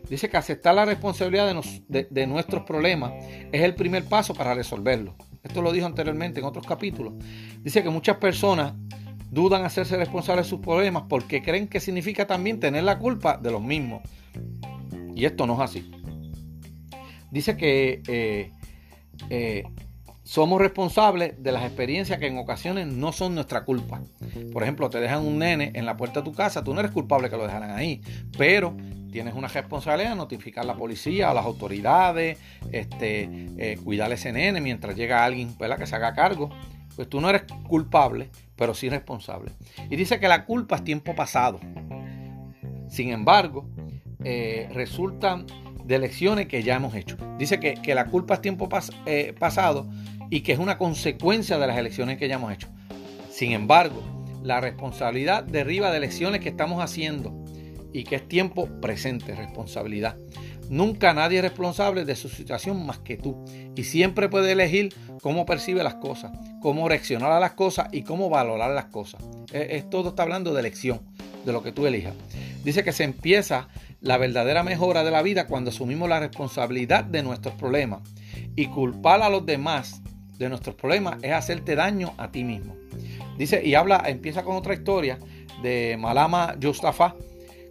Dice 0.10 0.30
que 0.30 0.38
aceptar 0.38 0.76
la 0.76 0.86
responsabilidad 0.86 1.54
de, 1.90 2.28
nuestros 2.28 2.64
problemas 2.64 3.12
es 3.52 3.64
el 3.64 3.76
primer 3.76 4.06
paso 4.06 4.34
para 4.34 4.54
resolverlo. 4.54 5.18
Esto 5.44 5.62
lo 5.62 5.74
dijo 5.74 5.88
anteriormente 5.88 6.40
en 6.40 6.46
otros 6.46 6.66
capítulos. 6.66 7.16
Dice 7.60 7.84
que 7.84 7.90
muchas 7.90 8.16
personas 8.16 8.76
dudan 9.30 9.66
hacerse 9.66 9.98
responsables 9.98 10.46
de 10.46 10.50
sus 10.52 10.62
problemas 10.62 11.04
porque 11.10 11.42
creen 11.42 11.68
que 11.68 11.82
significa 11.82 12.26
también 12.26 12.62
tener 12.62 12.86
la 12.86 12.98
culpa 12.98 13.36
de 13.36 13.52
los 13.52 13.62
mismos. 13.62 14.02
Y 15.16 15.26
esto 15.26 15.46
no 15.46 15.56
es 15.56 15.60
así. 15.60 15.92
Dice 17.30 17.58
que 17.58 18.02
eh, 18.08 18.52
eh, 19.30 19.64
somos 20.24 20.62
responsables 20.62 21.42
de 21.42 21.52
las 21.52 21.64
experiencias 21.64 22.18
que 22.18 22.28
en 22.28 22.38
ocasiones 22.38 22.88
no 22.88 23.12
son 23.12 23.36
nuestra 23.36 23.66
culpa. 23.66 24.02
Por 24.52 24.64
ejemplo, 24.64 24.90
te 24.90 25.00
dejan 25.00 25.26
un 25.26 25.40
nene 25.40 25.72
en 25.76 25.86
la 25.86 25.98
puerta 25.98 26.22
de 26.22 26.26
tu 26.26 26.34
casa, 26.34 26.64
tú 26.64 26.74
no 26.74 26.80
eres 26.80 26.92
culpable 26.92 27.30
que 27.30 27.38
lo 27.38 27.46
dejaran 27.46 27.72
ahí, 27.72 28.02
pero 28.38 28.76
tienes 29.12 29.36
una 29.36 29.48
responsabilidad 29.48 30.12
de 30.12 30.16
notificar 30.16 30.64
a 30.64 30.68
la 30.68 30.76
policía, 30.76 31.30
a 31.30 31.34
las 31.34 31.46
autoridades, 31.46 32.40
este, 32.72 33.30
eh, 33.58 33.78
cuidar 33.84 34.10
a 34.12 34.16
ese 34.16 34.32
nene 34.32 34.60
mientras 34.60 34.96
llega 34.96 35.24
alguien 35.24 35.56
que 35.56 35.86
se 35.86 35.96
haga 35.96 36.14
cargo. 36.14 36.50
Pues 36.96 37.10
tú 37.10 37.22
no 37.22 37.30
eres 37.30 37.44
culpable, 37.68 38.30
pero 38.56 38.74
sí 38.74 38.90
responsable. 38.90 39.52
Y 39.90 39.96
dice 39.96 40.20
que 40.20 40.28
la 40.28 40.46
culpa 40.46 40.78
es 40.78 40.84
tiempo 40.84 41.16
pasado. 41.16 41.60
Sin 42.88 43.10
embargo, 43.10 43.68
eh, 44.24 44.70
resultan 44.74 45.46
de 45.86 46.00
lecciones 46.00 46.48
que 46.48 46.64
ya 46.64 46.76
hemos 46.76 46.96
hecho. 46.96 47.18
Dice 47.38 47.60
que, 47.60 47.96
la 47.96 48.06
culpa 48.06 48.36
es 48.36 48.42
tiempo 48.42 48.70
eh, 49.06 49.34
pasado 49.38 49.90
y 50.30 50.42
que 50.42 50.54
es 50.54 50.60
una 50.60 50.78
consecuencia 50.78 51.58
de 51.58 51.68
las 51.68 51.78
elecciones 51.78 52.18
que 52.18 52.28
ya 52.28 52.36
hemos 52.36 52.54
hecho. 52.54 52.68
Sin 53.30 53.52
embargo, 53.52 54.02
la 54.44 54.62
responsabilidad 54.62 55.44
deriva 55.44 55.92
de 55.92 55.98
elecciones 55.98 56.42
que 56.42 56.50
estamos 56.50 56.84
haciendo 56.84 57.34
y 57.94 58.04
que 58.04 58.16
es 58.16 58.28
tiempo 58.28 58.68
presente, 58.82 59.36
responsabilidad. 59.36 60.18
Nunca 60.70 61.14
nadie 61.14 61.38
es 61.38 61.44
responsable 61.44 62.06
de 62.06 62.16
su 62.16 62.30
situación 62.30 62.86
más 62.86 62.98
que 63.00 63.18
tú 63.18 63.44
y 63.76 63.84
siempre 63.84 64.30
puede 64.30 64.52
elegir 64.52 64.94
cómo 65.22 65.46
percibe 65.46 65.84
las 65.84 65.96
cosas, 65.96 66.32
cómo 66.62 66.90
reaccionar 66.90 67.32
a 67.32 67.40
las 67.40 67.54
cosas 67.54 67.90
y 67.92 68.04
cómo 68.04 68.30
valorar 68.30 68.72
las 68.72 68.86
cosas. 68.86 69.22
Es, 69.52 69.90
todo 69.90 70.10
está 70.10 70.24
hablando 70.24 70.54
de 70.54 70.62
elección, 70.62 71.02
de 71.46 71.52
lo 71.52 71.62
que 71.62 71.72
tú 71.72 71.86
elijas. 71.86 72.16
Dice 72.64 72.84
que 72.84 72.94
se 72.94 73.04
empieza 73.04 73.68
la 74.04 74.18
verdadera 74.18 74.64
mejora 74.64 75.04
de 75.04 75.12
la 75.12 75.22
vida 75.22 75.48
cuando 75.48 75.70
asumimos 75.70 76.10
la 76.10 76.20
responsabilidad 76.20 77.06
de 77.06 77.24
nuestros 77.24 77.56
problemas 77.56 78.02
y 78.56 78.68
culpar 78.68 79.22
a 79.22 79.30
los 79.30 79.46
demás 79.46 80.02
de 80.38 80.50
nuestros 80.50 80.76
problemas 80.76 81.24
es 81.24 81.32
hacerte 81.32 81.76
daño 81.76 82.14
a 82.18 82.30
ti 82.30 82.44
mismo. 82.44 82.76
Dice 83.38 83.66
y 83.66 83.76
habla, 83.76 84.04
empieza 84.06 84.44
con 84.44 84.58
otra 84.58 84.74
historia 84.74 85.20
de 85.62 85.96
Malama 85.98 86.56
Yostafa. 86.60 87.16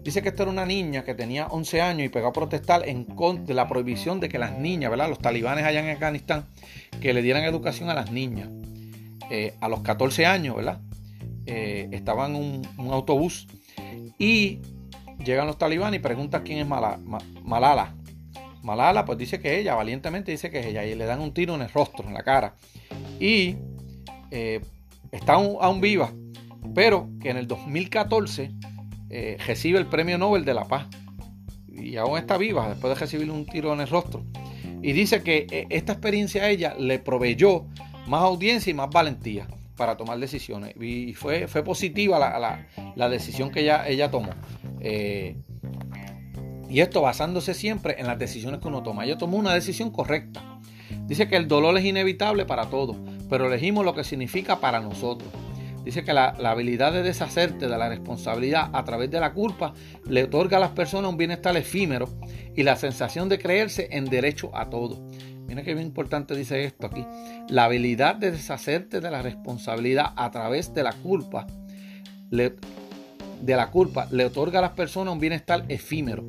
Dice 0.02 0.22
que 0.22 0.30
esta 0.30 0.44
era 0.44 0.50
una 0.50 0.64
niña 0.66 1.04
que 1.04 1.14
tenía 1.14 1.46
11 1.48 1.80
años 1.82 2.06
y 2.06 2.08
pegó 2.08 2.28
a 2.28 2.32
protestar 2.32 2.88
en 2.88 3.04
contra 3.04 3.44
de 3.44 3.54
la 3.54 3.68
prohibición 3.68 4.18
de 4.18 4.28
que 4.30 4.38
las 4.38 4.58
niñas, 4.58 4.90
¿verdad? 4.90 5.10
Los 5.10 5.18
talibanes 5.18 5.64
allá 5.64 5.80
en 5.80 5.90
Afganistán, 5.90 6.46
que 7.00 7.12
le 7.12 7.22
dieran 7.22 7.44
educación 7.44 7.90
a 7.90 7.94
las 7.94 8.10
niñas. 8.10 8.48
Eh, 9.30 9.54
a 9.60 9.68
los 9.68 9.82
14 9.82 10.26
años, 10.26 10.56
¿verdad? 10.56 10.80
Eh, 11.46 11.88
estaba 11.92 12.26
en 12.26 12.34
un, 12.36 12.90
autobús 12.90 13.46
y 14.18 14.60
llegan 15.22 15.46
los 15.46 15.58
talibanes 15.58 15.98
y 15.98 16.02
preguntan 16.02 16.42
quién 16.42 16.58
es 16.58 16.66
Malala. 16.66 17.94
Malala, 18.62 19.04
pues 19.04 19.18
dice 19.18 19.40
que 19.40 19.58
ella, 19.58 19.74
valientemente 19.74 20.30
dice 20.30 20.50
que 20.50 20.60
es 20.60 20.66
ella, 20.66 20.84
y 20.84 20.94
le 20.94 21.04
dan 21.04 21.20
un 21.20 21.34
tiro 21.34 21.54
en 21.54 21.62
el 21.62 21.68
rostro, 21.68 22.06
en 22.06 22.14
la 22.14 22.22
cara. 22.22 22.54
Y 23.18 23.56
eh, 24.30 24.60
está 25.10 25.34
aún, 25.34 25.80
viva, 25.80 26.12
pero 26.74 27.08
que 27.20 27.30
en 27.30 27.36
el 27.38 27.48
2014 27.48 28.52
eh, 29.10 29.36
recibe 29.46 29.78
el 29.78 29.86
premio 29.86 30.16
Nobel 30.16 30.44
de 30.44 30.54
la 30.54 30.64
Paz. 30.64 30.86
Y 31.68 31.96
aún 31.96 32.18
está 32.18 32.36
viva 32.36 32.68
después 32.68 32.94
de 32.94 33.00
recibir 33.00 33.30
un 33.30 33.46
tiro 33.46 33.72
en 33.72 33.80
el 33.80 33.88
rostro. 33.88 34.24
Y 34.80 34.92
dice 34.92 35.22
que 35.22 35.46
eh, 35.50 35.66
esta 35.70 35.92
experiencia 35.92 36.44
a 36.44 36.50
ella 36.50 36.74
le 36.78 36.98
proveyó 36.98 37.66
más 38.06 38.22
audiencia 38.22 38.70
y 38.70 38.74
más 38.74 38.90
valentía 38.90 39.48
para 39.76 39.96
tomar 39.96 40.18
decisiones. 40.18 40.74
Y 40.80 41.14
fue, 41.14 41.48
fue 41.48 41.62
positiva 41.62 42.18
la, 42.96 43.08
decisión 43.08 43.50
que 43.50 43.60
ella, 43.60 43.86
ella 43.88 44.10
tomó. 44.10 44.30
Y 46.72 46.80
esto 46.80 47.02
basándose 47.02 47.52
siempre 47.52 47.96
en 47.98 48.06
las 48.06 48.18
decisiones 48.18 48.60
que 48.60 48.68
uno 48.68 48.82
toma. 48.82 49.04
Ella 49.04 49.18
tomó 49.18 49.36
una 49.36 49.52
decisión 49.52 49.90
correcta. 49.90 50.42
Dice 51.06 51.28
que 51.28 51.36
el 51.36 51.46
dolor 51.46 51.76
es 51.76 51.84
inevitable 51.84 52.46
para 52.46 52.70
todos, 52.70 52.96
pero 53.28 53.46
elegimos 53.46 53.84
lo 53.84 53.94
que 53.94 54.04
significa 54.04 54.58
para 54.58 54.80
nosotros. 54.80 55.30
Dice 55.84 56.02
que 56.02 56.14
la, 56.14 56.28
habilidad 56.28 56.94
de 56.94 57.02
deshacerte 57.02 57.68
de 57.68 57.76
la 57.76 57.90
responsabilidad 57.90 58.70
a 58.72 58.84
través 58.84 59.10
de 59.10 59.20
la 59.20 59.34
culpa 59.34 59.74
le 60.08 60.24
otorga 60.24 60.56
a 60.56 60.60
las 60.60 60.70
personas 60.70 61.10
un 61.10 61.18
bienestar 61.18 61.54
efímero 61.58 62.08
y 62.56 62.62
la 62.62 62.76
sensación 62.76 63.28
de 63.28 63.38
creerse 63.38 63.88
en 63.90 64.06
derecho 64.06 64.50
a 64.54 64.70
todo. 64.70 65.06
Mira 65.46 65.62
qué 65.62 65.74
bien 65.74 65.86
importante 65.86 66.34
dice 66.34 66.64
esto 66.64 66.86
aquí. 66.86 67.04
La 67.48 67.64
habilidad 67.64 68.14
de 68.14 68.30
deshacerte 68.30 69.00
de 69.00 69.10
la 69.10 69.22
responsabilidad 69.22 70.12
a 70.16 70.30
través 70.30 70.72
de 70.74 70.82
la 70.82 70.92
culpa 70.92 71.46
le, 72.30 72.56
de 73.42 73.56
la 73.56 73.70
culpa 73.70 74.06
le 74.10 74.24
otorga 74.24 74.60
a 74.60 74.62
las 74.62 74.72
personas 74.72 75.12
un 75.12 75.20
bienestar 75.20 75.64
efímero 75.68 76.24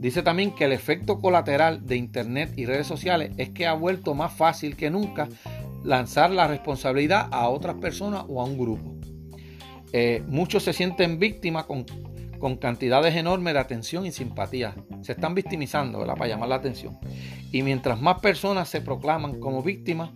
Dice 0.00 0.22
también 0.22 0.52
que 0.52 0.64
el 0.64 0.72
efecto 0.72 1.20
colateral 1.20 1.86
de 1.86 1.96
Internet 1.96 2.54
y 2.56 2.64
redes 2.64 2.86
sociales 2.86 3.32
es 3.36 3.50
que 3.50 3.66
ha 3.66 3.74
vuelto 3.74 4.14
más 4.14 4.32
fácil 4.32 4.74
que 4.74 4.88
nunca 4.88 5.28
lanzar 5.84 6.30
la 6.30 6.48
responsabilidad 6.48 7.28
a 7.30 7.50
otras 7.50 7.74
personas 7.76 8.24
o 8.26 8.40
a 8.40 8.46
un 8.46 8.56
grupo. 8.56 8.94
Eh, 9.92 10.22
muchos 10.26 10.62
se 10.62 10.72
sienten 10.72 11.18
víctimas 11.18 11.66
con, 11.66 11.84
cantidades 12.56 13.14
enormes 13.14 13.54
de 13.54 13.60
atención 13.60 14.06
y 14.06 14.12
simpatía. 14.12 14.74
Se 15.02 15.12
están 15.12 15.34
victimizando 15.34 16.04
para 16.04 16.26
llamar 16.26 16.48
la 16.48 16.56
atención. 16.56 16.98
Y 17.52 17.62
mientras 17.62 18.00
más 18.00 18.20
personas 18.20 18.68
se 18.68 18.80
proclaman 18.80 19.38
como 19.38 19.62
víctimas, 19.62 20.10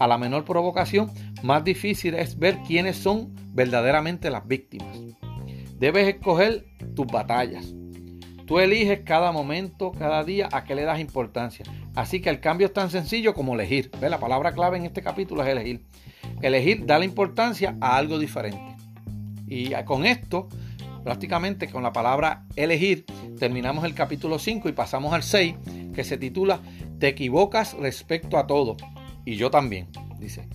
a 0.00 0.06
la 0.08 0.16
menor 0.16 0.44
provocación, 0.44 1.10
más 1.42 1.62
difícil 1.62 2.14
es 2.14 2.38
ver 2.38 2.58
quiénes 2.66 2.96
son 2.96 3.34
verdaderamente 3.52 4.30
las 4.30 4.46
víctimas. 4.48 4.98
Debes 5.78 6.08
escoger 6.08 6.64
tus 6.96 7.06
batallas. 7.06 7.74
Tú 8.46 8.58
eliges 8.58 9.00
cada 9.04 9.30
momento, 9.30 9.92
cada 9.92 10.24
día 10.24 10.48
a 10.50 10.64
qué 10.64 10.74
le 10.74 10.82
das 10.82 10.98
importancia. 11.00 11.66
Así 11.94 12.20
que 12.20 12.30
el 12.30 12.40
cambio 12.40 12.66
es 12.66 12.72
tan 12.72 12.90
sencillo 12.90 13.34
como 13.34 13.54
elegir. 13.54 13.90
¿Ve? 14.00 14.08
La 14.08 14.18
palabra 14.18 14.52
clave 14.52 14.78
en 14.78 14.86
este 14.86 15.02
capítulo 15.02 15.42
es 15.42 15.48
elegir. 15.50 15.84
Elegir 16.40 16.86
da 16.86 16.98
la 16.98 17.04
importancia 17.04 17.76
a 17.80 17.96
algo 17.96 18.18
diferente. 18.18 18.76
Y 19.46 19.72
con 19.84 20.06
esto, 20.06 20.48
prácticamente 21.02 21.68
con 21.68 21.82
la 21.82 21.92
palabra 21.92 22.44
elegir, 22.56 23.04
terminamos 23.38 23.84
el 23.84 23.94
capítulo 23.94 24.38
5 24.38 24.68
y 24.68 24.72
pasamos 24.72 25.12
al 25.12 25.22
6, 25.22 25.54
que 25.94 26.04
se 26.04 26.18
titula 26.18 26.60
Te 26.98 27.08
equivocas 27.08 27.74
respecto 27.74 28.38
a 28.38 28.46
todo. 28.46 28.76
Y 29.24 29.36
yo 29.36 29.50
también, 29.50 29.88
dice. 30.18 30.48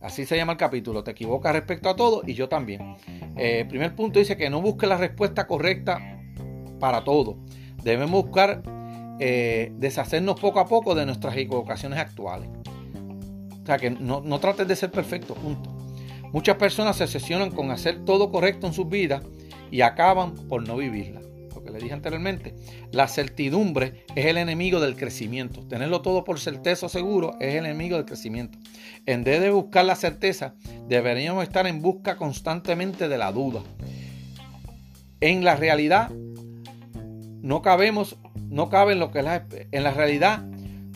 Así 0.00 0.24
se 0.24 0.36
llama 0.36 0.52
el 0.52 0.58
capítulo. 0.58 1.04
Te 1.04 1.10
equivocas 1.10 1.52
respecto 1.52 1.90
a 1.90 1.96
todo 1.96 2.22
y 2.26 2.34
yo 2.34 2.48
también. 2.48 2.96
Eh, 3.36 3.66
primer 3.68 3.94
punto 3.94 4.18
dice 4.18 4.36
que 4.36 4.48
no 4.48 4.62
busques 4.62 4.88
la 4.88 4.96
respuesta 4.96 5.46
correcta 5.46 6.00
para 6.78 7.04
todo. 7.04 7.36
Debemos 7.82 8.24
buscar 8.24 8.62
eh, 9.20 9.72
deshacernos 9.76 10.40
poco 10.40 10.60
a 10.60 10.66
poco 10.66 10.94
de 10.94 11.04
nuestras 11.04 11.36
equivocaciones 11.36 11.98
actuales. 11.98 12.48
O 13.62 13.66
sea, 13.66 13.76
que 13.76 13.90
no, 13.90 14.22
no 14.22 14.40
trates 14.40 14.66
de 14.66 14.74
ser 14.74 14.90
perfecto, 14.90 15.34
punto. 15.34 15.70
Muchas 16.32 16.56
personas 16.56 16.96
se 16.96 17.04
obsesionan 17.04 17.50
con 17.50 17.70
hacer 17.70 18.04
todo 18.04 18.30
correcto 18.30 18.66
en 18.66 18.72
sus 18.72 18.88
vidas 18.88 19.22
y 19.70 19.82
acaban 19.82 20.34
por 20.34 20.66
no 20.66 20.76
vivirla. 20.76 21.20
Lo 21.54 21.62
que 21.62 21.70
le 21.70 21.78
dije 21.78 21.92
anteriormente, 21.92 22.54
la 22.90 23.08
certidumbre 23.08 24.04
es 24.14 24.26
el 24.26 24.38
enemigo 24.38 24.80
del 24.80 24.96
crecimiento. 24.96 25.66
Tenerlo 25.66 26.00
todo 26.00 26.24
por 26.24 26.40
certeza 26.40 26.86
o 26.86 26.88
seguro 26.88 27.36
es 27.40 27.54
el 27.54 27.66
enemigo 27.66 27.96
del 27.96 28.06
crecimiento. 28.06 28.58
En 29.06 29.24
vez 29.24 29.40
de 29.40 29.50
buscar 29.50 29.84
la 29.84 29.96
certeza, 29.96 30.54
deberíamos 30.88 31.42
estar 31.42 31.66
en 31.66 31.82
busca 31.82 32.16
constantemente 32.16 33.08
de 33.08 33.18
la 33.18 33.32
duda. 33.32 33.62
En 35.20 35.44
la 35.44 35.56
realidad, 35.56 36.10
no 37.42 37.62
cabemos, 37.62 38.16
no 38.48 38.70
cabe 38.70 38.94
lo 38.94 39.10
que 39.10 39.22
la, 39.22 39.46
en 39.70 39.84
la 39.84 39.92
realidad 39.92 40.44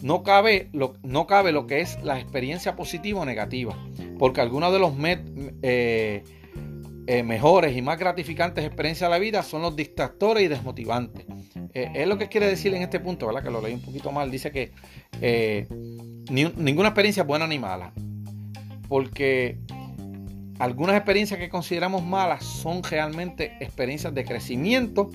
no 0.05 0.23
cabe, 0.23 0.69
lo, 0.75 0.95
no 1.03 1.27
cabe 1.27 1.51
lo 1.51 1.67
que 1.67 1.81
es 1.81 1.99
la 2.03 2.21
experiencia 2.21 2.77
positiva 2.77 3.21
o 3.21 3.25
negativa, 3.25 3.75
porque 4.19 4.43
algunos 4.43 4.71
de 4.71 4.79
los 4.79 4.93
eh, 5.63 6.25
eh, 7.07 7.23
mejores 7.23 7.77
y 7.77 7.83
más 7.83 7.99
gratificantes 7.99 8.65
experiencias 8.65 9.09
de 9.09 9.15
la 9.15 9.19
vida 9.19 9.43
son 9.43 9.63
los 9.63 9.77
distractores 9.77 10.45
y 10.45 10.49
desmotivantes. 10.49 11.27
Eh, 11.75 11.91
es 11.95 12.09
lo 12.09 12.19
que 12.19 12.29
quiere 12.29 12.47
decir 12.47 12.75
en 12.75 12.83
este 12.83 13.01
punto, 13.01 13.27
¿verdad? 13.27 13.43
Que 13.43 13.51
lo 13.51 13.61
leí 13.61 13.75
un 13.75 13.83
poquito 13.83 14.11
mal. 14.13 14.31
Dice 14.31 14.51
que 14.51 14.73
ninguna 16.31 16.89
experiencia 16.89 17.23
es 17.23 17.27
buena 17.27 17.47
ni 17.47 17.59
mala, 17.59 17.93
porque 18.89 19.59
algunas 20.59 20.97
experiencias 20.97 21.39
que 21.41 21.49
consideramos 21.49 22.05
malas 22.05 22.45
son 22.45 22.83
realmente 22.83 23.57
experiencias 23.61 24.15
de 24.15 24.25
crecimiento 24.25 25.11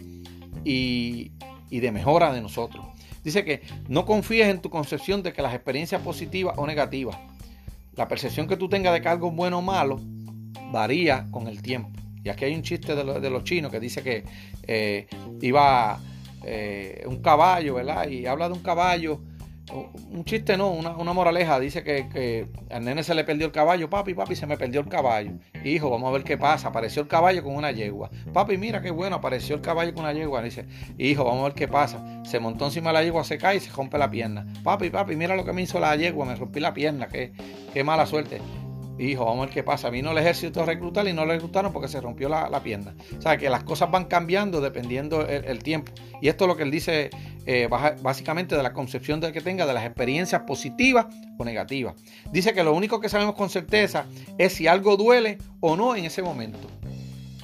y, 0.63 1.31
y 1.69 1.79
de 1.79 1.91
mejora 1.91 2.33
de 2.33 2.41
nosotros. 2.41 2.85
Dice 3.23 3.43
que 3.43 3.61
no 3.87 4.05
confíes 4.05 4.47
en 4.47 4.61
tu 4.61 4.69
concepción 4.69 5.23
de 5.23 5.33
que 5.33 5.41
las 5.41 5.53
experiencias 5.53 6.01
positivas 6.01 6.55
o 6.57 6.65
negativas, 6.65 7.17
la 7.95 8.07
percepción 8.07 8.47
que 8.47 8.57
tú 8.57 8.69
tengas 8.69 8.93
de 8.93 9.01
que 9.01 9.07
algo 9.09 9.31
bueno 9.31 9.59
o 9.59 9.61
malo, 9.61 9.99
varía 10.71 11.27
con 11.31 11.47
el 11.47 11.61
tiempo. 11.61 11.99
Y 12.23 12.29
aquí 12.29 12.45
hay 12.45 12.55
un 12.55 12.61
chiste 12.61 12.95
de, 12.95 13.29
los 13.29 13.43
chinos 13.43 13.71
que 13.71 13.79
dice 13.79 14.03
que 14.03 14.23
eh, 14.67 15.07
iba 15.41 15.99
eh, 16.43 17.03
un 17.07 17.21
caballo, 17.21 17.75
¿verdad? 17.75 18.07
Y 18.07 18.25
habla 18.25 18.47
de 18.47 18.53
un 18.53 18.61
caballo 18.61 19.21
un 19.71 20.25
chiste 20.25 20.57
no, 20.57 20.71
una, 20.71 21.13
moraleja. 21.13 21.59
Dice 21.59 21.83
que, 21.83 22.47
al 22.69 22.83
nene 22.83 23.03
se 23.03 23.13
le 23.13 23.23
perdió 23.23 23.45
el 23.45 23.51
caballo. 23.51 23.89
Papi, 23.89 24.13
papi, 24.13 24.35
se 24.35 24.45
me 24.47 24.57
perdió 24.57 24.81
el 24.81 24.87
caballo. 24.87 25.31
Hijo, 25.63 25.89
vamos 25.89 26.09
a 26.09 26.11
ver 26.13 26.23
qué 26.23 26.37
pasa. 26.37 26.69
Apareció 26.69 27.01
el 27.01 27.07
caballo 27.07 27.43
con 27.43 27.55
una 27.55 27.71
yegua. 27.71 28.09
Papi, 28.33 28.57
mira 28.57 28.81
qué 28.81 28.91
bueno, 28.91 29.17
apareció 29.17 29.55
el 29.55 29.61
caballo 29.61 29.93
con 29.93 30.03
una 30.03 30.13
yegua. 30.13 30.41
Dice, 30.41 30.65
hijo, 30.97 31.23
vamos 31.23 31.41
a 31.41 31.43
ver 31.45 31.53
qué 31.53 31.67
pasa. 31.67 32.23
Se 32.25 32.39
montó 32.39 32.65
encima 32.65 32.89
de 32.89 32.93
la 32.93 33.03
yegua, 33.03 33.23
se 33.23 33.37
cae 33.37 33.57
y 33.57 33.59
se 33.59 33.71
rompe 33.71 33.97
la 33.97 34.09
pierna. 34.09 34.45
Papi, 34.63 34.89
papi, 34.89 35.15
mira 35.15 35.35
lo 35.35 35.45
que 35.45 35.53
me 35.53 35.61
hizo 35.61 35.79
la 35.79 35.95
yegua, 35.95 36.25
me 36.25 36.35
rompí 36.35 36.59
la 36.59 36.73
pierna. 36.73 37.07
Qué, 37.07 37.33
qué 37.73 37.83
mala 37.83 38.05
suerte. 38.05 38.41
Hijo, 38.99 39.23
vamos 39.23 39.43
a 39.43 39.45
ver 39.45 39.53
qué 39.53 39.63
pasa. 39.63 39.89
Vino 39.89 40.11
el 40.11 40.17
ejército 40.17 40.61
a 40.61 40.65
reclutar 40.65 41.07
y 41.07 41.13
no 41.13 41.25
lo 41.25 41.31
reclutaron 41.31 41.71
porque 41.71 41.87
se 41.87 42.01
rompió 42.01 42.27
la, 42.27 42.61
pierna. 42.61 42.93
O 43.17 43.21
sea, 43.21 43.37
que 43.37 43.49
las 43.49 43.63
cosas 43.63 43.89
van 43.89 44.05
cambiando 44.05 44.59
dependiendo 44.59 45.25
el, 45.25 45.63
tiempo. 45.63 45.93
Y 46.21 46.27
esto 46.27 46.43
es 46.43 46.47
lo 46.49 46.57
que 46.57 46.63
él 46.63 46.71
dice 46.71 47.09
eh, 47.45 47.69
básicamente 48.01 48.57
de 48.57 48.63
la 48.63 48.73
concepción 48.73 49.21
de 49.21 49.31
que 49.31 49.39
tenga 49.39 49.65
de 49.65 49.73
las 49.73 49.85
experiencias 49.85 50.41
positivas 50.41 51.07
o 51.37 51.45
negativas. 51.45 51.95
Dice 52.33 52.53
que 52.53 52.61
lo 52.61 52.73
único 52.73 52.99
que 52.99 53.07
sabemos 53.07 53.35
con 53.35 53.49
certeza 53.49 54.05
es 54.37 54.53
si 54.53 54.67
algo 54.67 54.97
duele 54.97 55.37
o 55.61 55.77
no 55.77 55.95
en 55.95 56.03
ese 56.03 56.21
momento. 56.21 56.67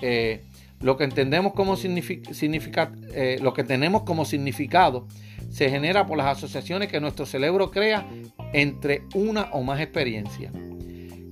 Eh, 0.02 0.44
lo 0.82 0.98
que 0.98 1.06
entendemos 1.06 1.54
como 1.54 1.78
significa, 1.78 2.92
eh, 3.14 3.38
lo 3.42 3.54
que 3.54 3.64
tenemos 3.64 4.04
como 4.04 4.26
significado 4.26 5.08
se 5.50 5.70
genera 5.70 6.06
por 6.06 6.18
las 6.18 6.38
asociaciones 6.38 6.90
que 6.90 7.00
nuestro 7.00 7.26
cerebro 7.26 7.72
crea 7.72 8.06
entre 8.52 9.04
una 9.14 9.44
o 9.54 9.64
más 9.64 9.80
experiencias. 9.80 10.52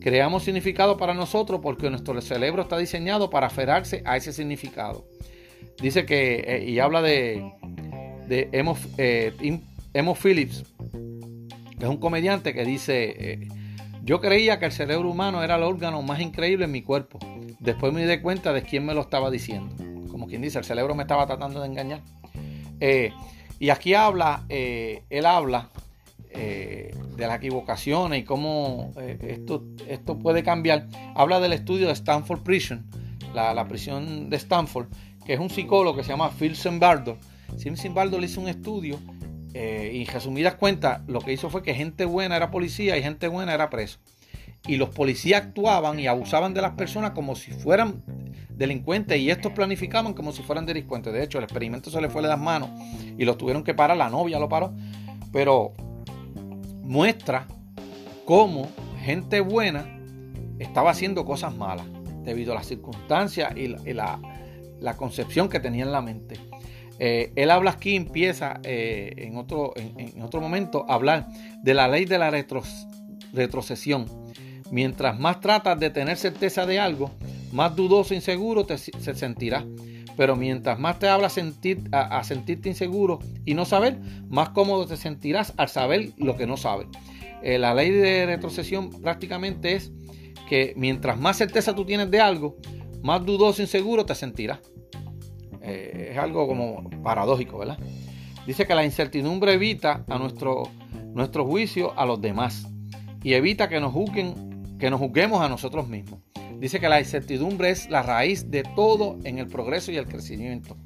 Creamos 0.04 0.44
significado 0.44 0.98
para 0.98 1.14
nosotros 1.14 1.62
porque 1.64 1.90
nuestro 1.90 2.20
cerebro 2.20 2.64
está 2.64 2.78
diseñado 2.78 3.30
para 3.30 3.48
aferrarse 3.48 4.04
a 4.06 4.18
ese 4.18 4.34
significado. 4.34 5.08
Dice 5.82 6.06
que, 6.06 6.44
eh, 6.46 6.66
y 6.68 6.80
habla 6.80 7.02
de, 7.02 7.42
de 8.28 8.50
Emo, 8.52 8.78
eh, 8.98 9.32
Phillips, 10.22 10.66
que 11.80 11.86
es 11.86 11.90
un 11.90 11.98
comediante 12.02 12.54
que 12.54 12.66
dice, 12.66 13.16
eh, 13.18 13.48
yo 14.04 14.20
creía 14.20 14.60
que 14.60 14.66
el 14.66 14.74
cerebro 14.74 15.10
humano 15.10 15.42
era 15.42 15.56
el 15.56 15.64
órgano 15.64 16.02
más 16.02 16.20
increíble 16.20 16.66
en 16.66 16.72
mi 16.72 16.82
cuerpo. 16.82 17.20
Después 17.62 17.94
me 17.94 18.06
di 18.06 18.18
cuenta 18.20 18.52
de 18.52 18.64
quién 18.64 18.86
me 18.86 18.94
lo 18.94 19.00
estaba 19.00 19.32
diciendo. 19.32 19.74
Como 20.12 20.28
quien 20.28 20.42
dice, 20.42 20.60
el 20.60 20.66
cerebro 20.66 20.96
me 20.96 21.04
estaba 21.04 21.26
tratando 21.28 21.62
de 21.62 21.68
engañar. 21.68 22.02
y 23.58 23.70
aquí 23.70 23.94
habla, 23.94 24.44
él 24.50 25.26
habla 25.26 25.70
eh, 26.36 26.96
de 27.16 27.28
las 27.28 27.38
equivocaciones 27.38 28.22
y 28.22 28.24
cómo 28.24 28.92
eh, 28.98 29.18
esto, 29.22 29.64
esto 29.88 30.18
puede 30.18 30.42
cambiar, 30.42 30.88
habla 31.16 31.40
del 31.40 31.54
estudio 31.54 31.88
de 31.88 31.94
Stanford 31.94 32.42
Prison, 32.42 32.90
la, 33.36 33.68
prisión 33.68 34.32
de 34.32 34.38
Stanford, 34.38 34.88
que 35.26 35.34
es 35.34 35.40
un 35.40 35.52
psicólogo 35.52 35.96
que 35.96 36.04
se 36.04 36.10
llama 36.10 36.32
Phil 36.32 36.56
Zimbardo. 36.56 37.18
Phil 37.62 37.78
Zimbardo 37.78 38.20
le 38.20 38.26
hizo 38.26 38.42
un 38.42 38.48
estudio 38.48 39.00
eh, 39.54 39.92
y 39.94 40.06
resumidas 40.06 40.56
cuentas, 40.56 41.02
lo 41.08 41.20
que 41.20 41.34
hizo 41.34 41.52
fue 41.52 41.62
que 41.62 41.76
gente 41.76 42.06
buena 42.06 42.36
era 42.36 42.50
policía 42.50 42.98
y 42.98 43.04
gente 43.04 43.28
buena 43.28 43.54
era 43.54 43.70
preso. 43.70 44.00
Y 44.66 44.78
los 44.78 44.90
policías 44.90 45.44
actuaban 45.44 46.00
y 46.00 46.08
abusaban 46.08 46.56
de 46.56 46.62
las 46.62 46.72
personas 46.72 47.12
como 47.12 47.36
si 47.36 47.52
fueran 47.52 48.04
delincuentes 48.50 49.20
y 49.20 49.30
estos 49.30 49.52
planificaban 49.52 50.14
como 50.14 50.32
si 50.32 50.42
fueran 50.42 50.66
delincuentes. 50.66 51.14
De 51.14 51.24
hecho, 51.24 51.38
el 51.38 51.44
experimento 51.44 51.92
se 51.92 52.02
le 52.02 52.10
fue 52.10 52.24
de 52.24 52.30
las 52.30 52.40
manos 52.40 52.70
y 53.18 53.26
los 53.26 53.38
tuvieron 53.38 53.64
que 53.64 53.76
parar, 53.76 53.98
la 53.98 54.10
novia 54.10 54.40
lo 54.40 54.50
paró. 54.50 54.74
Pero 55.32 55.74
muestra 56.84 57.48
cómo 58.26 58.70
gente 59.02 59.40
buena 59.42 59.86
estaba 60.60 60.92
haciendo 60.92 61.26
cosas 61.26 61.56
malas 61.56 61.88
debido 62.24 62.52
a 62.52 62.56
las 62.56 62.68
circunstancias 62.68 63.54
y 63.56 63.68
la, 63.94 64.20
concepción 64.98 65.50
que 65.50 65.60
tenía 65.60 65.84
en 65.84 65.92
la 65.92 66.02
mente. 66.02 66.36
Eh, 67.00 67.32
él 67.36 67.50
habla 67.50 67.72
aquí, 67.72 67.96
empieza 67.96 68.60
eh, 68.64 69.14
en, 69.18 69.38
otro, 69.38 69.74
en, 69.76 70.22
otro 70.22 70.40
momento 70.40 70.86
a 70.88 70.94
hablar 70.94 71.28
de 71.62 71.74
la 71.74 71.88
ley 71.88 72.06
de 72.06 72.20
la 72.20 72.32
retrocesión. 73.34 74.06
Mientras 74.72 75.20
más 75.20 75.40
tratas 75.40 75.80
de 75.80 75.90
tener 75.90 76.18
certeza 76.18 76.66
de 76.66 76.80
algo, 76.80 77.12
más 77.52 77.76
dudoso 77.76 78.14
e 78.14 78.18
inseguro 78.18 78.66
te, 78.66 78.78
se 78.78 79.16
sentirá. 79.16 79.66
Pero 80.16 80.36
mientras 80.36 80.80
más 80.80 81.00
te 81.00 81.08
hablas 81.08 81.34
sentir, 81.34 81.84
a, 81.92 82.24
sentirte 82.24 82.70
inseguro 82.70 83.20
y 83.46 83.54
no 83.54 83.66
saber, 83.66 84.00
más 84.30 84.50
cómodo 84.50 84.86
te 84.86 84.98
sentirás 84.98 85.54
al 85.58 85.70
saber 85.70 86.12
lo 86.18 86.36
que 86.38 86.46
no 86.46 86.58
sabes. 86.58 86.88
Eh, 87.42 87.58
la 87.58 87.74
ley 87.74 87.92
de 87.92 88.26
retrocesión 88.26 88.90
prácticamente 89.02 89.74
es 89.74 89.92
que 90.48 90.74
mientras 90.78 91.20
más 91.20 91.38
certeza 91.38 91.74
tú 91.74 91.86
tienes 91.86 92.12
de 92.12 92.22
algo, 92.22 92.58
más 93.02 93.26
dudoso 93.26 93.62
e 93.62 93.66
inseguro 93.66 94.06
te 94.06 94.16
sentirás. 94.16 94.60
Eh, 95.62 96.10
es 96.12 96.18
algo 96.18 96.48
como 96.48 96.90
paradójico, 97.02 97.58
¿verdad? 97.58 97.78
Dice 98.46 98.68
que 98.68 98.76
la 98.76 98.84
incertidumbre 98.84 99.54
evita 99.54 100.04
a 100.08 100.18
nuestro, 100.18 100.64
nuestro 101.14 101.46
juicio 101.46 101.98
a 101.98 102.06
los 102.06 102.22
demás 102.22 102.68
y 103.24 103.34
evita 103.34 103.70
que 103.70 103.80
nos 103.80 103.94
juzguen, 103.94 104.78
que 104.78 104.90
nos 104.90 105.00
juzguemos 105.00 105.42
a 105.42 105.50
nosotros 105.50 105.88
mismos. 105.88 106.20
Dice 106.64 106.80
que 106.80 106.88
la 106.88 107.02
incertidumbre 107.02 107.72
es 107.72 107.90
la 107.90 108.04
raíz 108.04 108.50
de 108.50 108.64
todo 108.64 109.20
en 109.26 109.38
el 109.38 109.48
progreso 109.48 109.92
y 109.92 109.98
el 109.98 110.08
crecimiento. 110.08 110.78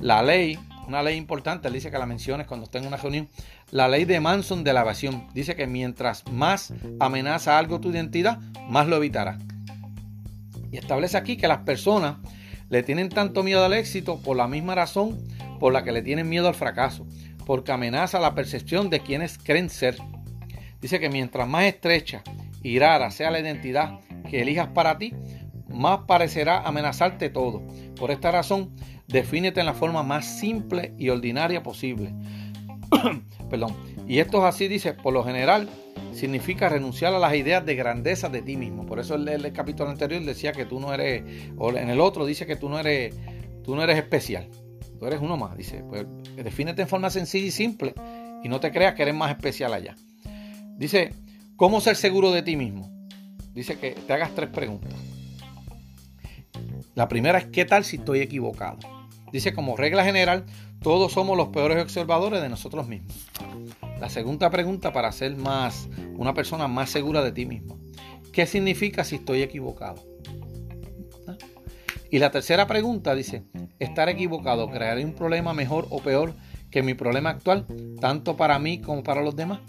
La 0.00 0.22
ley, 0.22 0.56
una 0.86 1.02
ley 1.02 1.16
importante, 1.16 1.68
dice 1.68 1.90
que 1.90 1.98
la 1.98 2.06
menciones 2.06 2.46
cuando 2.46 2.66
esté 2.66 2.78
en 2.78 2.86
una 2.86 2.96
reunión, 2.96 3.28
la 3.72 3.88
ley 3.88 4.04
de 4.04 4.20
Manson 4.20 4.62
de 4.62 4.72
la 4.72 4.82
evasión. 4.82 5.26
Dice 5.34 5.56
que 5.56 5.66
mientras 5.66 6.22
más 6.30 6.72
amenaza 7.00 7.58
algo 7.58 7.80
tu 7.80 7.90
identidad, 7.90 8.38
más 8.68 8.86
lo 8.86 8.94
evitará. 8.94 9.40
Y 10.70 10.76
establece 10.76 11.16
aquí 11.16 11.36
que 11.36 11.48
las 11.48 11.62
personas 11.62 12.18
le 12.68 12.84
tienen 12.84 13.08
tanto 13.08 13.42
miedo 13.42 13.64
al 13.64 13.72
éxito 13.72 14.20
por 14.20 14.36
la 14.36 14.46
misma 14.46 14.76
razón 14.76 15.18
por 15.58 15.72
la 15.72 15.82
que 15.82 15.90
le 15.90 16.02
tienen 16.02 16.28
miedo 16.28 16.46
al 16.46 16.54
fracaso, 16.54 17.04
porque 17.46 17.72
amenaza 17.72 18.20
la 18.20 18.36
percepción 18.36 18.90
de 18.90 19.00
quienes 19.00 19.38
creen 19.38 19.70
ser. 19.70 19.96
Dice 20.80 21.00
que 21.00 21.10
mientras 21.10 21.48
más 21.48 21.64
estrecha 21.64 22.22
y 22.62 22.78
rara 22.78 23.10
sea 23.10 23.32
la 23.32 23.40
identidad 23.40 23.98
que 24.30 24.42
elijas 24.42 24.68
para 24.68 24.96
ti, 24.96 25.12
más 25.68 26.00
parecerá 26.06 26.60
amenazarte 26.60 27.30
todo. 27.30 27.62
Por 27.96 28.10
esta 28.10 28.30
razón, 28.30 28.70
defínete 29.08 29.60
en 29.60 29.66
la 29.66 29.74
forma 29.74 30.02
más 30.02 30.24
simple 30.24 30.94
y 30.98 31.08
ordinaria 31.08 31.62
posible. 31.62 32.14
Perdón. 33.50 33.74
Y 34.06 34.18
esto 34.18 34.38
es 34.38 34.44
así, 34.44 34.68
dice, 34.68 34.94
por 34.94 35.12
lo 35.12 35.24
general, 35.24 35.68
significa 36.12 36.68
renunciar 36.68 37.14
a 37.14 37.18
las 37.18 37.34
ideas 37.34 37.64
de 37.64 37.74
grandeza 37.74 38.28
de 38.28 38.42
ti 38.42 38.56
mismo. 38.56 38.86
Por 38.86 38.98
eso 38.98 39.14
el, 39.14 39.28
el, 39.28 39.52
capítulo 39.52 39.90
anterior 39.90 40.22
decía 40.24 40.52
que 40.52 40.64
tú 40.64 40.80
no 40.80 40.92
eres, 40.92 41.22
o 41.56 41.70
en 41.70 41.90
el 41.90 42.00
otro 42.00 42.26
dice 42.26 42.46
que 42.46 42.56
tú 42.56 42.68
no 42.68 42.78
eres, 42.78 43.14
tú 43.62 43.76
no 43.76 43.82
eres 43.82 43.98
especial. 43.98 44.48
Tú 44.98 45.06
eres 45.06 45.20
uno 45.20 45.36
más. 45.36 45.56
Dice, 45.56 45.82
pues 45.88 46.06
defínete 46.36 46.82
en 46.82 46.88
forma 46.88 47.10
sencilla 47.10 47.46
y 47.46 47.50
simple 47.50 47.94
y 48.42 48.48
no 48.48 48.60
te 48.60 48.70
creas 48.70 48.94
que 48.94 49.02
eres 49.02 49.14
más 49.14 49.30
especial 49.30 49.72
allá. 49.72 49.96
Dice, 50.76 51.14
¿cómo 51.56 51.80
ser 51.80 51.96
seguro 51.96 52.32
de 52.32 52.42
ti 52.42 52.56
mismo? 52.56 52.99
Dice 53.52 53.78
que 53.78 53.92
te 53.92 54.12
hagas 54.12 54.34
tres 54.34 54.50
preguntas. 54.50 54.92
La 56.94 57.08
primera 57.08 57.38
es, 57.38 57.46
¿qué 57.46 57.64
tal 57.64 57.84
si 57.84 57.96
estoy 57.96 58.20
equivocado? 58.20 58.78
Dice, 59.32 59.52
como 59.54 59.76
regla 59.76 60.04
general, 60.04 60.44
todos 60.82 61.12
somos 61.12 61.36
los 61.36 61.48
peores 61.48 61.82
observadores 61.82 62.42
de 62.42 62.48
nosotros 62.48 62.88
mismos. 62.88 63.14
La 64.00 64.08
segunda 64.08 64.50
pregunta 64.50 64.92
para 64.92 65.12
ser 65.12 65.36
más 65.36 65.88
una 66.16 66.34
persona 66.34 66.68
más 66.68 66.90
segura 66.90 67.22
de 67.22 67.32
ti 67.32 67.46
mismo. 67.46 67.78
¿Qué 68.32 68.46
significa 68.46 69.04
si 69.04 69.16
estoy 69.16 69.42
equivocado? 69.42 70.02
¿Ah? 71.28 71.36
Y 72.10 72.18
la 72.18 72.30
tercera 72.30 72.66
pregunta 72.66 73.14
dice, 73.14 73.44
¿estar 73.78 74.08
equivocado 74.08 74.68
creará 74.70 75.00
un 75.00 75.14
problema 75.14 75.52
mejor 75.52 75.86
o 75.90 76.00
peor 76.00 76.34
que 76.70 76.82
mi 76.82 76.94
problema 76.94 77.30
actual, 77.30 77.66
tanto 78.00 78.36
para 78.36 78.58
mí 78.58 78.80
como 78.80 79.02
para 79.02 79.22
los 79.22 79.36
demás? 79.36 79.60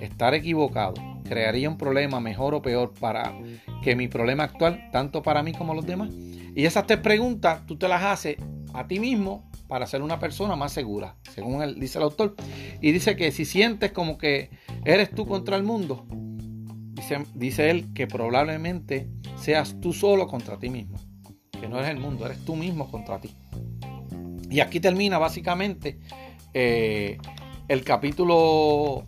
Estar 0.00 0.34
equivocado 0.34 0.94
crearía 1.28 1.68
un 1.68 1.76
problema 1.76 2.20
mejor 2.20 2.54
o 2.54 2.62
peor 2.62 2.94
para 2.98 3.34
que 3.82 3.94
mi 3.94 4.08
problema 4.08 4.44
actual, 4.44 4.88
tanto 4.92 5.22
para 5.22 5.42
mí 5.42 5.52
como 5.52 5.74
los 5.74 5.86
demás. 5.86 6.10
Y 6.54 6.64
esas 6.64 6.86
tres 6.86 6.98
preguntas 7.00 7.66
tú 7.66 7.76
te 7.76 7.88
las 7.88 8.02
haces 8.02 8.36
a 8.74 8.86
ti 8.86 8.98
mismo 8.98 9.48
para 9.68 9.86
ser 9.86 10.02
una 10.02 10.18
persona 10.18 10.56
más 10.56 10.72
segura, 10.72 11.16
según 11.34 11.62
él, 11.62 11.78
dice 11.78 11.98
el 11.98 12.04
autor. 12.04 12.34
Y 12.80 12.92
dice 12.92 13.16
que 13.16 13.30
si 13.32 13.44
sientes 13.44 13.92
como 13.92 14.18
que 14.18 14.50
eres 14.84 15.10
tú 15.10 15.26
contra 15.26 15.56
el 15.56 15.62
mundo, 15.62 16.06
dice, 16.94 17.24
dice 17.34 17.70
él 17.70 17.92
que 17.94 18.06
probablemente 18.06 19.08
seas 19.36 19.78
tú 19.80 19.92
solo 19.92 20.26
contra 20.26 20.58
ti 20.58 20.70
mismo, 20.70 20.98
que 21.60 21.68
no 21.68 21.78
eres 21.78 21.90
el 21.90 21.98
mundo, 21.98 22.24
eres 22.26 22.44
tú 22.44 22.56
mismo 22.56 22.90
contra 22.90 23.20
ti. 23.20 23.34
Y 24.50 24.60
aquí 24.60 24.80
termina 24.80 25.18
básicamente 25.18 25.98
eh, 26.54 27.18
el 27.68 27.84
capítulo 27.84 29.04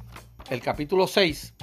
el 0.51 0.61
capítulo 0.61 1.07
6 1.07 1.55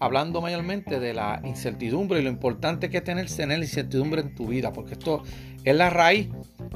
hablando 0.00 0.40
mayormente 0.40 0.98
de 0.98 1.12
la 1.12 1.40
incertidumbre 1.44 2.18
y 2.18 2.22
lo 2.22 2.30
importante 2.30 2.88
que 2.88 2.96
es 2.96 3.04
tener, 3.04 3.30
tener 3.30 3.58
incertidumbre 3.58 4.22
en 4.22 4.34
tu 4.34 4.48
vida, 4.48 4.72
porque 4.72 4.94
esto 4.94 5.22
es 5.62 5.76
la 5.76 5.90
raíz 5.90 6.28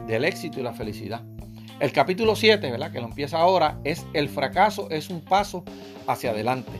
del 0.07 0.25
éxito 0.25 0.61
y 0.61 0.63
la 0.63 0.75
felicidad. 0.75 1.23
El 1.81 1.91
capítulo 1.91 2.37
7, 2.37 2.71
¿verdad? 2.71 2.93
Que 2.93 3.01
lo 3.01 3.07
empieza 3.07 3.39
ahora, 3.39 3.81
es 3.83 4.07
el 4.13 4.29
fracaso 4.29 4.91
es 4.91 5.09
un 5.11 5.25
paso 5.25 5.65
hacia 6.07 6.31
adelante. 6.31 6.73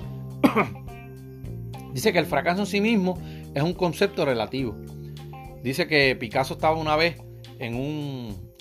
Dice 1.95 2.13
que 2.13 2.19
el 2.19 2.27
fracaso 2.27 2.61
en 2.61 2.67
sí 2.67 2.81
mismo 2.81 3.19
es 3.55 3.63
un 3.63 3.73
concepto 3.73 4.25
relativo. 4.25 4.77
Dice 5.63 5.87
que 5.87 6.15
Picasso 6.15 6.55
estaba 6.55 6.77
una 6.77 6.95
vez 6.95 7.17
en 7.59 7.75
un, 7.75 8.53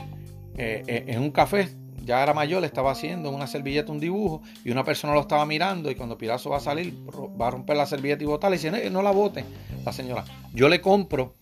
eh, 0.55 0.84
eh, 0.88 1.03
en 1.07 1.21
un 1.21 1.31
café, 1.31 1.67
ya 2.04 2.22
era 2.22 2.34
mayor, 2.34 2.62
le 2.62 2.68
estaba 2.68 2.91
haciendo 2.91 3.30
una 3.30 3.47
servilleta 3.47 3.91
un 3.91 3.99
dibujo 3.99 4.41
y 4.64 4.72
una 4.72 4.84
persona 4.84 5.14
lo 5.14 5.22
estaba 5.22 5.45
mirando 5.45 5.89
y 5.89 5.95
cuando 5.95 6.18
Picasso 6.18 6.49
va 6.49 6.58
a 6.58 6.60
salir, 6.60 6.93
va 7.39 7.47
a 7.47 7.51
romper 7.51 7.78
la 7.78 7.86
servilleta 7.86 8.24
y 8.24 8.28
botarla 8.28 8.56
y 8.56 8.60
dice, 8.60 8.89
no, 8.89 9.01
la 9.01 9.12
bote 9.12 9.45
la 9.86 9.91
señora. 9.91 10.26
Yo 10.54 10.70
le 10.70 10.82
compro, 10.82 11.36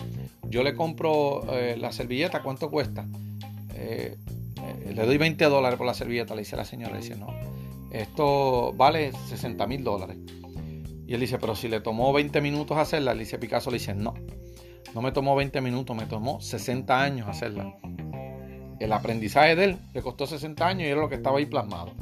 yo 0.43 0.63
le 0.63 0.75
compro 0.75 1.43
eh, 1.53 1.75
la 1.77 1.91
servilleta, 1.91 2.41
¿cuánto 2.41 2.69
cuesta? 2.69 3.05
le 3.73 5.05
doy 5.05 5.17
20 5.17 5.43
dólares 5.45 5.77
por 5.77 5.87
la 5.87 5.95
servilleta, 5.95 6.35
le 6.35 6.41
dice 6.41 6.55
la 6.55 6.65
señora, 6.65 6.93
le 6.93 6.99
dice, 6.99 7.15
no, 7.15 7.27
esto 7.91 8.73
vale 8.73 9.11
60 9.27 9.65
mil 9.65 9.83
dólares. 9.83 10.17
Y 11.07 11.13
él 11.15 11.19
dice, 11.19 11.39
pero 11.39 11.55
si 11.55 11.67
le 11.67 11.81
tomó 11.81 12.13
20 12.13 12.39
minutos 12.41 12.77
hacerla, 12.77 13.13
le 13.13 13.21
dice 13.21 13.39
Picasso, 13.39 13.71
le 13.71 13.79
dice, 13.79 13.95
no, 13.95 14.13
no 14.93 15.01
me 15.01 15.11
tomó 15.11 15.35
20 15.35 15.59
minutos, 15.61 15.95
me 15.95 16.05
tomó 16.05 16.39
60 16.39 17.01
años 17.01 17.27
hacerla. 17.27 17.75
El 18.81 18.93
aprendizaje 18.93 19.55
de 19.55 19.63
él 19.63 19.77
le 19.93 20.01
costó 20.01 20.25
60 20.25 20.67
años 20.67 20.83
y 20.83 20.91
era 20.91 21.01
lo 21.01 21.09
que 21.09 21.15
estaba 21.15 21.37
ahí 21.37 21.45
plasmado. 21.45 21.93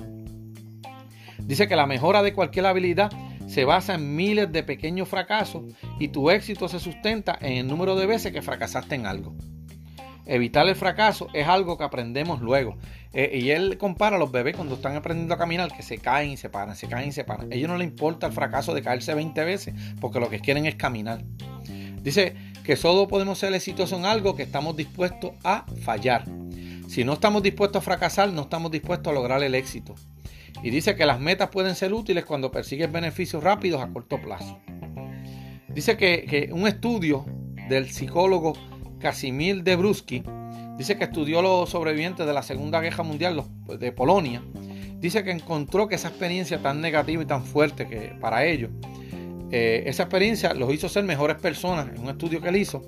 Dice 1.40 1.68
que 1.68 1.76
la 1.76 1.86
mejora 1.86 2.24
de 2.24 2.34
cualquier 2.34 2.66
habilidad 2.66 3.12
se 3.48 3.66
basa 3.66 3.96
en 3.96 4.16
miles 4.16 4.52
de 4.52 4.64
pequeños 4.64 5.10
fracasos 5.10 5.64
y 6.00 6.10
tu 6.10 6.30
éxito 6.30 6.68
se 6.68 6.80
sustenta 6.80 7.38
en 7.42 7.54
el 7.54 7.68
número 7.68 7.96
de 7.96 8.06
veces 8.06 8.32
que 8.32 8.42
fracasaste 8.42 8.96
en 8.96 9.08
algo. 9.08 9.34
Evitar 10.26 10.68
el 10.68 10.76
fracaso 10.76 11.28
es 11.34 11.48
algo 11.48 11.76
que 11.76 11.84
aprendemos 11.84 12.40
luego. 12.40 12.78
Eh, 13.14 13.40
y 13.42 13.50
él 13.50 13.80
compara 13.80 14.18
a 14.18 14.20
los 14.20 14.32
bebés 14.32 14.56
cuando 14.56 14.76
están 14.76 14.96
aprendiendo 14.96 15.34
a 15.34 15.40
caminar, 15.40 15.72
que 15.76 15.82
se 15.82 15.98
caen 15.98 16.30
y 16.30 16.38
se 16.38 16.50
paran, 16.50 16.76
se 16.76 16.88
caen 16.88 17.10
y 17.10 17.12
se 17.12 17.24
paran. 17.24 17.52
A 17.52 17.56
ellos 17.56 17.68
no 17.68 17.78
les 17.78 17.88
importa 17.88 18.28
el 18.28 18.34
fracaso 18.34 18.76
de 18.76 18.84
caerse 18.84 19.16
20 19.16 19.44
veces, 19.44 19.74
porque 20.00 20.20
lo 20.20 20.30
que 20.30 20.40
quieren 20.40 20.68
es 20.68 20.76
caminar. 20.76 21.24
Dice 22.04 22.36
que 22.70 22.76
solo 22.76 23.08
podemos 23.08 23.40
ser 23.40 23.52
exitosos 23.56 23.98
en 23.98 24.06
algo 24.06 24.36
que 24.36 24.44
estamos 24.44 24.78
dispuestos 24.78 25.32
a 25.44 25.66
fallar. 25.82 26.26
Si 26.88 27.04
no 27.04 27.14
estamos 27.14 27.42
dispuestos 27.42 27.82
a 27.82 27.84
fracasar, 27.84 28.32
no 28.32 28.44
estamos 28.44 28.70
dispuestos 28.70 29.10
a 29.10 29.16
lograr 29.16 29.42
el 29.42 29.56
éxito. 29.56 29.96
Y 30.62 30.70
dice 30.70 30.96
que 30.96 31.08
las 31.08 31.20
metas 31.20 31.50
pueden 31.50 31.74
ser 31.74 31.96
útiles 31.96 32.26
cuando 32.26 32.52
persigues 32.52 32.92
beneficios 32.92 33.44
rápidos 33.44 33.82
a 33.82 33.88
corto 33.88 34.22
plazo. 34.22 34.60
Dice 35.70 35.98
que, 35.98 36.52
un 36.54 36.68
estudio 36.68 37.26
del 37.70 37.90
psicólogo 37.90 38.54
Casimir 39.00 39.64
Debrusky, 39.64 40.22
dice 40.78 40.96
que 40.96 41.06
estudió 41.06 41.42
los 41.42 41.72
sobrevivientes 41.72 42.28
de 42.28 42.34
la 42.34 42.44
Segunda 42.44 42.82
Guerra 42.82 43.04
Mundial 43.04 43.46
de 43.80 43.92
Polonia. 43.92 44.44
Dice 45.00 45.24
que 45.24 45.32
encontró 45.32 45.88
que 45.88 45.96
esa 45.96 46.10
experiencia 46.10 46.62
tan 46.62 46.82
negativa 46.82 47.24
y 47.24 47.26
tan 47.26 47.46
fuerte 47.46 47.88
que 47.88 48.14
para 48.22 48.46
ellos, 48.46 48.70
eh, 49.52 49.84
esa 49.88 50.04
experiencia 50.04 50.54
los 50.54 50.74
hizo 50.74 50.90
ser 50.90 51.04
mejores 51.04 51.38
personas 51.38 51.88
en 51.90 52.02
un 52.02 52.10
estudio 52.10 52.42
que 52.42 52.50
él 52.50 52.58
hizo, 52.58 52.84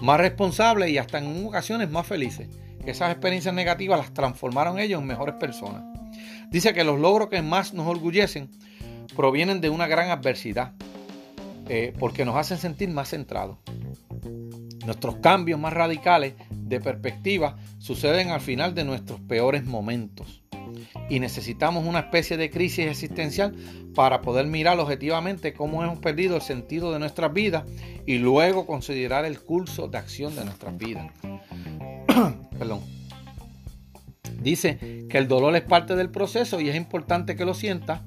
más 0.00 0.18
responsables 0.20 0.90
y 0.90 0.98
hasta 0.98 1.18
en 1.18 1.46
ocasiones 1.46 1.90
más 1.90 2.06
felices. 2.06 2.48
Esas 2.84 3.10
experiencias 3.10 3.54
negativas 3.54 3.98
las 3.98 4.12
transformaron 4.12 4.78
ellos 4.78 5.00
en 5.00 5.06
mejores 5.06 5.36
personas. 5.36 5.82
Dice 6.50 6.74
que 6.74 6.84
los 6.84 7.00
logros 7.00 7.28
que 7.28 7.42
más 7.42 7.72
nos 7.72 7.86
orgullecen 7.86 8.50
provienen 9.16 9.60
de 9.60 9.70
una 9.70 9.86
gran 9.86 10.10
adversidad, 10.10 10.72
eh, 11.68 11.94
porque 11.98 12.24
nos 12.24 12.36
hacen 12.36 12.58
sentir 12.58 12.90
más 12.90 13.10
centrados. 13.10 13.58
Nuestros 14.84 15.16
cambios 15.16 15.58
más 15.58 15.72
radicales 15.72 16.34
de 16.50 16.80
perspectiva 16.80 17.56
suceden 17.78 18.30
al 18.30 18.40
final 18.40 18.74
de 18.74 18.84
nuestros 18.84 19.20
peores 19.20 19.64
momentos. 19.64 20.43
Y 21.08 21.20
necesitamos 21.20 21.86
una 21.86 22.00
especie 22.00 22.36
de 22.36 22.50
crisis 22.50 22.86
existencial 22.86 23.54
para 23.94 24.20
poder 24.22 24.46
mirar 24.46 24.78
objetivamente 24.78 25.52
cómo 25.52 25.82
hemos 25.82 25.98
perdido 25.98 26.36
el 26.36 26.42
sentido 26.42 26.92
de 26.92 26.98
nuestras 26.98 27.32
vidas 27.32 27.64
y 28.06 28.18
luego 28.18 28.66
considerar 28.66 29.24
el 29.24 29.40
curso 29.40 29.88
de 29.88 29.98
acción 29.98 30.34
de 30.36 30.44
nuestras 30.44 30.76
vidas. 30.76 31.10
Perdón. 32.58 32.80
Dice 34.40 35.06
que 35.08 35.18
el 35.18 35.26
dolor 35.26 35.56
es 35.56 35.62
parte 35.62 35.96
del 35.96 36.10
proceso 36.10 36.60
y 36.60 36.68
es 36.68 36.76
importante 36.76 37.36
que 37.36 37.44
lo 37.44 37.54
sientas. 37.54 38.02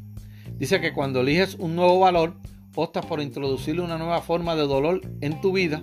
Dice 0.57 0.79
que 0.81 0.93
cuando 0.93 1.21
eliges 1.21 1.55
un 1.55 1.75
nuevo 1.75 1.99
valor, 1.99 2.37
optas 2.75 3.05
por 3.05 3.21
introducirle 3.21 3.81
una 3.81 3.97
nueva 3.97 4.21
forma 4.21 4.55
de 4.55 4.63
dolor 4.63 5.01
en 5.21 5.41
tu 5.41 5.51
vida 5.51 5.81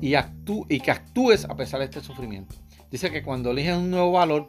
y, 0.00 0.14
y 0.14 0.80
que 0.80 0.90
actúes 0.90 1.44
a 1.46 1.56
pesar 1.56 1.80
de 1.80 1.86
este 1.86 2.00
sufrimiento. 2.00 2.54
Dice 2.90 3.10
que 3.10 3.22
cuando 3.22 3.50
eliges 3.50 3.76
un 3.76 3.90
nuevo 3.90 4.12
valor, 4.12 4.46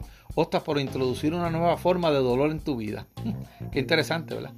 por 0.64 0.78
introducir 0.78 1.34
una 1.34 1.50
nueva 1.50 1.76
forma 1.76 2.10
de 2.10 2.18
dolor 2.18 2.52
en 2.52 2.60
tu 2.60 2.76
vida. 2.76 3.06
Qué 3.72 3.80
interesante, 3.80 4.34
¿verdad? 4.34 4.52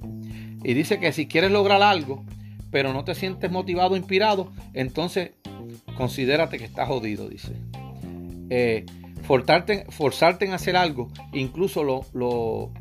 Y 0.63 0.73
dice 0.73 0.99
que 0.99 1.11
si 1.11 1.27
quieres 1.27 1.51
lograr 1.51 1.81
algo, 1.81 2.23
pero 2.69 2.93
no 2.93 3.03
te 3.03 3.15
sientes 3.15 3.51
motivado 3.51 3.97
inspirado, 3.97 4.51
entonces 4.73 5.31
considérate 5.97 6.59
que 6.59 6.65
estás 6.65 6.87
jodido, 6.87 7.27
dice. 7.27 7.53
Eh, 8.49 8.85
forzarte, 9.23 9.85
forzarte, 9.89 10.45
en 10.45 10.53
hacer 10.53 10.75
algo, 10.75 11.09
incluso 11.33 11.83
lo, 11.83 12.05
lo, 12.13 12.71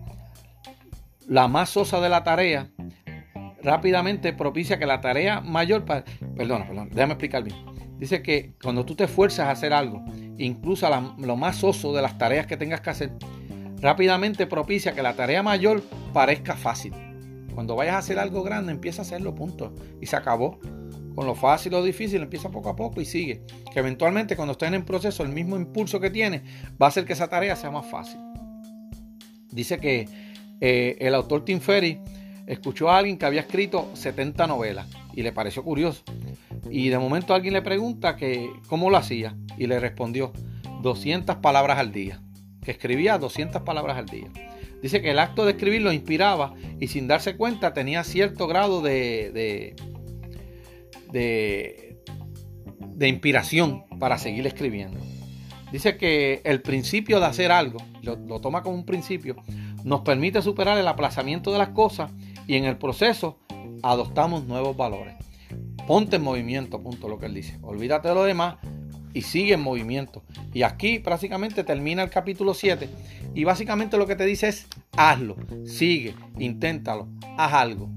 la 1.27 1.49
más 1.49 1.71
sosa 1.71 2.01
de 2.01 2.09
la 2.11 2.23
tarea, 2.23 2.69
rápidamente 3.63 4.35
propicia 4.35 4.79
que 4.79 4.87
la 4.87 5.01
tarea 5.01 5.41
mayor, 5.41 5.85
perdona, 5.85 6.67
perdón, 6.67 6.91
déjame 6.91 7.13
explicar 7.13 7.45
bien 7.45 7.57
Dice 8.01 8.23
que 8.23 8.55
cuando 8.63 8.87
tú 8.87 8.95
te 8.95 9.05
esfuerzas 9.05 9.47
a 9.47 9.51
hacer 9.51 9.75
algo, 9.75 10.03
incluso 10.45 10.89
lo 11.19 11.37
más 11.37 11.63
oso 11.65 11.93
de 11.93 12.03
las 12.03 12.19
tareas 12.19 12.47
que 12.47 12.57
tengas 12.57 12.81
que 12.81 12.91
hacer, 12.91 13.13
rápidamente 13.81 14.47
propicia 14.47 14.93
que 14.93 15.03
la 15.03 15.15
tarea 15.15 15.43
mayor 15.43 15.83
parezca 16.13 16.57
fácil. 16.57 16.93
Cuando 17.55 17.77
vayas 17.77 17.95
a 17.95 17.99
hacer 17.99 18.19
algo 18.19 18.43
grande, 18.43 18.73
empieza 18.73 19.03
a 19.03 19.05
hacerlo, 19.05 19.35
punto. 19.35 19.75
Y 20.01 20.07
se 20.07 20.17
acabó. 20.17 20.59
Con 21.15 21.27
lo 21.27 21.35
fácil 21.35 21.75
o 21.75 21.83
difícil, 21.83 22.23
empieza 22.23 22.51
poco 22.51 22.71
a 22.71 22.77
poco 22.77 23.01
y 23.01 23.05
sigue. 23.05 23.43
Que 23.73 23.81
eventualmente 23.81 24.37
cuando 24.37 24.53
estés 24.53 24.73
en 24.73 24.85
proceso, 24.85 25.23
el 25.23 25.31
mismo 25.31 25.57
impulso 25.57 26.01
que 26.01 26.11
tienes 26.11 26.43
va 26.81 26.87
a 26.87 26.89
hacer 26.89 27.05
que 27.05 27.13
esa 27.13 27.29
tarea 27.29 27.57
sea 27.57 27.71
más 27.71 27.87
fácil. 27.87 28.21
Dice 29.51 29.79
que 29.79 30.09
eh, 30.61 30.97
el 31.01 31.15
autor 31.15 31.45
Tim 31.45 31.61
Ferry 31.61 32.01
escuchó 32.47 32.91
a 32.91 32.99
alguien 32.99 33.19
que 33.19 33.27
había 33.27 33.41
escrito 33.41 33.91
70 33.95 34.47
novelas 34.47 34.87
y 35.15 35.23
le 35.23 35.33
pareció 35.33 35.65
curioso. 35.65 36.03
Y 36.69 36.89
de 36.89 36.99
momento 36.99 37.35
alguien 37.35 37.55
le 37.55 37.63
pregunta 37.63 38.17
que 38.17 38.51
cómo 38.67 38.91
lo 38.91 38.97
hacía 38.97 39.37
y 39.57 39.67
le 39.67 39.81
respondió 39.81 40.33
200 40.83 41.37
palabras 41.37 41.79
al 41.79 41.93
día, 41.93 42.21
que 42.63 42.73
escribía 42.73 43.19
200 43.19 43.63
palabras 43.63 43.97
al 43.97 44.07
día. 44.07 44.29
Dice 44.83 45.03
que 45.03 45.11
el 45.11 45.19
acto 45.19 45.45
de 45.45 45.53
escribir 45.53 45.83
lo 45.83 45.93
inspiraba 45.93 46.55
y 46.79 46.89
sin 46.89 47.07
darse 47.07 47.37
cuenta 47.37 47.75
tenía 47.75 48.03
cierto 48.03 48.47
grado 48.47 48.81
de, 48.81 49.31
de, 51.13 51.97
de, 52.95 53.09
inspiración 53.09 53.85
para 53.99 54.17
seguir 54.17 54.47
escribiendo. 54.47 54.99
Dice 55.71 55.97
que 55.97 56.41
el 56.45 56.63
principio 56.63 57.21
de 57.21 57.27
hacer 57.27 57.53
algo, 57.53 57.79
lo, 58.03 58.17
lo 58.17 58.41
toma 58.41 58.63
como 58.63 58.77
un 58.77 58.87
principio, 58.87 59.37
nos 59.85 60.01
permite 60.01 60.41
superar 60.41 60.79
el 60.79 60.89
aplazamiento 60.89 61.53
de 61.53 61.59
las 61.59 61.71
cosas 61.71 62.11
y 62.47 62.57
en 62.57 62.65
el 62.65 62.79
proceso 62.79 63.39
adoptamos 63.83 64.47
nuevos 64.47 64.77
valores. 64.77 65.20
Ponte 65.87 66.17
en 66.17 66.23
movimiento, 66.23 66.83
punto 66.83 67.09
lo 67.09 67.19
que 67.19 67.27
él 67.27 67.35
dice. 67.35 67.59
Olvídate 67.63 68.09
de 68.09 68.15
lo 68.15 68.25
demás 68.25 68.57
y 69.13 69.23
sigue 69.23 69.55
en 69.55 69.61
movimiento. 69.61 70.23
Y 70.53 70.63
aquí 70.63 70.99
prácticamente 70.99 71.65
termina 71.65 72.03
el 72.03 72.11
capítulo 72.11 72.55
7 72.55 72.89
y 73.35 73.45
básicamente 73.45 73.97
lo 73.97 74.07
que 74.07 74.17
te 74.17 74.25
dice 74.25 74.49
es 74.49 74.67
hazlo, 74.97 75.37
sigue, 75.65 76.15
inténtalo, 76.39 77.09
haz 77.37 77.53
algo. 77.53 77.91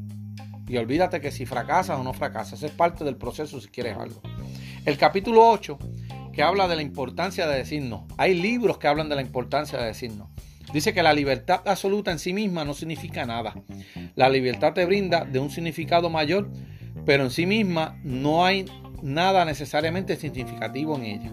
Y 0.68 0.78
olvídate 0.78 1.22
que 1.22 1.32
si 1.32 1.46
fracasas 1.46 2.00
o 2.00 2.04
no 2.04 2.14
fracasas, 2.14 2.64
es 2.64 2.72
parte 2.72 3.04
del 3.04 3.18
proceso 3.18 3.60
si 3.60 3.68
quieres 3.68 3.98
algo. 3.98 4.22
El 4.86 4.98
capítulo 4.98 5.48
8 5.50 5.78
que 6.34 6.42
habla 6.42 6.68
de 6.68 6.76
la 6.76 6.82
importancia 6.82 7.48
de 7.48 7.58
decir 7.58 7.84
no. 7.84 8.08
Hay 8.18 8.34
libros 8.34 8.80
que 8.80 8.88
hablan 8.88 9.08
de 9.08 9.16
la 9.16 9.22
importancia 9.22 9.80
de 9.80 9.86
decir 9.86 10.12
no. 10.12 10.32
Dice 10.74 10.94
que 10.94 11.04
la 11.04 11.14
libertad 11.14 11.62
absoluta 11.66 12.12
en 12.12 12.18
sí 12.18 12.34
misma 12.34 12.66
no 12.66 12.74
significa 12.74 13.26
nada. 13.26 13.54
La 14.16 14.30
libertad 14.30 14.74
te 14.74 14.86
brinda 14.86 15.24
de 15.24 15.38
un 15.38 15.52
significado 15.52 16.10
mayor, 16.10 16.50
pero 17.06 17.24
en 17.24 17.32
sí 17.32 17.46
misma 17.46 18.00
no 18.04 18.46
hay 18.46 18.66
nada 19.02 19.46
necesariamente 19.46 20.16
significativo 20.16 20.96
en 20.96 21.04
ella. 21.04 21.32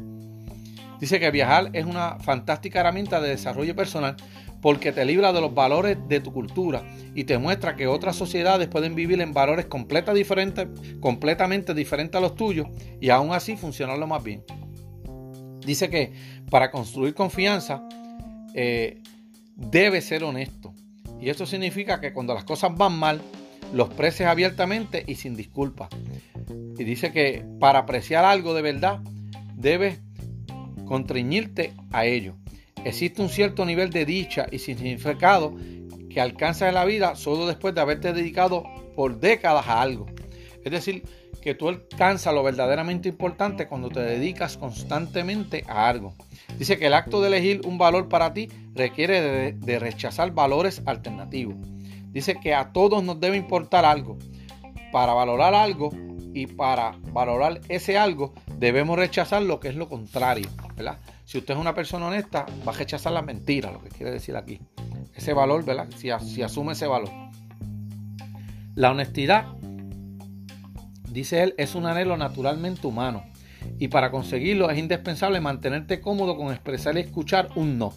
Dice 1.01 1.19
que 1.19 1.31
viajar 1.31 1.71
es 1.73 1.87
una 1.87 2.19
fantástica 2.19 2.81
herramienta 2.81 3.21
de 3.21 3.31
desarrollo 3.31 3.75
personal 3.75 4.17
porque 4.61 4.93
te 4.93 5.05
libra 5.05 5.33
de 5.33 5.41
los 5.41 5.55
valores 5.55 5.97
de 6.09 6.21
tu 6.21 6.33
cultura 6.33 6.83
y 7.15 7.25
te 7.25 7.39
muestra 7.39 7.77
que 7.77 7.87
otras 7.87 8.17
sociedades 8.17 8.69
pueden 8.69 8.95
vivir 8.95 9.21
en 9.21 9.33
valores 9.33 9.67
completamente 9.67 11.75
diferentes 11.75 12.17
a 12.17 12.21
los 12.21 12.35
tuyos 12.35 12.67
y 13.01 13.09
aún 13.09 13.33
así 13.33 13.57
funcionarlo 13.57 14.07
más 14.07 14.23
bien. 14.23 14.45
Dice 15.65 15.89
que 15.89 16.13
para 16.51 16.71
construir 16.71 17.15
confianza 17.15 17.83
eh, 18.55 19.03
debe 19.57 20.01
ser 20.01 20.25
honesto. 20.25 20.75
Y 21.21 21.29
eso 21.29 21.47
significa 21.47 22.01
que 22.01 22.13
cuando 22.13 22.35
las 22.35 22.45
cosas 22.45 22.75
van 22.77 22.99
mal, 22.99 23.21
los 23.73 23.89
preces 23.91 24.27
abiertamente 24.27 25.05
y 25.07 25.17
sin 25.17 25.37
disculpas. 25.37 25.89
Y 26.79 26.85
dice 26.85 27.13
que 27.13 27.45
para 27.59 27.81
apreciar 27.81 28.25
algo 28.25 28.55
de 28.55 28.63
verdad, 28.63 29.01
debes 29.55 30.01
contriñirte 30.87 31.73
a 31.93 32.05
ello. 32.07 32.35
Existe 32.85 33.23
un 33.23 33.29
cierto 33.29 33.65
nivel 33.65 33.91
de 33.91 34.07
dicha 34.07 34.47
y 34.51 34.59
significado 34.59 35.55
que 36.09 36.21
alcanzas 36.21 36.69
en 36.69 36.75
la 36.75 36.85
vida 36.85 37.15
solo 37.15 37.47
después 37.47 37.75
de 37.75 37.81
haberte 37.81 38.13
dedicado 38.13 38.65
por 38.97 39.21
décadas 39.21 39.67
a 39.69 39.83
algo. 39.83 40.07
Es 40.65 40.73
decir, 40.73 41.05
que 41.41 41.55
tú 41.55 41.69
alcanzas 41.69 42.35
lo 42.35 42.43
verdaderamente 42.43 43.09
importante 43.09 43.67
cuando 43.67 43.89
te 43.89 44.01
dedicas 44.01 44.57
constantemente 44.57 45.65
a 45.67 45.89
algo. 45.89 46.15
Dice 46.59 46.79
que 46.79 46.87
el 46.87 46.95
acto 46.95 47.21
de 47.21 47.29
elegir 47.29 47.63
un 47.65 47.79
valor 47.79 48.09
para 48.09 48.35
ti 48.35 48.49
requiere 48.75 49.53
de, 49.53 49.79
rechazar 49.79 50.33
valores 50.33 50.83
alternativos. 50.85 51.57
Dice 52.11 52.37
que 52.41 52.55
a 52.55 52.73
todos 52.73 53.03
nos 53.03 53.21
debe 53.21 53.37
importar 53.37 53.85
algo. 53.85 54.19
Para 54.93 55.15
valorar 55.15 55.55
algo 55.55 55.91
y 56.35 56.47
para 56.47 56.93
valorar 57.13 57.61
ese 57.69 57.99
algo 57.99 58.35
debemos 58.57 58.99
rechazar 58.99 59.43
lo 59.43 59.61
que 59.61 59.69
es 59.69 59.77
lo 59.77 59.89
contrario. 59.89 60.49
¿verdad? 60.77 60.99
Si 61.25 61.39
usted 61.39 61.55
es 61.55 61.61
una 61.61 61.75
persona 61.75 62.07
honesta, 62.07 62.47
va 62.67 62.73
a 62.73 62.77
rechazar 62.77 63.13
la 63.13 63.23
mentira, 63.23 63.71
lo 63.71 63.81
que 63.81 63.91
quiere 63.91 64.11
decir 64.13 64.37
aquí. 64.37 64.61
Ese 65.15 65.33
valor, 65.33 65.65
¿verdad? 65.65 65.89
Si, 65.97 66.09
si 66.27 66.43
asume 66.43 66.73
ese 66.73 66.87
valor. 66.87 67.11
La 68.75 68.91
honestidad 68.91 69.47
dice 71.09 71.43
él, 71.43 71.55
es 71.59 71.75
un 71.75 71.87
anhelo 71.87 72.17
naturalmente 72.17 72.87
humano 72.87 73.25
y 73.79 73.89
para 73.89 74.11
conseguirlo 74.11 74.71
es 74.71 74.79
indispensable 74.79 75.41
mantenerte 75.41 76.01
cómodo 76.01 76.37
con 76.37 76.53
expresar 76.53 76.97
y 76.97 77.01
escuchar 77.01 77.49
un 77.55 77.79
no. 77.79 77.93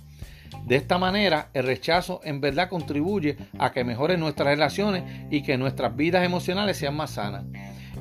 De 0.66 0.76
esta 0.76 0.98
manera, 0.98 1.50
el 1.54 1.66
rechazo 1.66 2.22
en 2.24 2.42
verdad 2.42 2.70
contribuye 2.70 3.38
a 3.60 3.72
que 3.72 3.84
mejoren 3.84 4.20
nuestras 4.20 4.48
relaciones 4.48 5.04
y 5.30 5.44
que 5.44 5.58
nuestras 5.58 5.96
vidas 5.96 6.26
emocionales 6.26 6.78
sean 6.78 6.96
más 6.96 7.12
sanas. 7.12 7.44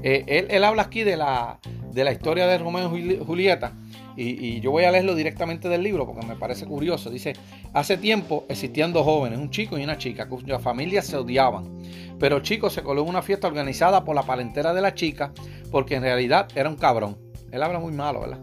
Eh, 0.03 0.47
él, 0.51 0.65
habla 0.65 0.83
aquí 0.83 1.05
de 1.05 1.17
la, 1.17 1.59
de 1.93 2.05
la 2.05 2.13
historia 2.13 2.47
de 2.47 2.59
Romeo 2.59 2.97
y 2.97 3.19
Julieta 3.25 3.73
y, 4.17 4.61
yo 4.61 4.71
voy 4.71 4.85
a 4.85 4.91
leerlo 4.91 5.15
directamente 5.15 5.69
del 5.69 5.83
libro 5.83 6.07
porque 6.07 6.27
me 6.27 6.37
parece 6.37 6.67
curioso. 6.67 7.11
Dice, 7.11 7.35
hace 7.73 7.97
tiempo 7.97 8.45
existían 8.49 8.93
dos 8.93 9.05
jóvenes, 9.05 9.39
un 9.39 9.51
chico 9.51 9.79
y 9.79 9.85
una 9.85 9.99
chica, 9.99 10.29
cuyas 10.29 10.61
familias 10.63 11.07
se 11.07 11.17
odiaban. 11.17 11.79
Pero 12.19 12.37
el 12.37 12.43
chico 12.43 12.71
se 12.71 12.83
coló 12.83 13.03
en 13.03 13.09
una 13.09 13.23
fiesta 13.23 13.49
organizada 13.49 14.05
por 14.05 14.15
la 14.15 14.23
palentera 14.23 14.75
de 14.75 14.81
la 14.81 14.95
chica 14.95 15.33
porque 15.71 15.97
en 15.97 16.03
realidad 16.03 16.49
era 16.55 16.69
un 16.69 16.77
cabrón. 16.77 17.19
Él 17.51 17.63
habla 17.63 17.79
muy 17.79 17.93
malo, 17.93 18.21
¿verdad? 18.21 18.41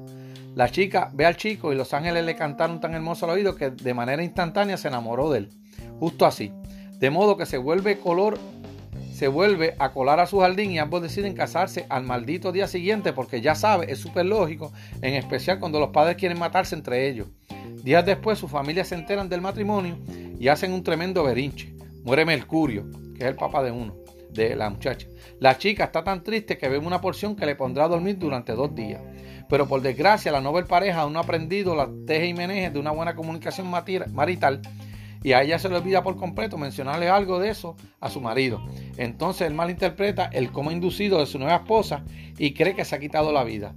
La 0.59 0.67
chica 0.67 1.09
ve 1.13 1.25
al 1.25 1.37
chico 1.37 1.71
y 1.71 1.77
los 1.77 1.93
ángeles 1.93 2.25
le 2.25 2.35
cantaron 2.35 2.81
tan 2.81 2.93
hermoso 2.93 3.23
al 3.25 3.31
oído 3.31 3.55
que 3.55 3.69
de 3.69 3.93
manera 3.93 4.25
instantánea 4.25 4.75
se 4.75 4.89
enamoró 4.89 5.31
de 5.31 5.37
él. 5.37 5.49
Justo 6.01 6.25
así. 6.25 6.51
De 6.97 7.09
modo 7.09 7.37
que 7.37 7.45
se 7.45 7.57
vuelve 7.57 7.97
color 7.99 8.37
se 9.13 9.29
vuelve 9.29 9.75
a 9.79 9.93
colar 9.93 10.19
a 10.19 10.25
su 10.25 10.39
jardín 10.39 10.71
y 10.71 10.79
ambos 10.79 11.01
deciden 11.01 11.33
casarse 11.33 11.85
al 11.87 12.03
maldito 12.03 12.51
día 12.51 12.67
siguiente 12.67 13.13
porque 13.13 13.39
ya 13.39 13.55
sabe, 13.55 13.89
es 13.89 13.99
súper 13.99 14.25
lógico, 14.25 14.73
en 15.01 15.13
especial 15.13 15.59
cuando 15.59 15.79
los 15.79 15.91
padres 15.91 16.17
quieren 16.17 16.37
matarse 16.37 16.75
entre 16.75 17.07
ellos. 17.07 17.29
Días 17.81 18.05
después 18.05 18.37
sus 18.37 18.51
familias 18.51 18.89
se 18.89 18.95
enteran 18.95 19.29
del 19.29 19.39
matrimonio 19.39 19.97
y 20.37 20.49
hacen 20.49 20.73
un 20.73 20.83
tremendo 20.83 21.23
berinche. 21.23 21.73
Muere 22.03 22.25
Mercurio, 22.25 22.83
que 23.15 23.23
es 23.23 23.29
el 23.29 23.35
papá 23.37 23.63
de 23.63 23.71
uno, 23.71 23.95
de 24.29 24.57
la 24.57 24.69
muchacha. 24.69 25.07
La 25.39 25.57
chica 25.57 25.85
está 25.85 26.03
tan 26.03 26.21
triste 26.21 26.57
que 26.57 26.67
bebe 26.67 26.85
una 26.85 26.99
porción 26.99 27.37
que 27.37 27.45
le 27.45 27.55
pondrá 27.55 27.85
a 27.85 27.87
dormir 27.87 28.17
durante 28.17 28.51
dos 28.51 28.75
días. 28.75 28.99
Pero 29.49 29.67
por 29.67 29.81
desgracia 29.81 30.31
la 30.31 30.41
novel 30.41 30.65
pareja 30.65 31.01
aún 31.01 31.13
no 31.13 31.19
ha 31.19 31.23
aprendido 31.23 31.75
las 31.75 31.89
teje 32.05 32.27
y 32.27 32.33
menejes 32.33 32.71
de 32.71 32.79
una 32.79 32.91
buena 32.91 33.15
comunicación 33.15 33.67
marital 33.67 34.61
y 35.23 35.33
a 35.33 35.41
ella 35.41 35.59
se 35.59 35.69
le 35.69 35.75
olvida 35.75 36.03
por 36.03 36.15
completo 36.15 36.57
mencionarle 36.57 37.09
algo 37.09 37.39
de 37.39 37.49
eso 37.49 37.75
a 37.99 38.09
su 38.09 38.21
marido. 38.21 38.63
Entonces 38.97 39.47
él 39.47 39.53
malinterpreta 39.53 40.29
el 40.31 40.51
coma 40.51 40.71
inducido 40.71 41.19
de 41.19 41.25
su 41.25 41.39
nueva 41.39 41.57
esposa 41.57 42.03
y 42.37 42.53
cree 42.53 42.75
que 42.75 42.85
se 42.85 42.95
ha 42.95 42.99
quitado 42.99 43.33
la 43.33 43.43
vida, 43.43 43.73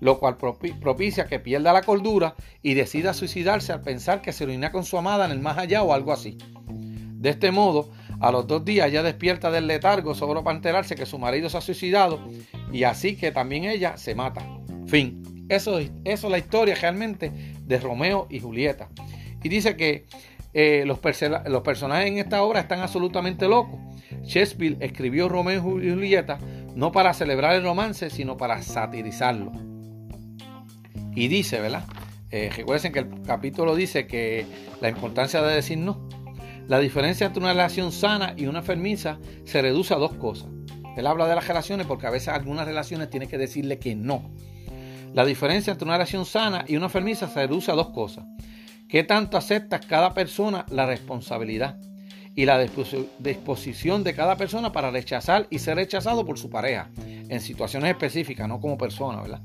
lo 0.00 0.18
cual 0.18 0.36
propicia 0.36 1.26
que 1.26 1.40
pierda 1.40 1.72
la 1.72 1.82
cordura 1.82 2.34
y 2.62 2.74
decida 2.74 3.14
suicidarse 3.14 3.72
al 3.72 3.82
pensar 3.82 4.22
que 4.22 4.32
se 4.32 4.46
reúna 4.46 4.70
con 4.70 4.84
su 4.84 4.96
amada 4.96 5.24
en 5.24 5.32
el 5.32 5.40
más 5.40 5.58
allá 5.58 5.82
o 5.82 5.92
algo 5.92 6.12
así. 6.12 6.38
De 6.68 7.30
este 7.30 7.50
modo, 7.50 7.90
a 8.20 8.30
los 8.30 8.46
dos 8.46 8.64
días 8.64 8.92
ya 8.92 9.02
despierta 9.02 9.50
del 9.50 9.66
letargo 9.66 10.14
solo 10.14 10.44
para 10.44 10.56
enterarse 10.56 10.94
que 10.94 11.06
su 11.06 11.18
marido 11.18 11.48
se 11.48 11.56
ha 11.56 11.62
suicidado 11.62 12.20
y 12.72 12.84
así 12.84 13.16
que 13.16 13.32
también 13.32 13.64
ella 13.64 13.96
se 13.96 14.14
mata. 14.14 14.63
Fin. 14.86 15.46
Eso, 15.48 15.78
eso 15.78 15.90
es 16.04 16.22
la 16.24 16.38
historia 16.38 16.74
realmente 16.74 17.30
de 17.62 17.78
Romeo 17.78 18.26
y 18.30 18.40
Julieta. 18.40 18.88
Y 19.42 19.48
dice 19.48 19.76
que 19.76 20.06
eh, 20.54 20.84
los, 20.86 21.00
personajes 21.00 22.06
en 22.06 22.18
esta 22.18 22.42
obra 22.42 22.60
están 22.60 22.80
absolutamente 22.80 23.48
locos. 23.48 23.80
Shakespeare 24.22 24.76
escribió 24.80 25.28
Romeo 25.28 25.82
y 25.82 25.90
Julieta 25.90 26.38
no 26.74 26.92
para 26.92 27.12
celebrar 27.12 27.54
el 27.56 27.64
romance, 27.64 28.08
sino 28.08 28.36
para 28.36 28.62
satirizarlo. 28.62 29.52
Y 31.14 31.28
dice, 31.28 31.60
¿verdad? 31.60 31.84
Eh, 32.30 32.50
recuerden 32.56 32.92
que 32.92 33.00
el 33.00 33.22
capítulo 33.22 33.76
dice 33.76 34.06
que 34.06 34.46
la 34.80 34.88
importancia 34.88 35.42
de 35.42 35.54
decir 35.54 35.78
no. 35.78 36.08
La 36.66 36.78
diferencia 36.78 37.26
entre 37.26 37.40
una 37.40 37.52
relación 37.52 37.92
sana 37.92 38.34
y 38.36 38.46
una 38.46 38.60
enfermiza 38.60 39.18
se 39.44 39.60
reduce 39.60 39.92
a 39.92 39.98
dos 39.98 40.14
cosas. 40.14 40.48
Él 40.96 41.06
habla 41.06 41.26
de 41.26 41.34
las 41.34 41.46
relaciones 41.46 41.86
porque 41.86 42.06
a 42.06 42.10
veces 42.10 42.28
algunas 42.28 42.66
relaciones 42.66 43.10
tiene 43.10 43.26
que 43.26 43.38
decirle 43.38 43.78
que 43.78 43.94
no. 43.94 44.32
La 45.14 45.24
diferencia 45.24 45.70
entre 45.70 45.84
una 45.84 45.94
relación 45.94 46.26
sana 46.26 46.64
y 46.66 46.76
una 46.76 46.86
enfermiza 46.86 47.28
se 47.28 47.46
reduce 47.46 47.70
a 47.70 47.74
dos 47.74 47.90
cosas. 47.90 48.24
¿Qué 48.88 49.04
tanto 49.04 49.36
aceptas 49.36 49.86
cada 49.86 50.12
persona 50.12 50.66
la 50.70 50.86
responsabilidad 50.86 51.78
y 52.34 52.46
la 52.46 52.58
disposición 53.20 54.02
de 54.02 54.14
cada 54.14 54.36
persona 54.36 54.72
para 54.72 54.90
rechazar 54.90 55.46
y 55.50 55.60
ser 55.60 55.76
rechazado 55.76 56.26
por 56.26 56.36
su 56.36 56.50
pareja 56.50 56.90
en 57.06 57.40
situaciones 57.40 57.90
específicas, 57.90 58.48
no 58.48 58.60
como 58.60 58.76
persona, 58.76 59.22
¿verdad? 59.22 59.40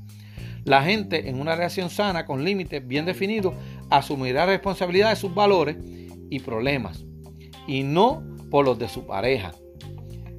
La 0.64 0.82
gente 0.82 1.28
en 1.28 1.40
una 1.40 1.54
relación 1.54 1.88
sana 1.88 2.26
con 2.26 2.44
límites 2.44 2.84
bien 2.86 3.06
definidos 3.06 3.54
asumirá 3.90 4.46
responsabilidad 4.46 5.10
de 5.10 5.16
sus 5.16 5.32
valores 5.32 5.76
y 6.30 6.40
problemas 6.40 7.04
y 7.68 7.84
no 7.84 8.24
por 8.50 8.64
los 8.64 8.76
de 8.76 8.88
su 8.88 9.06
pareja. 9.06 9.52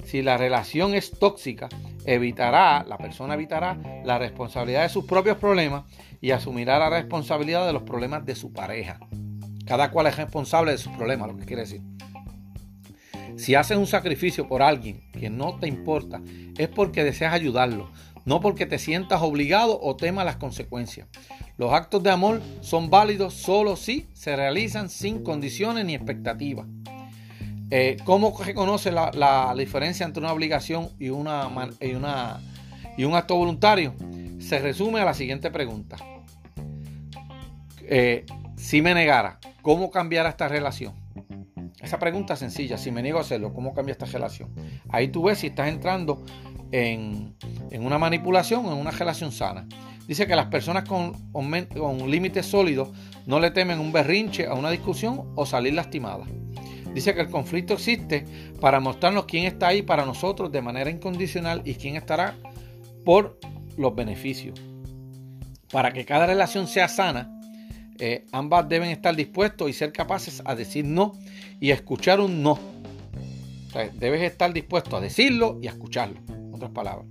Si 0.03 0.21
la 0.21 0.35
relación 0.35 0.93
es 0.93 1.11
tóxica, 1.11 1.69
evitará, 2.05 2.83
la 2.87 2.97
persona 2.97 3.35
evitará 3.35 3.77
la 4.03 4.17
responsabilidad 4.17 4.83
de 4.83 4.89
sus 4.89 5.05
propios 5.05 5.37
problemas 5.37 5.83
y 6.19 6.31
asumirá 6.31 6.79
la 6.79 6.89
responsabilidad 6.89 7.65
de 7.65 7.73
los 7.73 7.83
problemas 7.83 8.25
de 8.25 8.35
su 8.35 8.51
pareja. 8.53 8.99
Cada 9.65 9.91
cual 9.91 10.07
es 10.07 10.17
responsable 10.17 10.71
de 10.71 10.77
sus 10.77 10.91
problemas, 10.93 11.27
lo 11.29 11.37
que 11.37 11.45
quiere 11.45 11.61
decir. 11.61 11.81
Si 13.37 13.55
haces 13.55 13.77
un 13.77 13.87
sacrificio 13.87 14.47
por 14.47 14.61
alguien 14.61 15.01
que 15.13 15.29
no 15.29 15.57
te 15.57 15.67
importa, 15.67 16.21
es 16.57 16.67
porque 16.67 17.03
deseas 17.03 17.33
ayudarlo, 17.33 17.89
no 18.25 18.39
porque 18.39 18.65
te 18.65 18.77
sientas 18.77 19.21
obligado 19.21 19.79
o 19.81 19.95
temas 19.95 20.25
las 20.25 20.35
consecuencias. 20.35 21.07
Los 21.57 21.73
actos 21.73 22.03
de 22.03 22.11
amor 22.11 22.41
son 22.61 22.89
válidos 22.89 23.33
solo 23.33 23.75
si 23.75 24.07
se 24.13 24.35
realizan 24.35 24.89
sin 24.89 25.23
condiciones 25.23 25.85
ni 25.85 25.95
expectativas. 25.95 26.67
Eh, 27.73 27.95
¿Cómo 28.03 28.37
reconoce 28.37 28.91
la, 28.91 29.11
la, 29.13 29.55
diferencia 29.57 30.05
entre 30.05 30.21
una 30.21 30.33
obligación 30.33 30.89
y, 30.99 31.07
una, 31.07 31.49
y, 31.79 31.93
una, 31.93 32.41
y 32.97 33.05
un 33.05 33.15
acto 33.15 33.37
voluntario? 33.37 33.95
Se 34.39 34.59
resume 34.59 34.99
a 34.99 35.05
la 35.05 35.13
siguiente 35.13 35.49
pregunta. 35.51 35.95
Eh, 37.83 38.25
si 38.57 38.81
me 38.81 38.93
negara, 38.93 39.39
¿cómo 39.61 39.89
cambiará 39.89 40.27
esta 40.27 40.49
relación? 40.49 40.93
Esa 41.81 41.97
pregunta 41.97 42.33
es 42.33 42.39
sencilla. 42.39 42.77
Si 42.77 42.91
me 42.91 43.01
niego 43.01 43.19
a 43.19 43.21
hacerlo, 43.21 43.53
¿cómo 43.53 43.73
cambia 43.73 43.93
esta 43.93 44.05
relación? 44.05 44.53
Ahí 44.89 45.07
tú 45.07 45.23
ves 45.23 45.39
si 45.39 45.47
estás 45.47 45.69
entrando 45.69 46.25
en, 46.73 47.35
una 47.71 47.97
manipulación 47.97 48.65
o 48.65 48.73
en 48.73 48.79
una 48.79 48.91
relación 48.91 49.31
sana. 49.31 49.65
Dice 50.07 50.27
que 50.27 50.35
las 50.35 50.47
personas 50.47 50.83
con, 50.83 51.13
con 51.31 52.11
límites 52.11 52.47
sólidos 52.47 52.89
no 53.25 53.39
le 53.39 53.49
temen 53.51 53.79
un 53.79 53.93
berrinche 53.93 54.45
a 54.45 54.55
una 54.55 54.71
discusión 54.71 55.31
o 55.35 55.45
salir 55.45 55.73
lastimadas. 55.73 56.27
Dice 56.93 57.13
que 57.13 57.21
el 57.21 57.29
conflicto 57.29 57.73
existe 57.73 58.25
para 58.59 58.79
mostrarnos 58.79 59.25
quién 59.25 59.45
está 59.45 59.67
ahí 59.67 59.81
para 59.81 60.05
nosotros 60.05 60.51
de 60.51 60.61
manera 60.61 60.89
incondicional 60.89 61.61
y 61.65 61.75
quién 61.75 61.95
estará 61.95 62.35
por 63.05 63.39
los 63.77 63.95
beneficios. 63.95 64.59
Para 65.71 65.93
que 65.93 66.05
cada 66.05 66.27
relación 66.27 66.67
sea 66.67 66.87
sana, 66.87 67.39
eh, 67.97 68.25
ambas 68.31 68.67
deben 68.67 68.89
estar 68.89 69.15
dispuestos 69.15 69.69
y 69.69 69.73
ser 69.73 69.93
capaces 69.93 70.41
a 70.43 70.55
decir 70.55 70.85
no 70.85 71.13
y 71.59 71.71
a 71.71 71.75
escuchar 71.75 72.19
un 72.19 72.43
no. 72.43 72.59
debes 73.93 74.23
estar 74.23 74.51
dispuesto 74.51 74.97
a 74.97 75.01
decirlo 75.01 75.59
y 75.61 75.67
a 75.67 75.71
escucharlo, 75.71 76.19
en 76.27 76.53
otras 76.53 76.71
palabras. 76.71 77.05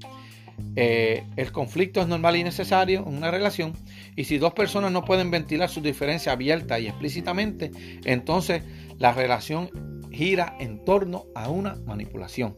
Eh, 0.77 1.25
el 1.37 1.53
conflicto 1.53 2.01
es 2.01 2.07
normal 2.07 2.37
y 2.37 2.45
necesario 2.45 3.01
en 3.07 3.17
una 3.17 3.31
relación 3.31 3.73
y 4.15 4.25
si 4.25 4.39
dos 4.39 4.53
personas 4.53 4.93
no 4.93 5.05
pueden 5.05 5.31
ventilar 5.31 5.69
sus 5.69 5.83
diferencias 5.83 6.33
abierta 6.33 6.79
y 6.79 6.87
explícitamente, 6.87 7.71
entonces 8.05 8.63
la 9.01 9.13
relación 9.13 9.71
gira 10.13 10.55
en 10.61 10.85
torno 10.85 11.25
a 11.35 11.49
una 11.49 11.75
manipulación. 11.87 12.57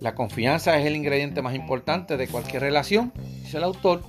La 0.00 0.14
confianza 0.14 0.78
es 0.78 0.84
el 0.84 0.94
ingrediente 0.94 1.40
más 1.40 1.54
importante 1.54 2.18
de 2.18 2.28
cualquier 2.28 2.60
relación, 2.60 3.12
dice 3.42 3.56
el 3.56 3.64
autor, 3.64 4.02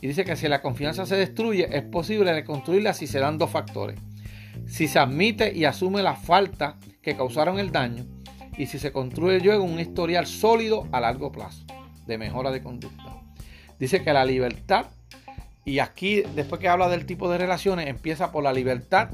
y 0.00 0.06
dice 0.06 0.24
que 0.24 0.36
si 0.36 0.46
la 0.46 0.62
confianza 0.62 1.04
se 1.04 1.16
destruye 1.16 1.66
es 1.76 1.82
posible 1.82 2.32
reconstruirla 2.32 2.94
si 2.94 3.08
se 3.08 3.18
dan 3.18 3.38
dos 3.38 3.50
factores. 3.50 3.98
Si 4.66 4.86
se 4.86 5.00
admite 5.00 5.52
y 5.52 5.64
asume 5.64 6.00
la 6.00 6.14
falta 6.14 6.78
que 7.02 7.16
causaron 7.16 7.58
el 7.58 7.72
daño 7.72 8.06
y 8.56 8.66
si 8.66 8.78
se 8.78 8.92
construye 8.92 9.40
luego 9.40 9.64
un 9.64 9.80
historial 9.80 10.28
sólido 10.28 10.86
a 10.92 11.00
largo 11.00 11.32
plazo 11.32 11.64
de 12.06 12.18
mejora 12.18 12.52
de 12.52 12.62
conducta. 12.62 13.20
Dice 13.80 14.04
que 14.04 14.12
la 14.12 14.24
libertad, 14.24 14.86
y 15.64 15.78
aquí 15.78 16.22
después 16.34 16.60
que 16.60 16.68
habla 16.68 16.88
del 16.88 17.06
tipo 17.06 17.30
de 17.30 17.38
relaciones, 17.38 17.88
empieza 17.88 18.32
por 18.32 18.44
la 18.44 18.52
libertad 18.52 19.08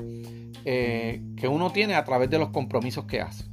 eh, 0.65 1.23
que 1.37 1.49
uno 1.49 1.71
tiene 1.71 1.95
a 1.95 2.05
través 2.05 2.29
de 2.31 2.39
los 2.39 2.51
compromisos 2.51 3.05
que 3.07 3.21
hace. 3.21 3.45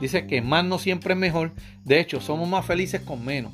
Dice 0.00 0.26
que 0.26 0.40
más 0.40 0.64
no 0.64 0.78
siempre 0.78 1.12
es 1.14 1.20
mejor, 1.20 1.52
de 1.84 2.00
hecho 2.00 2.20
somos 2.20 2.48
más 2.48 2.64
felices 2.64 3.02
con 3.02 3.24
menos. 3.24 3.52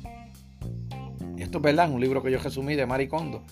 Esto 1.37 1.57
es 1.59 1.61
verdad, 1.61 1.87
en 1.87 1.93
un 1.93 2.01
libro 2.01 2.23
que 2.23 2.31
yo 2.31 2.39
resumí 2.39 2.75
de 2.75 2.85
Maricondo, 2.85 3.43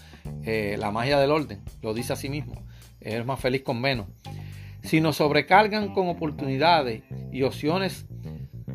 eh, 0.44 0.76
La 0.80 0.92
magia 0.92 1.20
del 1.20 1.32
orden, 1.32 1.62
lo 1.82 1.94
dice 1.94 2.14
así 2.14 2.30
mismo, 2.30 2.64
es 3.00 3.26
más 3.26 3.40
feliz 3.40 3.62
con 3.64 3.80
menos. 3.80 4.08
Si 4.84 5.02
nos 5.02 5.18
sobrecargan 5.18 5.94
con 5.94 6.08
oportunidades 6.08 7.04
y 7.32 7.44
opciones, 7.44 8.06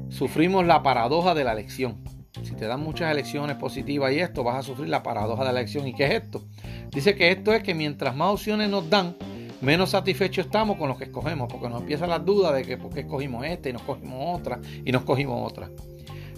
sufrimos 0.08 0.66
la 0.66 0.82
paradoja 0.82 1.34
de 1.34 1.44
la 1.44 1.52
elección. 1.52 2.02
Si 2.42 2.54
te 2.54 2.66
dan 2.66 2.80
muchas 2.80 3.10
elecciones 3.10 3.56
positivas 3.56 4.12
y 4.12 4.20
esto, 4.20 4.44
vas 4.44 4.56
a 4.56 4.62
sufrir 4.62 4.88
la 4.88 5.02
paradoja 5.02 5.44
de 5.44 5.52
la 5.52 5.60
elección. 5.60 5.86
¿Y 5.86 5.94
qué 5.94 6.06
es 6.06 6.22
esto? 6.22 6.44
Dice 6.90 7.14
que 7.14 7.30
esto 7.30 7.52
es 7.52 7.62
que 7.62 7.74
mientras 7.74 8.14
más 8.14 8.32
opciones 8.32 8.68
nos 8.70 8.88
dan, 8.88 9.16
menos 9.60 9.90
satisfechos 9.90 10.46
estamos 10.46 10.76
con 10.76 10.88
lo 10.88 10.96
que 10.96 11.04
escogemos, 11.04 11.48
porque 11.50 11.68
nos 11.68 11.80
empiezan 11.80 12.10
las 12.10 12.24
dudas 12.24 12.54
de 12.54 12.62
que 12.62 12.76
por 12.76 12.92
qué 12.92 13.00
escogimos 13.00 13.44
este 13.44 13.70
y 13.70 13.72
nos 13.72 13.82
cogimos 13.82 14.40
otra 14.40 14.60
y 14.84 14.92
nos 14.92 15.02
cogimos 15.02 15.50
otra. 15.50 15.70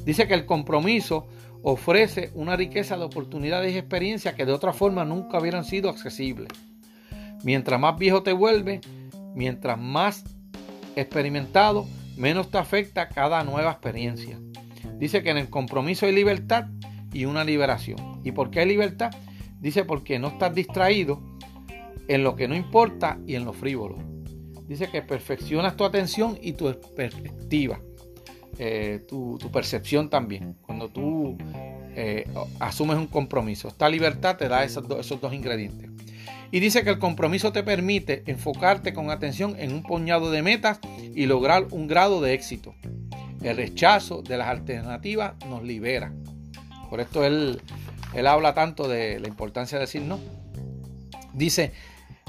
Dice 0.04 0.26
que 0.26 0.34
el 0.34 0.46
compromiso 0.46 1.26
ofrece 1.62 2.30
una 2.34 2.56
riqueza 2.56 2.96
de 2.96 3.04
oportunidades 3.04 3.72
y 3.72 3.78
experiencias 3.78 4.34
que 4.34 4.44
de 4.44 4.52
otra 4.52 4.72
forma 4.72 5.04
nunca 5.04 5.38
hubieran 5.38 5.64
sido 5.64 5.90
accesibles. 5.90 6.48
Mientras 7.44 7.78
más 7.78 7.98
viejo 7.98 8.22
te 8.22 8.32
vuelves, 8.32 8.80
mientras 9.34 9.78
más 9.78 10.24
experimentado, 10.96 11.86
menos 12.16 12.50
te 12.50 12.58
afecta 12.58 13.08
cada 13.08 13.44
nueva 13.44 13.72
experiencia. 13.72 14.38
Dice 14.98 15.22
que 15.22 15.30
en 15.30 15.38
el 15.38 15.50
compromiso 15.50 16.06
hay 16.06 16.12
libertad 16.12 16.66
y 17.12 17.24
una 17.24 17.44
liberación. 17.44 18.20
¿Y 18.24 18.32
por 18.32 18.50
qué 18.50 18.60
hay 18.60 18.68
libertad? 18.68 19.10
Dice 19.60 19.84
porque 19.84 20.18
no 20.18 20.28
estás 20.28 20.54
distraído 20.54 21.20
en 22.08 22.24
lo 22.24 22.34
que 22.34 22.48
no 22.48 22.54
importa 22.54 23.18
y 23.26 23.34
en 23.34 23.44
lo 23.44 23.52
frívolo. 23.52 23.98
Dice 24.66 24.88
que 24.90 25.02
perfeccionas 25.02 25.76
tu 25.76 25.84
atención 25.84 26.38
y 26.40 26.54
tu 26.54 26.72
perspectiva, 26.96 27.80
eh, 28.58 29.04
tu, 29.06 29.38
percepción 29.52 30.08
también. 30.08 30.56
Cuando 30.62 30.88
tú 30.88 31.36
eh, 31.94 32.24
asumes 32.58 32.96
un 32.96 33.06
compromiso, 33.06 33.68
esta 33.68 33.88
libertad 33.88 34.36
te 34.36 34.48
da 34.48 34.64
esos, 34.64 34.84
esos 34.98 35.20
dos 35.20 35.32
ingredientes. 35.32 35.91
Y 36.52 36.60
dice 36.60 36.84
que 36.84 36.90
el 36.90 36.98
compromiso 36.98 37.50
te 37.50 37.62
permite 37.62 38.22
enfocarte 38.26 38.92
con 38.92 39.10
atención 39.10 39.56
en 39.58 39.72
un 39.72 39.82
puñado 39.82 40.30
de 40.30 40.42
metas 40.42 40.80
y 41.14 41.24
lograr 41.24 41.66
un 41.70 41.88
grado 41.88 42.20
de 42.20 42.34
éxito. 42.34 42.74
El 43.42 43.56
rechazo 43.56 44.20
de 44.20 44.36
las 44.36 44.48
alternativas 44.48 45.32
nos 45.48 45.62
libera. 45.62 46.12
Por 46.90 47.00
esto 47.00 47.24
él, 47.24 47.62
él 48.14 48.26
habla 48.26 48.52
tanto 48.52 48.86
de 48.86 49.18
la 49.18 49.28
importancia 49.28 49.78
de 49.78 49.84
decir 49.86 50.02
no. 50.02 50.20
Dice 51.32 51.72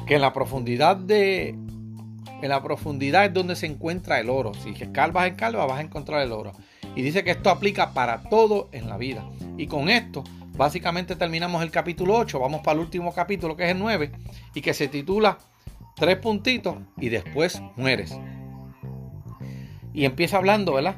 que 0.07 0.15
en 0.15 0.21
la 0.21 0.31
profundidad 0.31 0.95
de 0.95 1.49
en 1.49 2.49
la 2.49 2.63
profundidad 2.63 3.25
es 3.25 3.33
donde 3.33 3.57
se 3.57 3.65
encuentra 3.65 4.21
el 4.21 4.29
oro. 4.29 4.53
Si 4.53 4.69
escarbas 4.69 5.27
en 5.27 5.35
calva 5.35 5.65
vas 5.65 5.79
a 5.79 5.81
encontrar 5.81 6.21
el 6.21 6.31
oro. 6.31 6.53
Y 6.95 7.01
dice 7.01 7.25
que 7.25 7.31
esto 7.31 7.49
aplica 7.49 7.93
para 7.93 8.23
todo 8.23 8.69
en 8.71 8.87
la 8.87 8.97
vida. 8.97 9.25
Y 9.57 9.67
con 9.67 9.89
esto, 9.89 10.23
básicamente 10.55 11.15
terminamos 11.15 11.61
el 11.63 11.71
capítulo 11.71 12.15
8. 12.15 12.39
Vamos 12.39 12.61
para 12.61 12.75
el 12.75 12.79
último 12.79 13.13
capítulo, 13.13 13.55
que 13.55 13.65
es 13.65 13.71
el 13.71 13.79
9, 13.79 14.11
y 14.53 14.61
que 14.61 14.73
se 14.73 14.87
titula 14.87 15.37
Tres 15.95 16.17
puntitos 16.17 16.77
y 16.97 17.09
después 17.09 17.61
mueres. 17.75 18.17
Y 19.93 20.05
empieza 20.05 20.37
hablando, 20.37 20.73
¿verdad? 20.73 20.95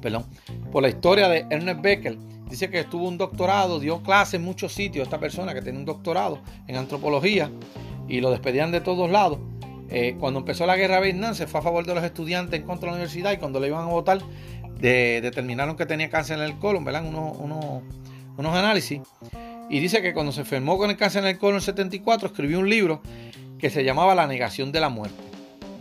Perdón. 0.00 0.26
Por 0.70 0.82
la 0.82 0.88
historia 0.88 1.28
de 1.28 1.46
Ernest 1.50 1.80
Becker. 1.80 2.18
Dice 2.48 2.70
que 2.70 2.80
estuvo 2.80 3.06
un 3.06 3.18
doctorado, 3.18 3.80
dio 3.80 4.02
clases 4.02 4.34
en 4.34 4.44
muchos 4.44 4.72
sitios. 4.72 5.02
Esta 5.02 5.18
persona 5.18 5.54
que 5.54 5.60
tiene 5.60 5.78
un 5.78 5.84
doctorado 5.84 6.40
en 6.66 6.76
antropología 6.76 7.50
y 8.08 8.20
lo 8.20 8.30
despedían 8.30 8.70
de 8.70 8.80
todos 8.80 9.10
lados. 9.10 9.40
Eh, 9.90 10.16
cuando 10.20 10.40
empezó 10.40 10.64
la 10.64 10.76
guerra 10.76 10.96
de 10.96 11.02
Vietnam, 11.02 11.34
se 11.34 11.46
fue 11.46 11.60
a 11.60 11.62
favor 11.62 11.84
de 11.84 11.94
los 11.94 12.04
estudiantes 12.04 12.60
en 12.60 12.66
contra 12.66 12.86
de 12.86 12.92
la 12.92 12.96
universidad 12.96 13.32
y 13.32 13.38
cuando 13.38 13.58
le 13.58 13.68
iban 13.68 13.82
a 13.82 13.90
votar, 13.90 14.20
determinaron 14.78 15.76
que 15.76 15.86
tenía 15.86 16.08
cáncer 16.08 16.38
en 16.38 16.44
el 16.44 16.58
colon, 16.58 16.84
¿verdad? 16.84 17.04
Unos, 17.04 17.36
unos 17.38 17.82
análisis. 18.46 19.00
Y 19.70 19.80
dice 19.80 20.00
que 20.00 20.14
cuando 20.14 20.32
se 20.32 20.40
enfermó 20.40 20.78
con 20.78 20.90
el 20.90 20.96
cáncer 20.96 21.22
en 21.22 21.30
el 21.30 21.38
colon 21.38 21.54
en 21.54 21.56
el 21.56 21.62
74, 21.62 22.28
escribió 22.28 22.58
un 22.58 22.70
libro 22.70 23.02
que 23.58 23.70
se 23.70 23.84
llamaba 23.84 24.14
La 24.14 24.26
negación 24.26 24.72
de 24.72 24.80
la 24.80 24.88
muerte. 24.88 25.22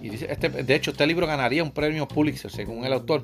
Y 0.02 0.10
dice, 0.10 0.28
este, 0.30 0.50
de 0.50 0.76
hecho, 0.76 0.92
este 0.92 1.08
libro 1.08 1.28
ganaría 1.28 1.64
un 1.64 1.72
premio 1.72 2.08
Pulitzer, 2.08 2.52
según 2.52 2.86
el 2.86 2.94
autor. 2.94 3.22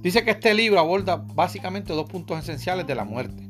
Dice 0.00 0.24
que 0.24 0.32
este 0.32 0.54
libro 0.54 0.80
aborda 0.80 1.16
básicamente 1.16 1.92
dos 1.92 2.08
puntos 2.08 2.38
esenciales 2.38 2.86
de 2.86 2.94
la 2.94 3.04
muerte. 3.04 3.48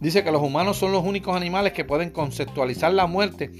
Dice 0.00 0.24
que 0.24 0.32
los 0.32 0.42
humanos 0.42 0.78
son 0.78 0.92
los 0.92 1.04
únicos 1.04 1.36
animales 1.36 1.74
que 1.74 1.84
pueden 1.84 2.10
conceptualizar 2.10 2.92
la 2.94 3.06
muerte 3.06 3.50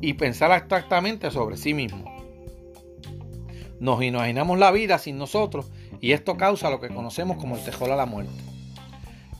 y 0.00 0.14
pensar 0.14 0.50
abstractamente 0.50 1.30
sobre 1.30 1.58
sí 1.58 1.74
mismos. 1.74 2.10
Nos 3.80 4.02
imaginamos 4.02 4.58
la 4.58 4.70
vida 4.70 4.98
sin 4.98 5.18
nosotros 5.18 5.70
y 6.00 6.12
esto 6.12 6.38
causa 6.38 6.70
lo 6.70 6.80
que 6.80 6.88
conocemos 6.88 7.36
como 7.36 7.56
el 7.56 7.64
tejol 7.64 7.92
a 7.92 7.96
la 7.96 8.06
muerte. 8.06 8.49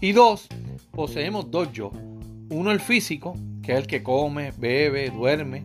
Y 0.00 0.12
dos, 0.12 0.48
poseemos 0.92 1.50
dos 1.50 1.72
yo. 1.72 1.90
Uno 2.50 2.72
el 2.72 2.80
físico, 2.80 3.36
que 3.62 3.72
es 3.72 3.78
el 3.78 3.86
que 3.86 4.02
come, 4.02 4.52
bebe, 4.56 5.10
duerme, 5.10 5.62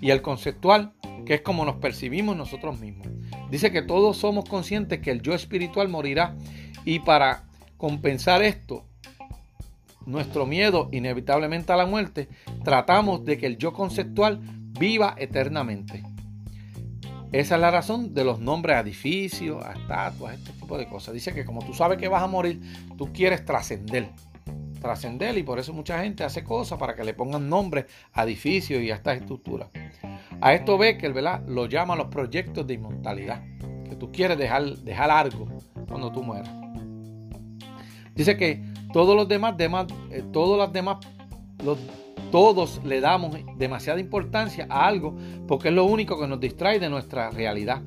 y 0.00 0.10
el 0.10 0.22
conceptual, 0.22 0.94
que 1.26 1.34
es 1.34 1.40
como 1.42 1.64
nos 1.64 1.76
percibimos 1.76 2.36
nosotros 2.36 2.80
mismos. 2.80 3.08
Dice 3.50 3.70
que 3.70 3.82
todos 3.82 4.16
somos 4.16 4.48
conscientes 4.48 5.00
que 5.00 5.10
el 5.10 5.20
yo 5.20 5.34
espiritual 5.34 5.88
morirá 5.88 6.34
y 6.84 7.00
para 7.00 7.44
compensar 7.76 8.42
esto, 8.42 8.84
nuestro 10.06 10.46
miedo 10.46 10.88
inevitablemente 10.90 11.70
a 11.72 11.76
la 11.76 11.84
muerte, 11.84 12.28
tratamos 12.64 13.24
de 13.26 13.36
que 13.36 13.46
el 13.46 13.58
yo 13.58 13.74
conceptual 13.74 14.40
viva 14.78 15.14
eternamente. 15.18 16.02
Esa 17.30 17.56
es 17.56 17.60
la 17.60 17.70
razón 17.70 18.14
de 18.14 18.24
los 18.24 18.40
nombres 18.40 18.76
a 18.76 18.80
edificios, 18.80 19.62
a 19.62 19.72
estatuas, 19.72 20.34
este 20.34 20.52
tipo 20.52 20.78
de 20.78 20.88
cosas. 20.88 21.12
Dice 21.12 21.34
que 21.34 21.44
como 21.44 21.62
tú 21.64 21.74
sabes 21.74 21.98
que 21.98 22.08
vas 22.08 22.22
a 22.22 22.26
morir, 22.26 22.60
tú 22.96 23.12
quieres 23.12 23.44
trascender. 23.44 24.10
Trascender 24.80 25.36
y 25.36 25.42
por 25.42 25.58
eso 25.58 25.74
mucha 25.74 26.02
gente 26.02 26.24
hace 26.24 26.42
cosas 26.42 26.78
para 26.78 26.94
que 26.94 27.04
le 27.04 27.12
pongan 27.12 27.48
nombres 27.48 27.84
a 28.12 28.22
edificios 28.24 28.82
y 28.82 28.90
a 28.90 28.94
estas 28.94 29.18
estructuras. 29.18 29.68
A 30.40 30.54
esto 30.54 30.78
Becker 30.78 31.12
¿verdad? 31.12 31.42
lo 31.46 31.66
llama 31.66 31.96
los 31.96 32.06
proyectos 32.06 32.66
de 32.66 32.74
inmortalidad, 32.74 33.42
que 33.88 33.96
tú 33.96 34.10
quieres 34.10 34.38
dejar, 34.38 34.64
dejar 34.78 35.10
algo 35.10 35.48
cuando 35.86 36.10
tú 36.10 36.22
mueras. 36.22 36.48
Dice 38.14 38.36
que 38.36 38.62
todos 38.92 39.14
los 39.14 39.28
demás, 39.28 39.56
demás 39.56 39.86
eh, 40.10 40.24
todos 40.32 40.56
los 40.56 40.72
demás, 40.72 40.96
todos 42.30 42.80
le 42.84 43.00
damos 43.00 43.36
demasiada 43.56 44.00
importancia 44.00 44.66
a 44.68 44.86
algo 44.86 45.16
porque 45.46 45.68
es 45.68 45.74
lo 45.74 45.84
único 45.84 46.18
que 46.20 46.26
nos 46.26 46.40
distrae 46.40 46.78
de 46.78 46.88
nuestra 46.88 47.30
realidad 47.30 47.82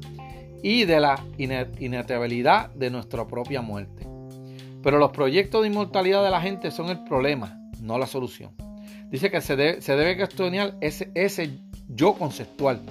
y 0.64 0.86
de 0.86 1.00
la 1.00 1.24
inevitabilidad 1.38 2.72
de 2.72 2.90
nuestra 2.90 3.28
propia 3.28 3.62
muerte. 3.62 4.08
Pero 4.84 4.98
los 4.98 5.12
proyectos 5.12 5.62
de 5.62 5.68
inmortalidad 5.68 6.24
de 6.24 6.32
la 6.32 6.42
gente 6.42 6.72
son 6.72 6.90
el 6.90 7.04
problema, 7.04 7.60
no 7.80 7.98
la 7.98 8.08
solución. 8.08 8.52
Dice 9.10 9.30
que 9.30 9.42
se 9.42 9.56
debe, 9.56 9.82
se 9.82 11.12
ese 11.14 11.60
yo 11.88 12.14
conceptual, 12.14 12.82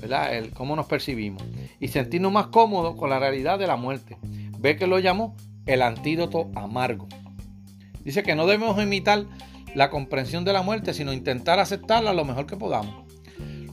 ¿verdad? 0.00 0.36
El 0.36 0.50
cómo 0.50 0.74
nos 0.76 0.86
percibimos 0.86 1.42
y 1.78 1.88
sentirnos 1.88 2.32
más 2.32 2.48
cómodos 2.48 2.96
con 2.96 3.10
la 3.10 3.18
realidad 3.18 3.58
de 3.58 3.66
la 3.66 3.76
muerte. 3.76 4.18
Ve 4.58 4.76
que 4.76 4.86
lo 4.86 4.98
llamó 4.98 5.36
el 5.66 5.82
antídoto 5.82 6.50
amargo. 6.54 7.08
Dice 8.04 8.22
que 8.22 8.34
no 8.34 8.46
debemos 8.46 8.82
imitar 8.82 9.24
la 9.74 9.90
comprensión 9.90 10.44
de 10.44 10.52
la 10.52 10.62
muerte, 10.62 10.94
sino 10.94 11.12
intentar 11.12 11.58
aceptarla 11.58 12.12
lo 12.12 12.24
mejor 12.24 12.46
que 12.46 12.56
podamos. 12.56 13.04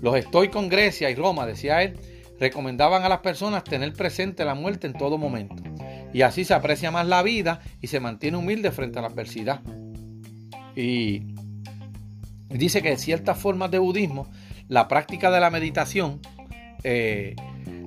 Los 0.02 0.16
estoicos 0.16 0.64
en 0.64 0.70
Grecia 0.70 1.10
y 1.10 1.16
Roma, 1.16 1.46
decía 1.46 1.82
él, 1.84 2.00
recomendaban 2.40 3.04
a 3.04 3.10
las 3.10 3.20
personas 3.20 3.64
tener 3.64 3.94
presente 3.94 4.46
la 4.46 4.56
muerte 4.56 4.88
en 4.88 4.94
todo 4.94 5.18
momento. 5.18 5.62
Y 6.14 6.22
así 6.22 6.46
se 6.46 6.54
aprecia 6.54 6.90
más 6.90 7.08
la 7.08 7.22
vida 7.22 7.60
y 7.82 7.88
se 7.88 8.00
mantiene 8.00 8.38
humilde 8.38 8.72
frente 8.72 9.00
a 9.00 9.02
la 9.02 9.10
adversidad. 9.10 9.62
Y 10.76 11.34
dice 12.50 12.82
que 12.82 12.98
ciertas 12.98 13.38
formas 13.38 13.72
de 13.72 13.80
budismo, 13.80 14.28
la 14.68 14.88
práctica 14.88 15.30
de 15.32 15.40
la 15.40 15.50
meditación, 15.50 16.22
eh, 16.84 17.36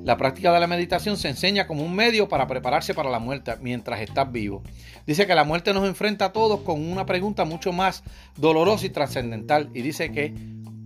la 0.05 0.17
práctica 0.17 0.53
de 0.53 0.59
la 0.59 0.67
meditación 0.67 1.17
se 1.17 1.29
enseña 1.29 1.67
como 1.67 1.85
un 1.85 1.95
medio 1.95 2.29
para 2.29 2.47
prepararse 2.47 2.93
para 2.93 3.11
la 3.11 3.21
muerte 3.21 3.53
mientras 3.61 4.01
estás 4.01 4.31
vivo. 4.33 4.63
Dice 5.07 5.27
que 5.27 5.35
la 5.35 5.45
muerte 5.45 5.73
nos 5.73 5.87
enfrenta 5.87 6.27
a 6.27 6.33
todos 6.33 6.61
con 6.61 6.83
una 6.83 7.07
pregunta 7.07 7.45
mucho 7.45 7.73
más 7.73 8.03
dolorosa 8.37 8.87
y 8.87 8.91
trascendental. 8.91 9.71
Y 9.75 9.83
dice 9.83 10.11
que, 10.11 10.35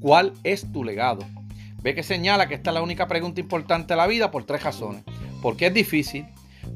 ¿cuál 0.00 0.34
es 0.44 0.70
tu 0.70 0.84
legado? 0.84 1.24
Ve 1.82 1.94
que 1.94 2.02
señala 2.02 2.46
que 2.46 2.54
esta 2.54 2.70
es 2.70 2.74
la 2.74 2.82
única 2.82 3.06
pregunta 3.06 3.40
importante 3.40 3.94
de 3.94 3.96
la 3.96 4.06
vida 4.06 4.30
por 4.30 4.44
tres 4.44 4.62
razones. 4.62 5.02
Porque 5.40 5.66
es 5.66 5.74
difícil, 5.74 6.26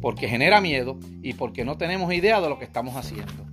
porque 0.00 0.28
genera 0.28 0.60
miedo 0.60 0.98
y 1.22 1.34
porque 1.34 1.64
no 1.64 1.76
tenemos 1.76 2.12
idea 2.12 2.40
de 2.40 2.48
lo 2.48 2.58
que 2.58 2.64
estamos 2.64 2.96
haciendo. 2.96 3.44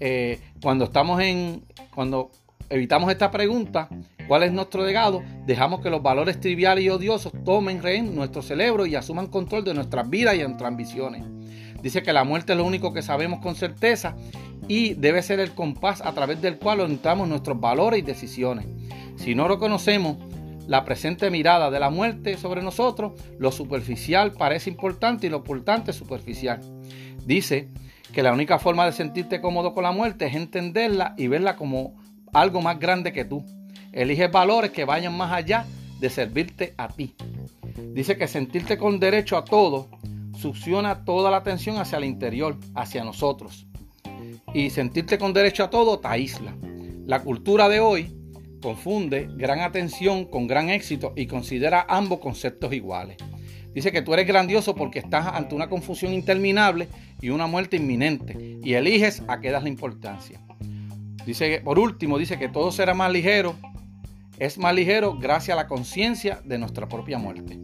Eh, 0.00 0.40
cuando 0.60 0.84
estamos 0.84 1.20
en, 1.22 1.64
cuando 1.94 2.30
evitamos 2.68 3.10
esta 3.10 3.30
pregunta, 3.30 3.88
¿cuál 4.28 4.44
es 4.44 4.52
nuestro 4.52 4.84
legado? 4.84 5.22
Dejamos 5.46 5.80
que 5.80 5.90
los 5.90 6.02
valores 6.02 6.38
triviales 6.38 6.84
y 6.84 6.90
odiosos 6.90 7.32
tomen 7.44 7.82
rehén 7.82 8.14
nuestro 8.14 8.42
cerebro 8.42 8.86
y 8.86 8.94
asuman 8.94 9.26
control 9.26 9.64
de 9.64 9.74
nuestras 9.74 10.08
vidas 10.08 10.36
y 10.36 10.42
nuestras 10.42 10.68
ambiciones. 10.68 11.24
Dice 11.82 12.02
que 12.02 12.12
la 12.12 12.24
muerte 12.24 12.52
es 12.52 12.58
lo 12.58 12.64
único 12.64 12.92
que 12.92 13.02
sabemos 13.02 13.40
con 13.40 13.54
certeza 13.54 14.14
y 14.68 14.94
debe 14.94 15.22
ser 15.22 15.40
el 15.40 15.52
compás 15.52 16.02
a 16.02 16.12
través 16.12 16.40
del 16.42 16.58
cual 16.58 16.80
orientamos 16.80 17.28
nuestros 17.28 17.58
valores 17.58 18.00
y 18.00 18.02
decisiones. 18.02 18.66
Si 19.16 19.34
no 19.34 19.48
reconocemos 19.48 20.18
la 20.66 20.84
presente 20.84 21.30
mirada 21.30 21.70
de 21.70 21.80
la 21.80 21.88
muerte 21.88 22.36
sobre 22.36 22.62
nosotros, 22.62 23.12
lo 23.38 23.50
superficial 23.50 24.32
parece 24.32 24.68
importante 24.68 25.26
y 25.26 25.30
lo 25.30 25.38
importante 25.38 25.92
es 25.92 25.96
superficial. 25.96 26.60
Dice 27.24 27.70
que 28.12 28.22
la 28.22 28.32
única 28.32 28.58
forma 28.58 28.84
de 28.84 28.92
sentirte 28.92 29.40
cómodo 29.40 29.72
con 29.72 29.84
la 29.84 29.92
muerte 29.92 30.26
es 30.26 30.34
entenderla 30.34 31.14
y 31.16 31.28
verla 31.28 31.56
como 31.56 31.96
algo 32.32 32.60
más 32.60 32.78
grande 32.78 33.12
que 33.12 33.24
tú. 33.24 33.44
Elige 33.92 34.28
valores 34.28 34.70
que 34.70 34.84
vayan 34.84 35.16
más 35.16 35.32
allá 35.32 35.66
de 36.00 36.10
servirte 36.10 36.74
a 36.76 36.88
ti. 36.88 37.14
Dice 37.94 38.16
que 38.16 38.28
sentirte 38.28 38.78
con 38.78 39.00
derecho 39.00 39.36
a 39.36 39.44
todo 39.44 39.88
succiona 40.38 41.04
toda 41.04 41.30
la 41.30 41.38
atención 41.38 41.78
hacia 41.78 41.98
el 41.98 42.04
interior, 42.04 42.56
hacia 42.74 43.04
nosotros. 43.04 43.66
Y 44.54 44.70
sentirte 44.70 45.18
con 45.18 45.32
derecho 45.32 45.64
a 45.64 45.70
todo 45.70 45.98
te 45.98 46.08
aísla. 46.08 46.54
La 47.06 47.20
cultura 47.20 47.68
de 47.68 47.80
hoy 47.80 48.14
confunde 48.62 49.28
gran 49.34 49.60
atención 49.60 50.24
con 50.24 50.46
gran 50.46 50.70
éxito 50.70 51.12
y 51.16 51.26
considera 51.26 51.86
ambos 51.88 52.20
conceptos 52.20 52.72
iguales. 52.72 53.16
Dice 53.74 53.92
que 53.92 54.02
tú 54.02 54.14
eres 54.14 54.26
grandioso 54.26 54.74
porque 54.74 54.98
estás 54.98 55.26
ante 55.26 55.54
una 55.54 55.68
confusión 55.68 56.12
interminable 56.12 56.88
y 57.20 57.30
una 57.30 57.46
muerte 57.46 57.76
inminente 57.76 58.58
y 58.62 58.74
eliges 58.74 59.22
a 59.28 59.40
qué 59.40 59.50
das 59.50 59.62
la 59.62 59.68
importancia. 59.68 60.40
Dice 61.26 61.50
que, 61.50 61.60
por 61.60 61.78
último, 61.78 62.18
dice 62.18 62.38
que 62.38 62.48
todo 62.48 62.72
será 62.72 62.94
más 62.94 63.12
ligero. 63.12 63.54
Es 64.38 64.58
más 64.58 64.74
ligero 64.74 65.18
gracias 65.18 65.56
a 65.56 65.60
la 65.60 65.66
conciencia 65.66 66.40
de 66.44 66.58
nuestra 66.58 66.88
propia 66.88 67.18
muerte. 67.18 67.58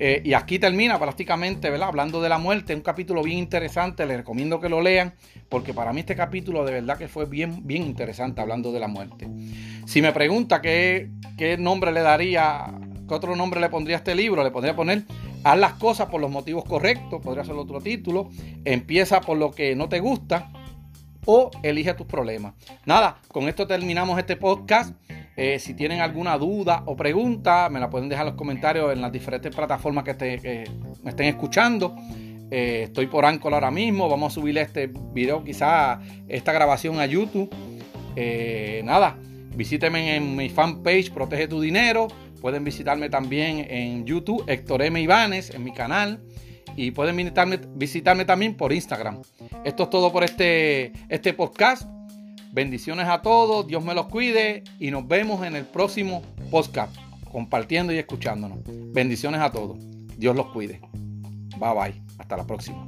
Eh, 0.00 0.22
y 0.24 0.34
aquí 0.34 0.58
termina 0.58 0.98
prácticamente, 0.98 1.70
¿verdad? 1.70 1.88
Hablando 1.88 2.20
de 2.20 2.28
la 2.28 2.38
muerte, 2.38 2.74
un 2.74 2.80
capítulo 2.80 3.22
bien 3.22 3.38
interesante, 3.38 4.04
les 4.06 4.16
recomiendo 4.18 4.60
que 4.60 4.68
lo 4.68 4.80
lean, 4.80 5.14
porque 5.48 5.72
para 5.72 5.92
mí 5.92 6.00
este 6.00 6.16
capítulo 6.16 6.64
de 6.64 6.72
verdad 6.72 6.98
que 6.98 7.06
fue 7.06 7.26
bien, 7.26 7.64
bien 7.64 7.84
interesante 7.84 8.40
hablando 8.40 8.72
de 8.72 8.80
la 8.80 8.88
muerte. 8.88 9.28
Si 9.86 10.02
me 10.02 10.12
pregunta 10.12 10.60
qué, 10.60 11.10
qué 11.38 11.56
nombre 11.56 11.92
le 11.92 12.00
daría, 12.00 12.74
qué 13.08 13.14
otro 13.14 13.36
nombre 13.36 13.60
le 13.60 13.68
pondría 13.68 13.96
a 13.96 13.98
este 13.98 14.16
libro, 14.16 14.42
le 14.42 14.50
podría 14.50 14.74
poner 14.74 15.04
Haz 15.44 15.58
las 15.58 15.74
cosas 15.74 16.08
por 16.08 16.22
los 16.22 16.30
motivos 16.30 16.64
correctos, 16.64 17.20
podría 17.22 17.44
ser 17.44 17.54
otro 17.54 17.78
título, 17.78 18.30
empieza 18.64 19.20
por 19.20 19.36
lo 19.36 19.50
que 19.50 19.76
no 19.76 19.90
te 19.90 20.00
gusta 20.00 20.50
o 21.26 21.50
elige 21.62 21.94
tus 21.94 22.06
problemas. 22.06 22.54
Nada, 22.84 23.18
con 23.28 23.48
esto 23.48 23.66
terminamos 23.66 24.18
este 24.18 24.36
podcast. 24.36 24.94
Eh, 25.36 25.58
si 25.58 25.74
tienen 25.74 26.00
alguna 26.00 26.38
duda 26.38 26.84
o 26.86 26.96
pregunta, 26.96 27.68
me 27.68 27.80
la 27.80 27.90
pueden 27.90 28.08
dejar 28.08 28.26
en 28.26 28.32
los 28.32 28.38
comentarios 28.38 28.92
en 28.92 29.00
las 29.00 29.10
diferentes 29.10 29.54
plataformas 29.54 30.04
que, 30.04 30.68
me 31.02 31.10
estén 31.10 31.26
escuchando. 31.26 31.96
Eh, 32.50 32.84
estoy 32.84 33.08
por 33.08 33.24
Anchor 33.24 33.52
ahora 33.54 33.70
mismo. 33.70 34.08
Vamos 34.08 34.32
a 34.32 34.34
subir 34.34 34.56
este 34.58 34.90
video, 35.12 35.42
quizá 35.42 36.00
esta 36.28 36.52
grabación 36.52 37.00
a 37.00 37.06
YouTube. 37.06 37.50
Eh, 38.16 38.82
nada, 38.84 39.16
visítenme 39.56 40.16
en 40.16 40.36
mi 40.36 40.48
fanpage 40.48 41.10
Protege 41.12 41.48
tu 41.48 41.60
Dinero. 41.60 42.08
Pueden 42.40 42.62
visitarme 42.62 43.08
también 43.08 43.66
en 43.70 44.04
YouTube, 44.04 44.44
Héctor 44.46 44.82
M. 44.82 45.00
Ibanes, 45.00 45.50
en 45.50 45.64
mi 45.64 45.72
canal 45.72 46.20
y 46.76 46.90
pueden 46.90 47.16
visitarme, 47.16 47.60
visitarme 47.74 48.24
también 48.24 48.56
por 48.56 48.72
Instagram. 48.72 49.22
Esto 49.64 49.84
es 49.84 49.90
todo 49.90 50.12
por 50.12 50.24
este, 50.24 50.92
este 51.08 51.32
podcast. 51.32 51.88
Bendiciones 52.52 53.08
a 53.08 53.20
todos, 53.20 53.66
Dios 53.66 53.84
me 53.84 53.94
los 53.94 54.06
cuide 54.06 54.62
y 54.78 54.92
nos 54.92 55.08
vemos 55.08 55.44
en 55.44 55.56
el 55.56 55.64
próximo 55.64 56.22
podcast, 56.52 56.94
compartiendo 57.32 57.92
y 57.92 57.98
escuchándonos. 57.98 58.58
Bendiciones 58.92 59.40
a 59.40 59.50
todos, 59.50 59.78
Dios 60.16 60.36
los 60.36 60.46
cuide. 60.52 60.80
Bye 61.58 61.74
bye, 61.74 62.02
hasta 62.18 62.36
la 62.36 62.46
próxima. 62.46 62.86